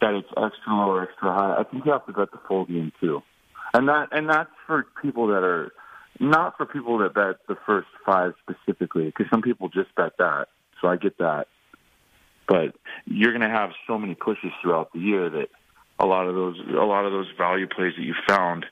that 0.00 0.14
it's 0.14 0.28
extra 0.28 0.74
low 0.74 0.90
or 0.90 1.02
extra 1.02 1.32
high, 1.32 1.56
I 1.58 1.64
think 1.64 1.84
you 1.84 1.92
have 1.92 2.06
to 2.06 2.12
bet 2.12 2.30
the 2.30 2.38
full 2.48 2.64
game 2.64 2.92
too. 3.00 3.22
And 3.72 3.88
that 3.88 4.08
and 4.12 4.28
that's 4.28 4.50
for 4.66 4.86
people 5.02 5.28
that 5.28 5.42
are 5.42 5.72
not 6.20 6.56
for 6.56 6.66
people 6.66 6.98
that 6.98 7.14
bet 7.14 7.36
the 7.48 7.56
first 7.66 7.88
five 8.04 8.34
specifically, 8.42 9.06
because 9.06 9.26
some 9.30 9.42
people 9.42 9.68
just 9.68 9.94
bet 9.94 10.12
that. 10.18 10.46
So 10.80 10.88
I 10.88 10.96
get 10.96 11.18
that, 11.18 11.46
but 12.46 12.74
you're 13.06 13.32
going 13.32 13.48
to 13.48 13.48
have 13.48 13.70
so 13.86 13.98
many 13.98 14.14
pushes 14.14 14.50
throughout 14.60 14.92
the 14.92 14.98
year 14.98 15.30
that 15.30 15.48
a 15.98 16.06
lot 16.06 16.26
of 16.26 16.34
those 16.34 16.58
a 16.68 16.84
lot 16.84 17.04
of 17.04 17.12
those 17.12 17.28
value 17.38 17.66
plays 17.66 17.92
that 17.96 18.02
you 18.02 18.14
found 18.28 18.66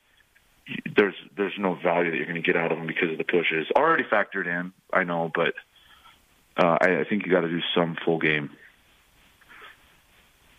there's 0.96 1.14
there's 1.36 1.54
no 1.58 1.74
value 1.82 2.10
that 2.10 2.16
you're 2.16 2.26
going 2.26 2.40
to 2.40 2.46
get 2.46 2.56
out 2.56 2.72
of 2.72 2.78
them 2.78 2.86
because 2.86 3.10
of 3.10 3.18
the 3.18 3.24
pushes 3.24 3.66
already 3.76 4.04
factored 4.04 4.46
in. 4.46 4.72
I 4.92 5.04
know, 5.04 5.30
but 5.34 5.54
uh, 6.56 6.78
I, 6.80 7.00
I 7.00 7.04
think 7.08 7.24
you 7.24 7.32
got 7.32 7.40
to 7.40 7.48
do 7.48 7.60
some 7.74 7.96
full 8.04 8.18
game. 8.18 8.50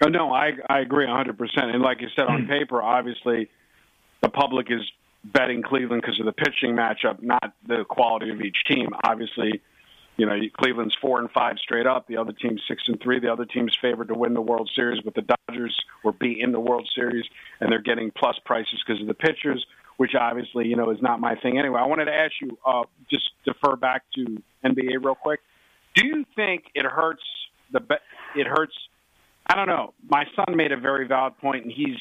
Oh, 0.03 0.09
no, 0.09 0.33
I 0.33 0.51
I 0.69 0.79
agree 0.79 1.05
100. 1.05 1.37
percent 1.37 1.71
And 1.71 1.81
like 1.81 2.01
you 2.01 2.09
said 2.15 2.25
on 2.25 2.47
paper, 2.47 2.81
obviously, 2.81 3.49
the 4.21 4.29
public 4.29 4.67
is 4.69 4.81
betting 5.23 5.61
Cleveland 5.63 6.01
because 6.01 6.19
of 6.19 6.25
the 6.25 6.33
pitching 6.33 6.75
matchup, 6.75 7.21
not 7.21 7.53
the 7.65 7.85
quality 7.87 8.29
of 8.29 8.41
each 8.41 8.57
team. 8.67 8.89
Obviously, 9.05 9.61
you 10.17 10.25
know 10.25 10.37
Cleveland's 10.57 10.95
four 11.01 11.19
and 11.19 11.29
five 11.31 11.57
straight 11.59 11.87
up. 11.87 12.07
The 12.07 12.17
other 12.17 12.33
team's 12.33 12.61
six 12.67 12.83
and 12.87 13.01
three. 13.01 13.19
The 13.19 13.31
other 13.31 13.45
team's 13.45 13.75
favored 13.81 14.09
to 14.09 14.13
win 14.13 14.33
the 14.33 14.41
World 14.41 14.69
Series, 14.75 15.01
but 15.01 15.15
the 15.15 15.23
Dodgers 15.47 15.75
were 16.03 16.13
beat 16.13 16.39
in 16.39 16.51
the 16.51 16.59
World 16.59 16.89
Series, 16.95 17.25
and 17.59 17.71
they're 17.71 17.81
getting 17.81 18.11
plus 18.11 18.37
prices 18.45 18.81
because 18.85 19.01
of 19.01 19.07
the 19.07 19.13
pitchers, 19.13 19.65
which 19.97 20.11
obviously 20.19 20.67
you 20.67 20.75
know 20.75 20.89
is 20.89 21.01
not 21.01 21.19
my 21.19 21.35
thing 21.35 21.57
anyway. 21.57 21.79
I 21.79 21.87
wanted 21.87 22.05
to 22.05 22.13
ask 22.13 22.33
you, 22.41 22.57
uh, 22.65 22.83
just 23.09 23.29
defer 23.45 23.75
back 23.75 24.03
to 24.15 24.41
NBA 24.63 25.03
real 25.03 25.15
quick. 25.15 25.39
Do 25.95 26.05
you 26.05 26.25
think 26.35 26.63
it 26.75 26.85
hurts 26.85 27.23
the 27.71 27.79
be- 27.79 27.95
it 28.35 28.47
hurts 28.47 28.73
I 29.45 29.55
don't 29.55 29.67
know. 29.67 29.93
My 30.09 30.25
son 30.35 30.55
made 30.55 30.71
a 30.71 30.77
very 30.77 31.07
valid 31.07 31.37
point, 31.39 31.63
and 31.63 31.71
he's 31.71 31.97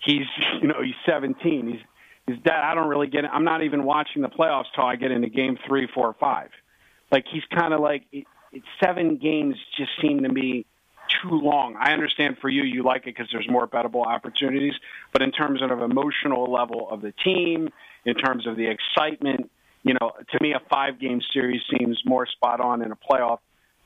he's 0.00 0.26
you 0.62 0.68
know 0.68 0.82
he's 0.82 0.94
17. 1.06 1.68
He's 1.68 1.80
his 2.26 2.42
dad. 2.42 2.62
I 2.62 2.74
don't 2.74 2.88
really 2.88 3.06
get 3.06 3.24
it. 3.24 3.30
I'm 3.32 3.44
not 3.44 3.62
even 3.62 3.84
watching 3.84 4.22
the 4.22 4.28
playoffs 4.28 4.66
till 4.74 4.84
I 4.84 4.96
get 4.96 5.10
into 5.10 5.28
game 5.28 5.58
three, 5.66 5.88
four, 5.94 6.14
five. 6.18 6.50
Like 7.10 7.26
he's 7.30 7.44
kind 7.54 7.72
of 7.74 7.80
like 7.80 8.04
it, 8.12 8.26
it, 8.52 8.62
seven 8.82 9.16
games 9.16 9.56
just 9.76 9.90
seem 10.00 10.22
to 10.22 10.28
me 10.28 10.66
too 11.22 11.30
long. 11.30 11.76
I 11.78 11.92
understand 11.92 12.38
for 12.40 12.48
you, 12.48 12.62
you 12.62 12.82
like 12.82 13.02
it 13.02 13.16
because 13.16 13.28
there's 13.30 13.48
more 13.48 13.66
bettable 13.66 14.06
opportunities, 14.06 14.74
but 15.12 15.22
in 15.22 15.32
terms 15.32 15.60
of 15.62 15.70
emotional 15.70 16.50
level 16.50 16.88
of 16.90 17.02
the 17.02 17.12
team, 17.12 17.68
in 18.04 18.14
terms 18.14 18.46
of 18.46 18.56
the 18.56 18.66
excitement, 18.66 19.50
you 19.82 19.94
know, 20.00 20.12
to 20.32 20.38
me 20.40 20.52
a 20.52 20.60
five 20.70 20.98
game 20.98 21.20
series 21.32 21.60
seems 21.70 22.00
more 22.04 22.26
spot 22.26 22.60
on 22.60 22.82
in 22.82 22.90
a 22.90 22.96
playoff. 22.96 23.38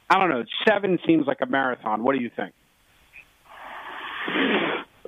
I 0.08 0.18
don't 0.18 0.30
know. 0.30 0.44
Seven 0.66 0.98
seems 1.06 1.26
like 1.26 1.38
a 1.42 1.46
marathon. 1.46 2.02
What 2.02 2.14
do 2.16 2.22
you 2.22 2.30
think? 2.34 2.54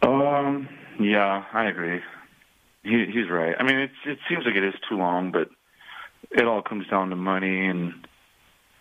Um. 0.03 0.69
Yeah, 0.99 1.45
I 1.53 1.65
agree. 1.65 2.01
He, 2.83 3.07
he's 3.13 3.31
right. 3.31 3.55
I 3.59 3.63
mean, 3.63 3.79
it's 3.79 3.95
it 4.05 4.19
seems 4.29 4.45
like 4.45 4.55
it 4.55 4.65
is 4.65 4.75
too 4.89 4.97
long, 4.97 5.33
but 5.33 5.49
it 6.31 6.47
all 6.47 6.63
comes 6.63 6.87
down 6.89 7.11
to 7.11 7.17
money, 7.17 7.67
and 7.67 7.93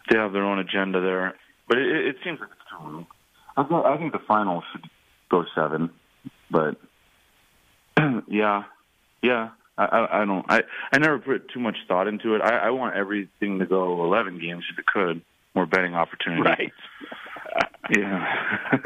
they 0.10 0.18
have 0.18 0.34
their 0.34 0.44
own 0.44 0.60
agenda 0.60 1.02
there. 1.02 1.36
But 1.68 1.78
it, 1.78 2.08
it 2.08 2.16
seems 2.24 2.40
like 2.40 2.50
it's 2.52 2.70
too 2.70 2.84
long. 2.84 3.08
I 3.58 3.64
think 3.64 3.86
I 3.86 3.98
think 3.98 4.14
the 4.14 4.20
final 4.28 4.64
should 4.72 4.86
go 5.30 5.44
seven, 5.56 5.90
but 6.50 6.78
yeah, 8.28 8.64
yeah. 9.22 9.50
I, 9.78 9.86
I 9.86 10.22
I 10.22 10.26
don't. 10.26 10.46
I 10.50 10.62
I 10.92 10.98
never 11.00 11.20
put 11.20 11.50
too 11.54 11.60
much 11.60 11.78
thought 11.88 12.08
into 12.08 12.36
it. 12.36 12.42
I, 12.42 12.68
I 12.68 12.70
want 12.72 12.96
everything 12.96 13.60
to 13.60 13.66
go 13.66 14.04
eleven 14.04 14.40
games 14.40 14.64
if 14.72 14.80
it 14.80 14.86
could. 14.86 15.22
More 15.56 15.66
betting 15.66 15.96
opportunities. 15.96 16.46
Right. 16.46 16.72
Yeah. 17.90 18.24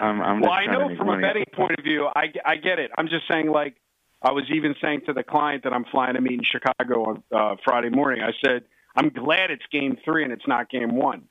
I'm, 0.00 0.20
I'm 0.20 0.40
well, 0.40 0.50
just 0.50 0.58
I 0.58 0.64
trying 0.64 0.66
to 0.66 0.72
know 0.72 0.88
make 0.88 0.98
from 0.98 1.06
money. 1.06 1.22
a 1.22 1.26
betting 1.28 1.44
point 1.54 1.78
of 1.78 1.84
view, 1.84 2.08
I, 2.14 2.32
I 2.44 2.56
get 2.56 2.80
it. 2.80 2.90
I'm 2.98 3.06
just 3.06 3.28
saying, 3.30 3.48
like, 3.50 3.76
I 4.24 4.32
was 4.32 4.44
even 4.50 4.74
saying 4.80 5.02
to 5.06 5.12
the 5.12 5.22
client 5.22 5.64
that 5.64 5.74
I'm 5.74 5.84
flying 5.84 6.14
to 6.14 6.20
meet 6.20 6.38
in 6.38 6.44
Chicago 6.44 7.04
on 7.04 7.22
uh, 7.30 7.56
Friday 7.62 7.90
morning. 7.90 8.22
I 8.22 8.32
said, 8.44 8.64
I'm 8.96 9.10
glad 9.10 9.50
it's 9.50 9.64
game 9.70 9.98
three 10.02 10.24
and 10.24 10.32
it's 10.32 10.48
not 10.48 10.70
game 10.70 10.94
one, 10.96 11.24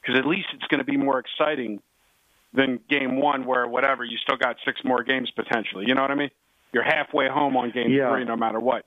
because 0.00 0.18
at 0.18 0.26
least 0.26 0.48
it's 0.54 0.64
going 0.68 0.78
to 0.78 0.84
be 0.84 0.96
more 0.96 1.18
exciting 1.18 1.80
than 2.54 2.80
game 2.88 3.20
one, 3.20 3.44
where 3.44 3.68
whatever 3.68 4.02
you 4.02 4.16
still 4.16 4.38
got 4.38 4.56
six 4.64 4.80
more 4.82 5.02
games 5.02 5.30
potentially. 5.36 5.84
You 5.86 5.94
know 5.94 6.00
what 6.00 6.10
I 6.10 6.14
mean? 6.14 6.30
You're 6.72 6.84
halfway 6.84 7.28
home 7.28 7.56
on 7.58 7.70
game 7.70 7.90
Yeah. 7.90 8.10
three, 8.10 8.24
no 8.24 8.36
matter 8.36 8.58
what. 8.58 8.86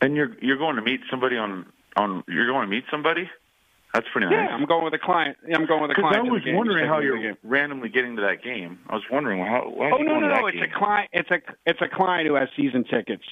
And 0.00 0.16
you're 0.16 0.36
you're 0.40 0.58
going 0.58 0.74
to 0.76 0.82
meet 0.82 1.00
somebody 1.08 1.36
on 1.36 1.66
on 1.96 2.24
you're 2.26 2.48
going 2.48 2.68
to 2.68 2.70
meet 2.70 2.84
somebody. 2.90 3.30
That's 3.94 4.06
pretty 4.12 4.26
nice. 4.26 4.48
Yeah, 4.48 4.54
I'm 4.54 4.64
going 4.64 4.84
with 4.84 4.94
a 4.94 4.98
client. 4.98 5.36
Yeah, 5.46 5.56
I'm 5.56 5.66
going 5.66 5.82
with 5.82 5.90
a 5.90 5.94
client. 5.94 6.16
I 6.16 6.22
was 6.22 6.42
game. 6.42 6.56
wondering 6.56 6.86
how 6.86 6.96
taking 7.00 7.10
me 7.10 7.16
to 7.16 7.22
the 7.22 7.24
you're 7.42 7.50
randomly 7.50 7.88
getting 7.90 8.16
to 8.16 8.22
that 8.22 8.42
game. 8.42 8.78
I 8.88 8.94
was 8.94 9.02
wondering 9.10 9.40
how. 9.44 9.68
Why 9.68 9.90
Oh 9.92 9.98
no, 9.98 10.18
no, 10.18 10.28
to 10.28 10.40
no! 10.40 10.46
It's 10.46 10.56
game? 10.56 10.70
a 10.74 10.78
client. 10.78 11.10
It's 11.12 11.30
a 11.30 11.38
it's 11.66 11.80
a 11.82 11.88
client 11.94 12.26
who 12.26 12.34
has 12.34 12.48
season 12.56 12.84
tickets, 12.84 13.24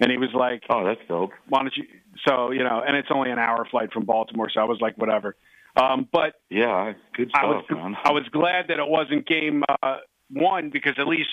and 0.00 0.10
he 0.10 0.18
was 0.18 0.28
like, 0.34 0.62
Oh, 0.68 0.84
that's 0.84 1.00
dope. 1.08 1.30
"Why 1.48 1.60
don't 1.60 1.74
you?" 1.76 1.84
So 2.28 2.50
you 2.50 2.62
know, 2.62 2.82
and 2.86 2.96
it's 2.96 3.08
only 3.10 3.30
an 3.30 3.38
hour 3.38 3.66
flight 3.70 3.92
from 3.92 4.04
Baltimore, 4.04 4.50
so 4.52 4.60
I 4.60 4.64
was 4.64 4.78
like, 4.80 4.96
"Whatever." 4.98 5.36
Um, 5.76 6.06
but 6.12 6.34
Yeah, 6.50 6.92
good 7.16 7.30
I 7.34 7.38
stuff, 7.40 7.48
was 7.48 7.64
man. 7.70 7.96
I 8.04 8.12
was 8.12 8.24
glad 8.30 8.66
that 8.68 8.78
it 8.78 8.86
wasn't 8.88 9.26
game 9.26 9.62
uh, 9.82 9.96
one 10.30 10.68
because 10.70 10.94
at 10.98 11.08
least 11.08 11.30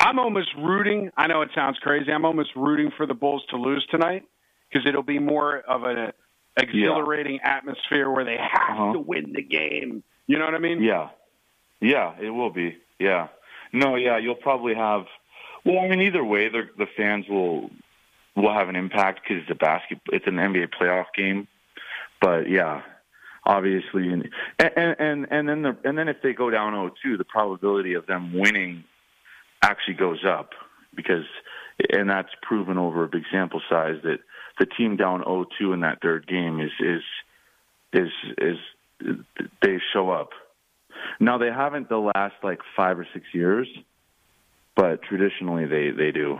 I'm 0.00 0.18
almost 0.18 0.48
rooting. 0.56 1.10
I 1.16 1.26
know 1.26 1.42
it 1.42 1.50
sounds 1.54 1.78
crazy. 1.80 2.10
I'm 2.10 2.24
almost 2.24 2.50
rooting 2.56 2.90
for 2.96 3.06
the 3.06 3.14
Bulls 3.14 3.42
to 3.50 3.56
lose 3.56 3.86
tonight 3.90 4.22
because 4.70 4.86
it'll 4.88 5.02
be 5.02 5.18
more 5.18 5.58
of 5.60 5.82
an 5.84 6.12
exhilarating 6.58 7.40
atmosphere 7.42 8.10
where 8.10 8.24
they 8.24 8.36
have 8.36 8.70
Uh-huh. 8.78 8.92
to 8.94 8.98
win 8.98 9.32
the 9.32 9.42
game. 9.42 10.02
You 10.26 10.38
know 10.38 10.44
what 10.44 10.54
I 10.54 10.58
mean? 10.58 10.82
Yeah, 10.82 11.08
yeah, 11.80 12.14
it 12.20 12.30
will 12.30 12.50
be. 12.50 12.76
Yeah, 12.98 13.28
no, 13.72 13.96
yeah, 13.96 14.18
you'll 14.18 14.34
probably 14.34 14.74
have. 14.74 15.06
Well, 15.64 15.78
I 15.80 15.88
mean, 15.88 16.00
either 16.02 16.24
way, 16.24 16.48
the 16.48 16.68
the 16.76 16.86
fans 16.96 17.26
will 17.28 17.70
will 18.36 18.52
have 18.52 18.68
an 18.68 18.76
impact 18.76 19.20
because 19.22 19.42
it's 19.42 19.50
a 19.50 19.54
basket. 19.54 20.00
It's 20.12 20.26
an 20.26 20.36
NBA 20.36 20.68
playoff 20.80 21.06
game. 21.16 21.48
But 22.20 22.48
yeah, 22.50 22.82
obviously, 23.44 24.08
and 24.12 24.28
and 24.58 24.96
and 24.98 25.26
and 25.30 25.48
then 25.48 25.62
the 25.62 25.76
and 25.84 25.96
then 25.96 26.08
if 26.08 26.20
they 26.22 26.32
go 26.32 26.50
down 26.50 26.72
0-2, 26.72 27.16
the 27.18 27.24
probability 27.24 27.94
of 27.94 28.06
them 28.06 28.32
winning 28.32 28.84
actually 29.62 29.94
goes 29.94 30.24
up 30.24 30.50
because, 30.94 31.24
and 31.90 32.08
that's 32.10 32.28
proven 32.42 32.78
over 32.78 33.04
a 33.04 33.08
big 33.08 33.24
sample 33.30 33.60
size 33.68 33.96
that 34.02 34.18
the 34.58 34.66
team 34.66 34.96
down 34.96 35.22
0-2 35.22 35.74
in 35.74 35.80
that 35.80 36.00
third 36.02 36.26
game 36.26 36.60
is 36.60 36.70
is 36.80 37.02
is 37.92 38.10
is 39.00 39.16
they 39.62 39.78
show 39.92 40.10
up. 40.10 40.30
Now 41.20 41.38
they 41.38 41.46
haven't 41.50 41.88
the 41.88 41.98
last 41.98 42.34
like 42.42 42.58
five 42.76 42.98
or 42.98 43.06
six 43.14 43.24
years, 43.32 43.68
but 44.76 45.02
traditionally 45.02 45.66
they 45.66 45.90
they 45.90 46.10
do. 46.10 46.38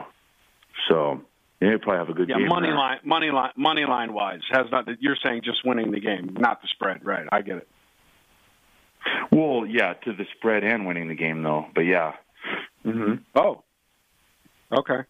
So 0.88 1.22
they 1.60 1.68
probably 1.82 1.98
have 1.98 2.08
a 2.08 2.14
good 2.14 2.28
Yeah, 2.28 2.38
game. 2.38 2.48
money 2.48 2.68
there. 2.68 2.76
line, 2.76 2.98
money 3.04 3.30
line, 3.30 3.50
money 3.56 3.84
line 3.84 4.12
wise 4.12 4.40
has 4.50 4.66
not. 4.70 4.86
You're 5.00 5.16
saying 5.24 5.42
just 5.44 5.64
winning 5.64 5.90
the 5.90 6.00
game, 6.00 6.36
not 6.38 6.62
the 6.62 6.68
spread, 6.68 7.04
right? 7.04 7.26
I 7.32 7.42
get 7.42 7.58
it. 7.58 7.68
Well, 9.30 9.64
yeah, 9.66 9.94
to 9.94 10.12
the 10.12 10.24
spread 10.36 10.64
and 10.64 10.86
winning 10.86 11.08
the 11.08 11.14
game 11.14 11.42
though. 11.42 11.66
But 11.74 11.82
yeah. 11.82 12.12
hmm 12.82 13.14
Oh, 13.34 13.62
okay. 14.72 15.00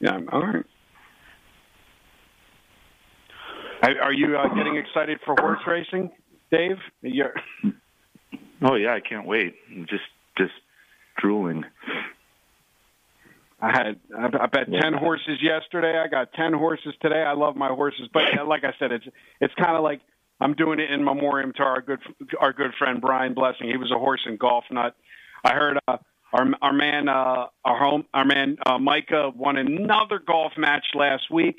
Yeah, 0.00 0.18
all 0.30 0.42
right. 0.42 0.64
Are 3.84 4.02
are 4.04 4.12
you 4.12 4.36
uh, 4.36 4.48
getting 4.54 4.76
excited 4.76 5.18
for 5.24 5.34
horse 5.38 5.60
racing, 5.66 6.10
Dave? 6.50 6.78
You're, 7.02 7.34
Oh 8.62 8.76
yeah, 8.76 8.94
I 8.94 9.00
can't 9.00 9.26
wait. 9.26 9.54
I'm 9.70 9.86
just 9.88 10.04
just 10.38 10.52
drooling. 11.18 11.64
I 13.60 13.68
had 13.68 14.00
I 14.16 14.26
I 14.44 14.46
bet 14.46 14.68
ten 14.80 14.94
horses 14.94 15.38
yesterday. 15.42 15.98
I 15.98 16.08
got 16.08 16.32
ten 16.32 16.54
horses 16.54 16.94
today. 17.02 17.22
I 17.22 17.34
love 17.34 17.56
my 17.56 17.68
horses, 17.68 18.08
but 18.12 18.22
like 18.46 18.64
I 18.64 18.72
said, 18.78 18.90
it's 18.90 19.04
it's 19.40 19.54
kind 19.54 19.76
of 19.76 19.82
like 19.82 20.00
I'm 20.40 20.54
doing 20.54 20.80
it 20.80 20.90
in 20.90 21.04
memoriam 21.04 21.52
to 21.56 21.62
our 21.62 21.82
good 21.82 22.00
our 22.40 22.54
good 22.54 22.72
friend 22.78 23.02
Brian 23.02 23.34
Blessing. 23.34 23.68
He 23.68 23.76
was 23.76 23.90
a 23.94 23.98
horse 23.98 24.22
and 24.24 24.38
golf 24.38 24.64
nut. 24.70 24.96
I 25.44 25.52
heard 25.52 25.78
uh, 25.86 25.98
our 26.32 26.46
our 26.62 26.72
man 26.72 27.08
uh, 27.08 27.46
our 27.66 27.78
home 27.78 28.06
our 28.14 28.24
man 28.24 28.56
uh, 28.64 28.78
Micah 28.78 29.30
won 29.36 29.58
another 29.58 30.20
golf 30.26 30.52
match 30.56 30.86
last 30.94 31.30
week. 31.30 31.56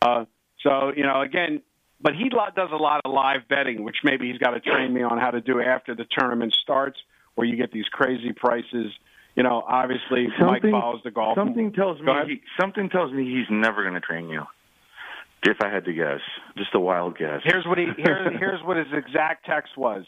Uh, 0.00 0.24
so 0.62 0.92
you 0.96 1.02
know 1.02 1.20
again. 1.20 1.62
But 2.00 2.14
he 2.14 2.28
does 2.28 2.68
a 2.72 2.76
lot 2.76 3.00
of 3.04 3.12
live 3.12 3.48
betting, 3.48 3.82
which 3.82 3.96
maybe 4.04 4.30
he's 4.30 4.38
got 4.38 4.50
to 4.50 4.60
train 4.60 4.94
me 4.94 5.02
on 5.02 5.18
how 5.18 5.32
to 5.32 5.40
do 5.40 5.60
after 5.60 5.96
the 5.96 6.06
tournament 6.16 6.54
starts, 6.62 6.96
where 7.34 7.44
you 7.44 7.56
get 7.56 7.72
these 7.72 7.88
crazy 7.90 8.32
prices. 8.32 8.92
You 9.34 9.42
know, 9.42 9.64
obviously 9.66 10.28
Mike 10.40 10.62
follows 10.62 11.00
the 11.02 11.10
golf. 11.10 11.36
Something 11.36 11.72
tells 11.72 12.00
me 12.00 12.12
he, 12.26 12.42
something 12.60 12.88
tells 12.88 13.12
me 13.12 13.24
he's 13.24 13.46
never 13.50 13.82
going 13.82 13.94
to 13.94 14.00
train 14.00 14.28
you. 14.28 14.42
If 15.44 15.56
I 15.62 15.68
had 15.68 15.84
to 15.84 15.92
guess, 15.92 16.20
just 16.56 16.74
a 16.74 16.80
wild 16.80 17.16
guess. 17.16 17.40
Here's 17.44 17.64
what 17.64 17.78
he 17.78 17.86
here's 17.96 18.36
here's 18.38 18.62
what 18.62 18.76
his 18.76 18.88
exact 18.92 19.46
text 19.46 19.76
was. 19.76 20.04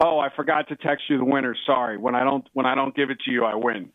Oh, 0.00 0.18
I 0.18 0.28
forgot 0.34 0.68
to 0.68 0.76
text 0.76 1.04
you 1.08 1.18
the 1.18 1.24
winner. 1.24 1.56
Sorry. 1.64 1.96
When 1.96 2.14
I 2.14 2.24
don't 2.24 2.44
when 2.52 2.66
I 2.66 2.74
don't 2.74 2.94
give 2.94 3.10
it 3.10 3.18
to 3.24 3.30
you, 3.30 3.44
I 3.44 3.54
win. 3.54 3.90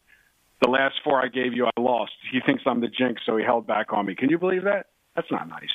The 0.62 0.70
last 0.70 0.96
four 1.04 1.24
I 1.24 1.28
gave 1.28 1.54
you, 1.54 1.66
I 1.66 1.82
lost. 1.82 2.14
He 2.32 2.40
thinks 2.46 2.64
I'm 2.66 2.82
the 2.82 2.88
jinx, 2.88 3.22
so 3.26 3.36
he 3.36 3.44
held 3.44 3.68
back 3.68 3.94
on 3.94 4.06
me. 4.06 4.16
Can 4.16 4.30
you 4.30 4.38
believe 4.38 4.64
that? 4.64 4.88
That's 5.16 5.30
not 5.32 5.48
nice. 5.50 5.72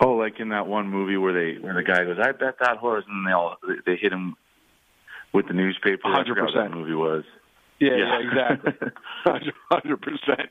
Oh, 0.00 0.12
like 0.12 0.40
in 0.40 0.50
that 0.50 0.66
one 0.66 0.88
movie 0.88 1.16
where 1.16 1.32
they 1.32 1.58
where 1.58 1.74
the 1.74 1.82
guy 1.82 2.04
goes, 2.04 2.18
"I 2.20 2.32
bet 2.32 2.58
that 2.60 2.76
horse," 2.78 3.04
and 3.08 3.26
they 3.26 3.32
all 3.32 3.56
they 3.86 3.96
hit 3.96 4.12
him 4.12 4.36
with 5.32 5.48
the 5.48 5.54
newspaper. 5.54 6.10
What 6.10 6.26
100%. 6.26 6.54
that 6.54 6.70
movie 6.70 6.94
was. 6.94 7.24
Yeah, 7.78 7.96
yeah, 7.96 8.18
exactly. 8.20 8.72
Hundred 9.70 10.02
percent. 10.02 10.50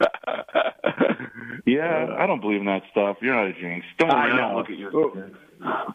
Yeah, 1.66 2.14
I 2.16 2.26
don't 2.28 2.40
believe 2.40 2.60
in 2.60 2.66
that 2.66 2.82
stuff. 2.92 3.16
You're 3.20 3.34
not 3.34 3.46
a 3.46 3.52
jinx. 3.52 3.84
Don't 3.98 4.10
I 4.10 4.28
know. 4.30 4.36
don't 4.36 4.54
look 4.56 4.70
at 4.70 4.78
you. 4.78 4.90
Oh. 4.94 5.92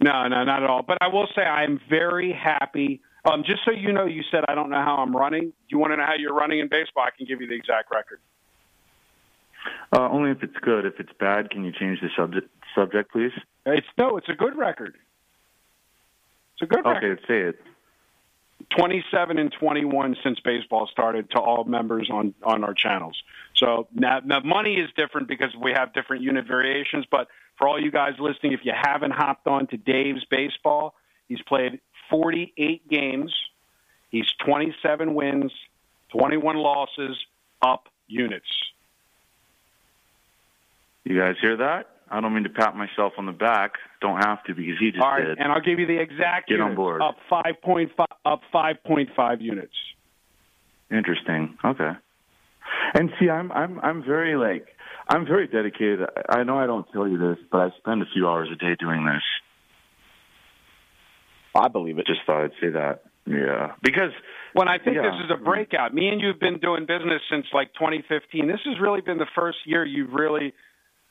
No, 0.00 0.26
no, 0.26 0.44
not 0.44 0.62
at 0.64 0.68
all. 0.68 0.82
But 0.82 0.98
I 1.00 1.06
will 1.06 1.28
say 1.36 1.42
I'm 1.42 1.80
very 1.88 2.32
happy. 2.32 3.00
Um, 3.24 3.44
just 3.46 3.60
so 3.64 3.70
you 3.70 3.92
know, 3.92 4.06
you 4.06 4.22
said 4.30 4.44
I 4.48 4.54
don't 4.56 4.68
know 4.70 4.82
how 4.82 4.96
I'm 4.96 5.14
running. 5.14 5.40
Do 5.42 5.52
you 5.68 5.78
want 5.78 5.92
to 5.92 5.96
know 5.96 6.04
how 6.04 6.14
you're 6.18 6.34
running 6.34 6.58
in 6.58 6.68
baseball? 6.68 7.04
I 7.04 7.10
can 7.16 7.26
give 7.26 7.40
you 7.40 7.46
the 7.46 7.54
exact 7.54 7.92
record. 7.94 8.20
Uh, 9.92 10.08
only 10.10 10.30
if 10.30 10.42
it's 10.42 10.56
good. 10.62 10.84
If 10.84 11.00
it's 11.00 11.12
bad, 11.18 11.50
can 11.50 11.64
you 11.64 11.72
change 11.72 12.00
the 12.00 12.08
subject, 12.16 12.48
subject 12.74 13.12
please? 13.12 13.32
It's 13.64 13.86
no, 13.96 14.16
it's 14.16 14.28
a 14.28 14.34
good 14.34 14.56
record. 14.56 14.94
It's 16.54 16.62
a 16.62 16.66
good 16.66 16.84
record. 16.84 17.18
Okay, 17.18 17.22
say 17.26 17.40
it. 17.48 17.60
27 18.76 19.38
and 19.38 19.52
21 19.52 20.16
since 20.24 20.40
baseball 20.40 20.88
started 20.90 21.30
to 21.30 21.38
all 21.38 21.64
members 21.64 22.10
on 22.10 22.34
on 22.42 22.64
our 22.64 22.74
channels. 22.74 23.22
So 23.54 23.86
now, 23.94 24.20
now 24.24 24.40
money 24.40 24.74
is 24.74 24.90
different 24.96 25.28
because 25.28 25.54
we 25.60 25.72
have 25.72 25.92
different 25.92 26.22
unit 26.22 26.46
variations. 26.46 27.04
But 27.10 27.28
for 27.58 27.68
all 27.68 27.80
you 27.80 27.90
guys 27.90 28.14
listening, 28.18 28.52
if 28.52 28.60
you 28.64 28.72
haven't 28.74 29.12
hopped 29.12 29.46
on 29.46 29.66
to 29.68 29.76
Dave's 29.76 30.24
baseball, 30.30 30.94
he's 31.28 31.40
played 31.42 31.80
48 32.10 32.88
games. 32.88 33.34
He's 34.10 34.26
27 34.44 35.14
wins, 35.14 35.52
21 36.10 36.56
losses, 36.56 37.16
up 37.62 37.88
units. 38.06 38.46
You 41.06 41.16
guys 41.20 41.36
hear 41.40 41.56
that? 41.58 41.86
I 42.10 42.20
don't 42.20 42.34
mean 42.34 42.42
to 42.42 42.50
pat 42.50 42.74
myself 42.76 43.12
on 43.16 43.26
the 43.26 43.32
back. 43.32 43.74
Don't 44.00 44.16
have 44.24 44.42
to 44.44 44.54
because 44.54 44.74
he 44.80 44.90
just 44.90 45.02
All 45.02 45.10
right, 45.12 45.24
did. 45.24 45.38
and 45.38 45.52
I'll 45.52 45.60
give 45.60 45.78
you 45.78 45.86
the 45.86 45.98
exact 46.00 46.48
Get 46.48 46.60
on 46.60 46.74
board. 46.74 47.00
Up 47.00 47.16
5.5 47.30 47.88
up 48.24 48.40
5.5 48.52 49.40
units. 49.40 49.72
Interesting. 50.90 51.56
Okay. 51.64 51.90
And 52.94 53.10
see, 53.20 53.28
I'm 53.30 53.52
I'm 53.52 53.78
I'm 53.80 54.02
very 54.04 54.36
like 54.36 54.66
I'm 55.08 55.26
very 55.26 55.46
dedicated. 55.46 56.00
I 56.28 56.42
know 56.42 56.58
I 56.58 56.66
don't 56.66 56.86
tell 56.92 57.06
you 57.06 57.18
this, 57.18 57.38
but 57.52 57.58
I 57.58 57.68
spend 57.78 58.02
a 58.02 58.06
few 58.12 58.28
hours 58.28 58.48
a 58.52 58.56
day 58.56 58.74
doing 58.78 59.04
this. 59.04 59.22
I 61.54 61.68
believe 61.68 61.98
it. 61.98 62.06
Just 62.06 62.20
thought 62.26 62.44
I'd 62.44 62.50
say 62.60 62.70
that. 62.70 63.02
Yeah, 63.26 63.72
because 63.82 64.10
When 64.52 64.68
I 64.68 64.78
think 64.78 64.96
Yeah. 64.96 65.02
this 65.10 65.24
is 65.24 65.30
a 65.32 65.36
breakout. 65.42 65.92
Me 65.94 66.08
and 66.08 66.20
you've 66.20 66.38
been 66.40 66.58
doing 66.60 66.86
business 66.86 67.20
since 67.30 67.46
like 67.52 67.72
2015. 67.74 68.46
This 68.46 68.60
has 68.64 68.78
really 68.80 69.00
been 69.00 69.18
the 69.18 69.26
first 69.34 69.58
year 69.66 69.84
you've 69.84 70.12
really. 70.12 70.52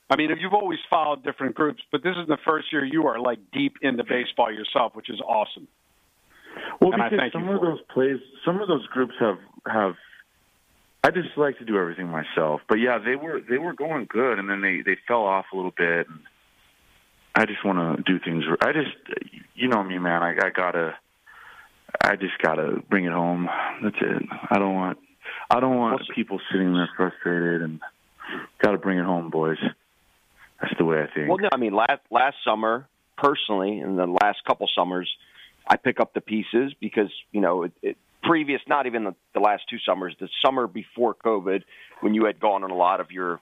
I 0.09 0.15
mean, 0.17 0.29
you've 0.39 0.53
always 0.53 0.79
followed 0.89 1.23
different 1.23 1.55
groups, 1.55 1.81
but 1.91 2.03
this 2.03 2.15
is 2.15 2.27
the 2.27 2.37
first 2.45 2.71
year 2.71 2.85
you 2.85 3.07
are 3.07 3.19
like 3.19 3.39
deep 3.51 3.77
into 3.81 4.03
baseball 4.03 4.51
yourself, 4.51 4.95
which 4.95 5.09
is 5.09 5.19
awesome. 5.21 5.67
well, 6.79 6.93
And 6.93 7.01
I 7.01 7.09
because 7.09 7.31
some 7.33 7.49
of 7.49 7.59
for 7.59 7.65
it. 7.67 7.69
those 7.69 7.81
plays, 7.93 8.19
some 8.45 8.61
of 8.61 8.67
those 8.67 8.85
groups 8.87 9.13
have 9.19 9.37
have. 9.65 9.95
I 11.03 11.11
just 11.11 11.37
like 11.37 11.59
to 11.59 11.65
do 11.65 11.77
everything 11.77 12.07
myself, 12.07 12.61
but 12.67 12.75
yeah, 12.79 12.97
they 12.97 13.15
were 13.15 13.39
they 13.39 13.57
were 13.57 13.73
going 13.73 14.05
good, 14.09 14.39
and 14.39 14.49
then 14.49 14.61
they 14.61 14.81
they 14.85 14.97
fell 15.07 15.23
off 15.23 15.45
a 15.53 15.55
little 15.55 15.73
bit. 15.75 16.07
And 16.07 16.19
I 17.35 17.45
just 17.45 17.65
want 17.65 17.97
to 17.97 18.03
do 18.03 18.19
things. 18.23 18.43
I 18.61 18.71
just, 18.71 18.95
you 19.55 19.67
know 19.67 19.83
me, 19.83 19.97
man. 19.99 20.23
I, 20.23 20.31
I 20.31 20.49
gotta. 20.55 20.95
I 22.03 22.15
just 22.15 22.37
gotta 22.41 22.81
bring 22.89 23.05
it 23.05 23.11
home. 23.11 23.47
That's 23.83 23.95
it. 24.01 24.23
I 24.49 24.59
don't 24.59 24.75
want. 24.75 24.97
I 25.49 25.59
don't 25.59 25.77
want 25.77 26.01
people 26.13 26.39
sitting 26.51 26.73
there 26.73 26.89
frustrated, 26.95 27.61
and 27.61 27.79
gotta 28.61 28.77
bring 28.77 28.97
it 28.97 29.05
home, 29.05 29.29
boys. 29.29 29.57
That's 30.61 30.73
the 30.77 30.85
way 30.85 31.01
I 31.01 31.07
think. 31.13 31.29
Well, 31.29 31.37
no, 31.37 31.49
I 31.51 31.57
mean, 31.57 31.73
last 31.73 32.01
last 32.09 32.37
summer, 32.45 32.87
personally, 33.17 33.79
in 33.79 33.95
the 33.95 34.05
last 34.07 34.43
couple 34.45 34.67
summers, 34.75 35.09
I 35.67 35.77
pick 35.77 35.99
up 35.99 36.13
the 36.13 36.21
pieces 36.21 36.73
because 36.79 37.11
you 37.31 37.41
know 37.41 37.63
it, 37.63 37.73
it 37.81 37.97
previous, 38.23 38.61
not 38.67 38.85
even 38.87 39.03
the, 39.03 39.15
the 39.33 39.39
last 39.39 39.63
two 39.69 39.77
summers, 39.85 40.15
the 40.19 40.29
summer 40.43 40.67
before 40.67 41.13
COVID, 41.13 41.63
when 42.01 42.13
you 42.13 42.25
had 42.25 42.39
gone 42.39 42.63
on 42.63 42.71
a 42.71 42.75
lot 42.75 42.99
of 42.99 43.11
your 43.11 43.39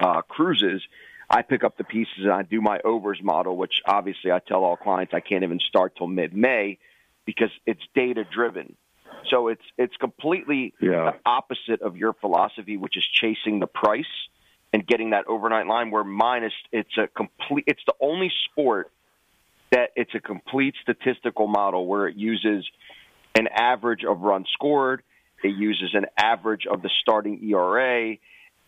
uh, 0.00 0.20
cruises, 0.22 0.82
I 1.30 1.42
pick 1.42 1.64
up 1.64 1.76
the 1.76 1.84
pieces 1.84 2.18
and 2.18 2.32
I 2.32 2.42
do 2.42 2.60
my 2.60 2.78
overs 2.84 3.20
model, 3.22 3.56
which 3.56 3.80
obviously 3.86 4.30
I 4.30 4.38
tell 4.40 4.64
all 4.64 4.76
clients 4.76 5.14
I 5.14 5.20
can't 5.20 5.42
even 5.44 5.60
start 5.60 5.96
till 5.96 6.06
mid 6.06 6.34
May 6.34 6.78
because 7.24 7.50
it's 7.66 7.82
data 7.94 8.24
driven. 8.24 8.76
So 9.30 9.48
it's 9.48 9.64
it's 9.76 9.96
completely 9.96 10.74
Yeah. 10.80 11.12
the 11.12 11.14
opposite 11.24 11.82
of 11.82 11.96
your 11.96 12.12
philosophy, 12.12 12.76
which 12.76 12.96
is 12.96 13.04
chasing 13.04 13.58
the 13.60 13.66
price 13.66 14.04
and 14.72 14.86
getting 14.86 15.10
that 15.10 15.26
overnight 15.26 15.66
line. 15.66 15.90
Where 15.90 16.04
mine 16.04 16.44
is, 16.44 16.52
it's 16.72 16.96
a 16.98 17.06
complete. 17.06 17.64
It's 17.66 17.82
the 17.86 17.94
only 18.00 18.30
sport 18.50 18.90
that 19.72 19.90
it's 19.96 20.14
a 20.14 20.20
complete 20.20 20.74
statistical 20.82 21.46
model 21.46 21.86
where 21.86 22.06
it 22.08 22.16
uses 22.16 22.64
an 23.34 23.48
average 23.48 24.04
of 24.08 24.20
runs 24.20 24.48
scored, 24.52 25.02
it 25.42 25.54
uses 25.56 25.90
an 25.92 26.06
average 26.16 26.66
of 26.70 26.82
the 26.82 26.90
starting 27.02 27.42
ERA, 27.44 28.16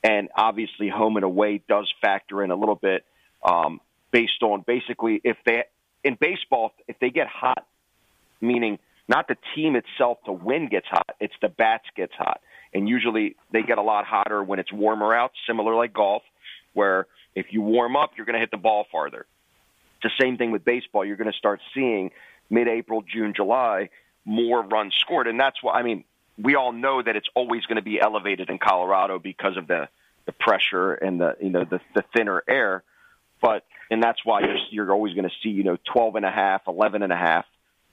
and 0.02 0.28
obviously 0.36 0.88
home 0.88 1.16
and 1.16 1.24
away 1.24 1.62
does 1.68 1.90
factor 2.00 2.42
in 2.42 2.50
a 2.50 2.56
little 2.56 2.74
bit 2.74 3.04
um, 3.42 3.80
based 4.10 4.42
on 4.42 4.62
basically 4.66 5.20
if 5.24 5.36
they 5.46 5.64
in 6.04 6.16
baseball 6.20 6.72
if 6.86 6.98
they 7.00 7.10
get 7.10 7.26
hot, 7.26 7.66
meaning 8.40 8.78
not 9.08 9.26
the 9.28 9.36
team 9.54 9.74
itself 9.76 10.18
to 10.26 10.32
win 10.32 10.68
gets 10.68 10.86
hot, 10.88 11.16
it's 11.20 11.34
the 11.40 11.48
bats 11.48 11.84
gets 11.96 12.12
hot, 12.16 12.40
and 12.74 12.88
usually 12.88 13.36
they 13.52 13.62
get 13.62 13.78
a 13.78 13.82
lot 13.82 14.04
hotter 14.04 14.42
when 14.42 14.58
it's 14.58 14.72
warmer 14.72 15.14
out, 15.14 15.32
similar 15.46 15.74
like 15.74 15.92
golf, 15.92 16.22
where 16.74 17.06
if 17.34 17.46
you 17.50 17.62
warm 17.62 17.96
up, 17.96 18.12
you're 18.16 18.26
going 18.26 18.34
to 18.34 18.40
hit 18.40 18.50
the 18.50 18.56
ball 18.56 18.86
farther. 18.90 19.26
It's 19.96 20.14
the 20.16 20.24
same 20.24 20.36
thing 20.36 20.52
with 20.52 20.64
baseball. 20.64 21.04
You're 21.04 21.16
going 21.16 21.32
to 21.32 21.38
start 21.38 21.60
seeing 21.74 22.10
mid-April, 22.50 23.02
June, 23.02 23.32
July 23.34 23.90
more 24.28 24.62
runs 24.62 24.94
scored, 25.00 25.26
and 25.26 25.40
that's 25.40 25.62
why 25.62 25.72
I 25.72 25.82
mean 25.82 26.04
we 26.40 26.54
all 26.54 26.72
know 26.72 27.02
that 27.02 27.16
it's 27.16 27.28
always 27.34 27.64
going 27.64 27.76
to 27.76 27.82
be 27.82 27.98
elevated 28.00 28.50
in 28.50 28.58
Colorado 28.58 29.18
because 29.18 29.56
of 29.56 29.66
the 29.66 29.88
the 30.26 30.32
pressure 30.32 30.92
and 30.92 31.18
the 31.18 31.36
you 31.40 31.48
know 31.48 31.64
the, 31.64 31.80
the 31.94 32.04
thinner 32.14 32.44
air, 32.46 32.84
but 33.40 33.64
and 33.90 34.02
that's 34.02 34.18
why 34.24 34.40
you're 34.40 34.58
you're 34.70 34.92
always 34.92 35.14
going 35.14 35.28
to 35.28 35.34
see 35.42 35.48
you 35.48 35.64
know 35.64 35.78
12 35.92 36.16
and 36.16 36.26
a 36.26 36.30
half, 36.30 36.62
11 36.68 37.02
and 37.02 37.12
a 37.12 37.16
half, 37.16 37.46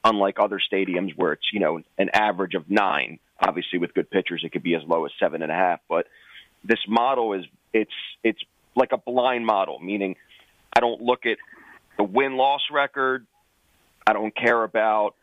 unlike 0.04 0.36
other 0.38 0.60
stadiums 0.60 1.12
where 1.16 1.32
it's 1.32 1.48
you 1.54 1.62
know 1.62 1.80
an 1.98 2.10
average 2.14 2.54
of 2.54 2.70
nine. 2.70 3.20
Obviously, 3.40 3.80
with 3.80 3.94
good 3.94 4.10
pitchers, 4.10 4.42
it 4.44 4.52
could 4.52 4.64
be 4.64 4.76
as 4.76 4.82
low 4.88 5.06
as 5.06 5.12
seven 5.20 5.42
and 5.42 5.52
a 5.52 5.56
half. 5.56 5.80
But 5.90 6.08
this 6.64 6.80
model 6.88 7.34
is 7.34 7.46
it's 7.74 7.92
it's 8.24 8.40
like 8.76 8.92
a 8.92 8.98
blind 8.98 9.46
model, 9.46 9.80
meaning 9.80 10.16
I 10.76 10.80
don't 10.80 11.02
look 11.02 11.26
at 11.26 11.38
the 11.98 12.04
win 12.04 12.38
loss 12.38 12.62
record. 12.72 13.26
I 14.08 14.14
don't 14.14 14.36
care 14.36 14.64
about 14.64 15.16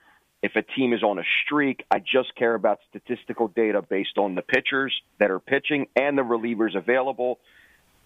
if 0.43 0.57
a 0.57 0.63
team 0.63 0.93
is 0.93 1.03
on 1.03 1.19
a 1.19 1.23
streak. 1.45 1.85
I 1.91 2.01
just 2.01 2.35
care 2.35 2.55
about 2.55 2.81
statistical 2.91 3.49
data 3.49 3.81
based 3.81 4.19
on 4.19 4.35
the 4.35 4.43
pitchers 4.43 4.95
that 5.19 5.31
are 5.31 5.39
pitching 5.39 5.87
and 5.95 6.19
the 6.19 6.23
relievers 6.23 6.77
available, 6.77 7.39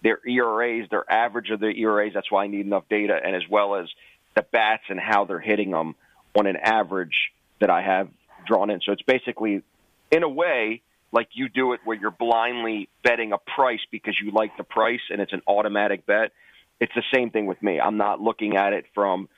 their 0.03 0.19
ERAs, 0.27 0.87
their 0.89 1.09
average 1.11 1.49
of 1.49 1.59
their 1.59 1.71
ERAs. 1.71 2.13
That's 2.13 2.31
why 2.31 2.43
I 2.43 2.47
need 2.47 2.65
enough 2.65 2.83
data, 2.89 3.19
and 3.23 3.35
as 3.35 3.43
well 3.49 3.75
as 3.75 3.87
the 4.35 4.43
bats 4.43 4.83
and 4.89 4.99
how 4.99 5.25
they're 5.25 5.39
hitting 5.39 5.71
them 5.71 5.95
on 6.37 6.45
an 6.45 6.57
average 6.57 7.31
that 7.59 7.71
I 7.71 7.81
have 7.81 8.09
drawn 8.45 8.69
in. 8.69 8.81
So 8.85 8.91
it's 8.91 9.01
basically, 9.01 9.63
in 10.11 10.23
a 10.23 10.29
way, 10.29 10.81
like 11.11 11.29
you 11.33 11.49
do 11.49 11.73
it 11.73 11.79
where 11.85 11.97
you're 11.97 12.11
blindly 12.11 12.89
betting 13.03 13.31
a 13.31 13.37
price 13.37 13.79
because 13.91 14.19
you 14.19 14.31
like 14.31 14.55
the 14.57 14.63
price 14.63 15.01
and 15.09 15.21
it's 15.21 15.33
an 15.33 15.41
automatic 15.47 16.05
bet. 16.05 16.31
It's 16.79 16.93
the 16.93 17.03
same 17.13 17.31
thing 17.31 17.45
with 17.45 17.61
me. 17.63 17.79
I'm 17.79 17.97
not 17.97 18.21
looking 18.21 18.55
at 18.55 18.73
it 18.73 18.85
from 18.93 19.29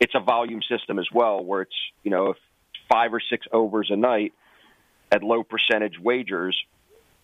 it's 0.00 0.14
a 0.14 0.20
volume 0.20 0.60
system 0.62 0.98
as 0.98 1.08
well 1.12 1.44
where 1.44 1.62
it's, 1.62 1.76
you 2.02 2.10
know, 2.10 2.30
if 2.30 2.36
five 2.88 3.12
or 3.12 3.20
six 3.20 3.46
overs 3.52 3.88
a 3.90 3.96
night 3.96 4.32
at 5.10 5.22
low 5.22 5.42
percentage 5.42 5.98
wagers. 5.98 6.56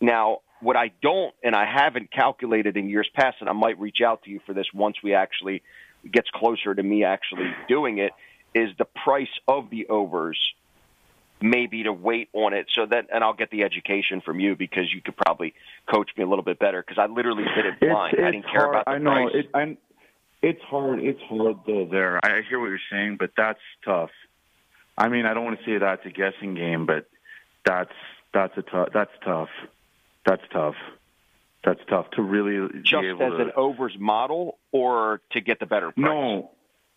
Now, 0.00 0.38
what 0.60 0.76
I 0.76 0.92
don't 1.02 1.34
and 1.42 1.54
I 1.54 1.64
haven't 1.64 2.10
calculated 2.12 2.76
in 2.76 2.88
years 2.88 3.08
past, 3.14 3.38
and 3.40 3.48
I 3.48 3.52
might 3.52 3.78
reach 3.78 4.00
out 4.04 4.22
to 4.24 4.30
you 4.30 4.40
for 4.46 4.54
this 4.54 4.66
once 4.72 4.96
we 5.02 5.14
actually 5.14 5.62
gets 6.10 6.28
closer 6.30 6.74
to 6.74 6.82
me 6.82 7.04
actually 7.04 7.52
doing 7.68 7.98
it, 7.98 8.12
is 8.54 8.70
the 8.78 8.84
price 8.84 9.32
of 9.48 9.70
the 9.70 9.86
overs 9.88 10.38
maybe 11.42 11.82
to 11.84 11.92
wait 11.92 12.28
on 12.32 12.52
it 12.52 12.66
so 12.72 12.86
that 12.86 13.06
and 13.12 13.22
I'll 13.24 13.34
get 13.34 13.50
the 13.50 13.62
education 13.62 14.20
from 14.20 14.40
you 14.40 14.56
because 14.56 14.92
you 14.92 15.00
could 15.00 15.16
probably 15.16 15.54
coach 15.92 16.10
me 16.16 16.24
a 16.24 16.26
little 16.26 16.44
bit 16.44 16.58
better 16.58 16.82
because 16.82 16.98
I 16.98 17.06
literally 17.12 17.44
did 17.44 17.66
it 17.66 17.80
blind. 17.80 18.16
I 18.18 18.30
didn't 18.30 18.44
care 18.50 18.60
hard. 18.60 18.70
about 18.70 18.84
the 18.86 18.90
I 18.90 18.98
know 18.98 19.30
price. 19.30 19.34
it. 19.34 19.50
I, 19.54 19.76
it's 20.42 20.62
hard. 20.62 21.00
It's 21.00 21.20
hard 21.22 21.58
though. 21.66 21.86
There, 21.90 22.24
I 22.24 22.42
hear 22.48 22.58
what 22.58 22.66
you're 22.66 22.78
saying, 22.90 23.16
but 23.18 23.30
that's 23.36 23.60
tough. 23.84 24.10
I 24.96 25.08
mean, 25.08 25.24
I 25.24 25.34
don't 25.34 25.44
want 25.44 25.58
to 25.58 25.64
say 25.64 25.78
that's 25.78 26.04
a 26.04 26.10
guessing 26.10 26.54
game, 26.54 26.86
but 26.86 27.08
that's 27.64 27.92
that's 28.34 28.56
a 28.56 28.62
tough. 28.62 28.88
That's 28.92 29.12
tough. 29.24 29.48
That's 30.26 30.42
tough. 30.52 30.74
That's 31.64 31.80
tough 31.88 32.10
to 32.12 32.22
really 32.22 32.68
just 32.82 33.02
be 33.02 33.08
able 33.08 33.22
as 33.22 33.32
to. 33.32 33.42
an 33.42 33.52
overs 33.56 33.96
model 33.98 34.58
or 34.72 35.20
to 35.30 35.40
get 35.40 35.60
the 35.60 35.66
better 35.66 35.92
price? 35.92 36.04
no, 36.04 36.50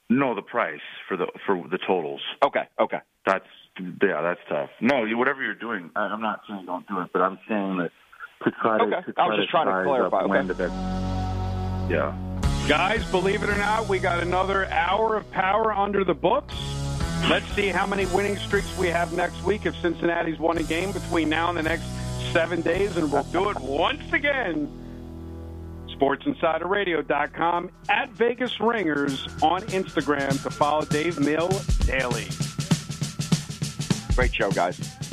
no, 0.09 0.35
the 0.35 0.41
price 0.41 0.81
for 1.07 1.17
the 1.17 1.27
for 1.45 1.63
the 1.69 1.77
totals. 1.77 2.21
Okay, 2.43 2.67
okay. 2.79 2.99
That's 3.25 3.45
yeah, 3.79 4.21
that's 4.21 4.39
tough. 4.49 4.69
No, 4.81 5.03
you- 5.03 5.17
whatever 5.17 5.43
you're 5.43 5.53
doing, 5.55 5.89
I- 5.95 6.01
I'm 6.07 6.21
not 6.21 6.41
saying 6.47 6.65
don't 6.65 6.87
do 6.87 6.99
it, 7.01 7.09
but 7.13 7.21
I'm 7.21 7.37
saying 7.47 7.77
that 7.77 7.91
to 8.43 8.51
try 8.61 8.77
to. 8.77 8.83
Okay. 8.85 9.11
To 9.11 9.13
I 9.21 9.27
was 9.27 9.37
just 9.37 9.49
trying 9.49 9.67
to 9.67 9.83
clarify, 9.83 10.17
Up 10.17 10.23
okay. 10.29 10.29
when 10.29 11.89
yeah. 11.89 12.13
Guys, 12.67 13.05
believe 13.11 13.43
it 13.43 13.49
or 13.49 13.57
not, 13.57 13.87
we 13.87 13.99
got 13.99 14.21
another 14.23 14.65
hour 14.71 15.15
of 15.15 15.29
power 15.31 15.71
under 15.71 16.03
the 16.03 16.15
books. 16.15 16.55
Let's 17.29 17.45
see 17.53 17.67
how 17.67 17.85
many 17.85 18.05
winning 18.07 18.37
streaks 18.37 18.75
we 18.77 18.87
have 18.87 19.13
next 19.13 19.43
week 19.43 19.65
if 19.65 19.75
Cincinnati's 19.81 20.39
won 20.39 20.57
a 20.57 20.63
game 20.63 20.91
between 20.91 21.29
now 21.29 21.49
and 21.49 21.57
the 21.57 21.63
next 21.63 21.85
seven 22.31 22.61
days, 22.61 22.97
and 22.97 23.11
we'll 23.11 23.23
do 23.25 23.49
it 23.49 23.59
once 23.59 24.11
again. 24.13 24.67
SportsInsiderRadio.com 25.95 27.69
at 27.89 28.09
Vegas 28.11 28.59
Ringers 28.59 29.27
on 29.41 29.61
Instagram 29.63 30.41
to 30.43 30.49
follow 30.49 30.85
Dave 30.85 31.19
Mill 31.19 31.49
daily. 31.85 32.27
Great 34.15 34.33
show, 34.33 34.49
guys. 34.49 35.04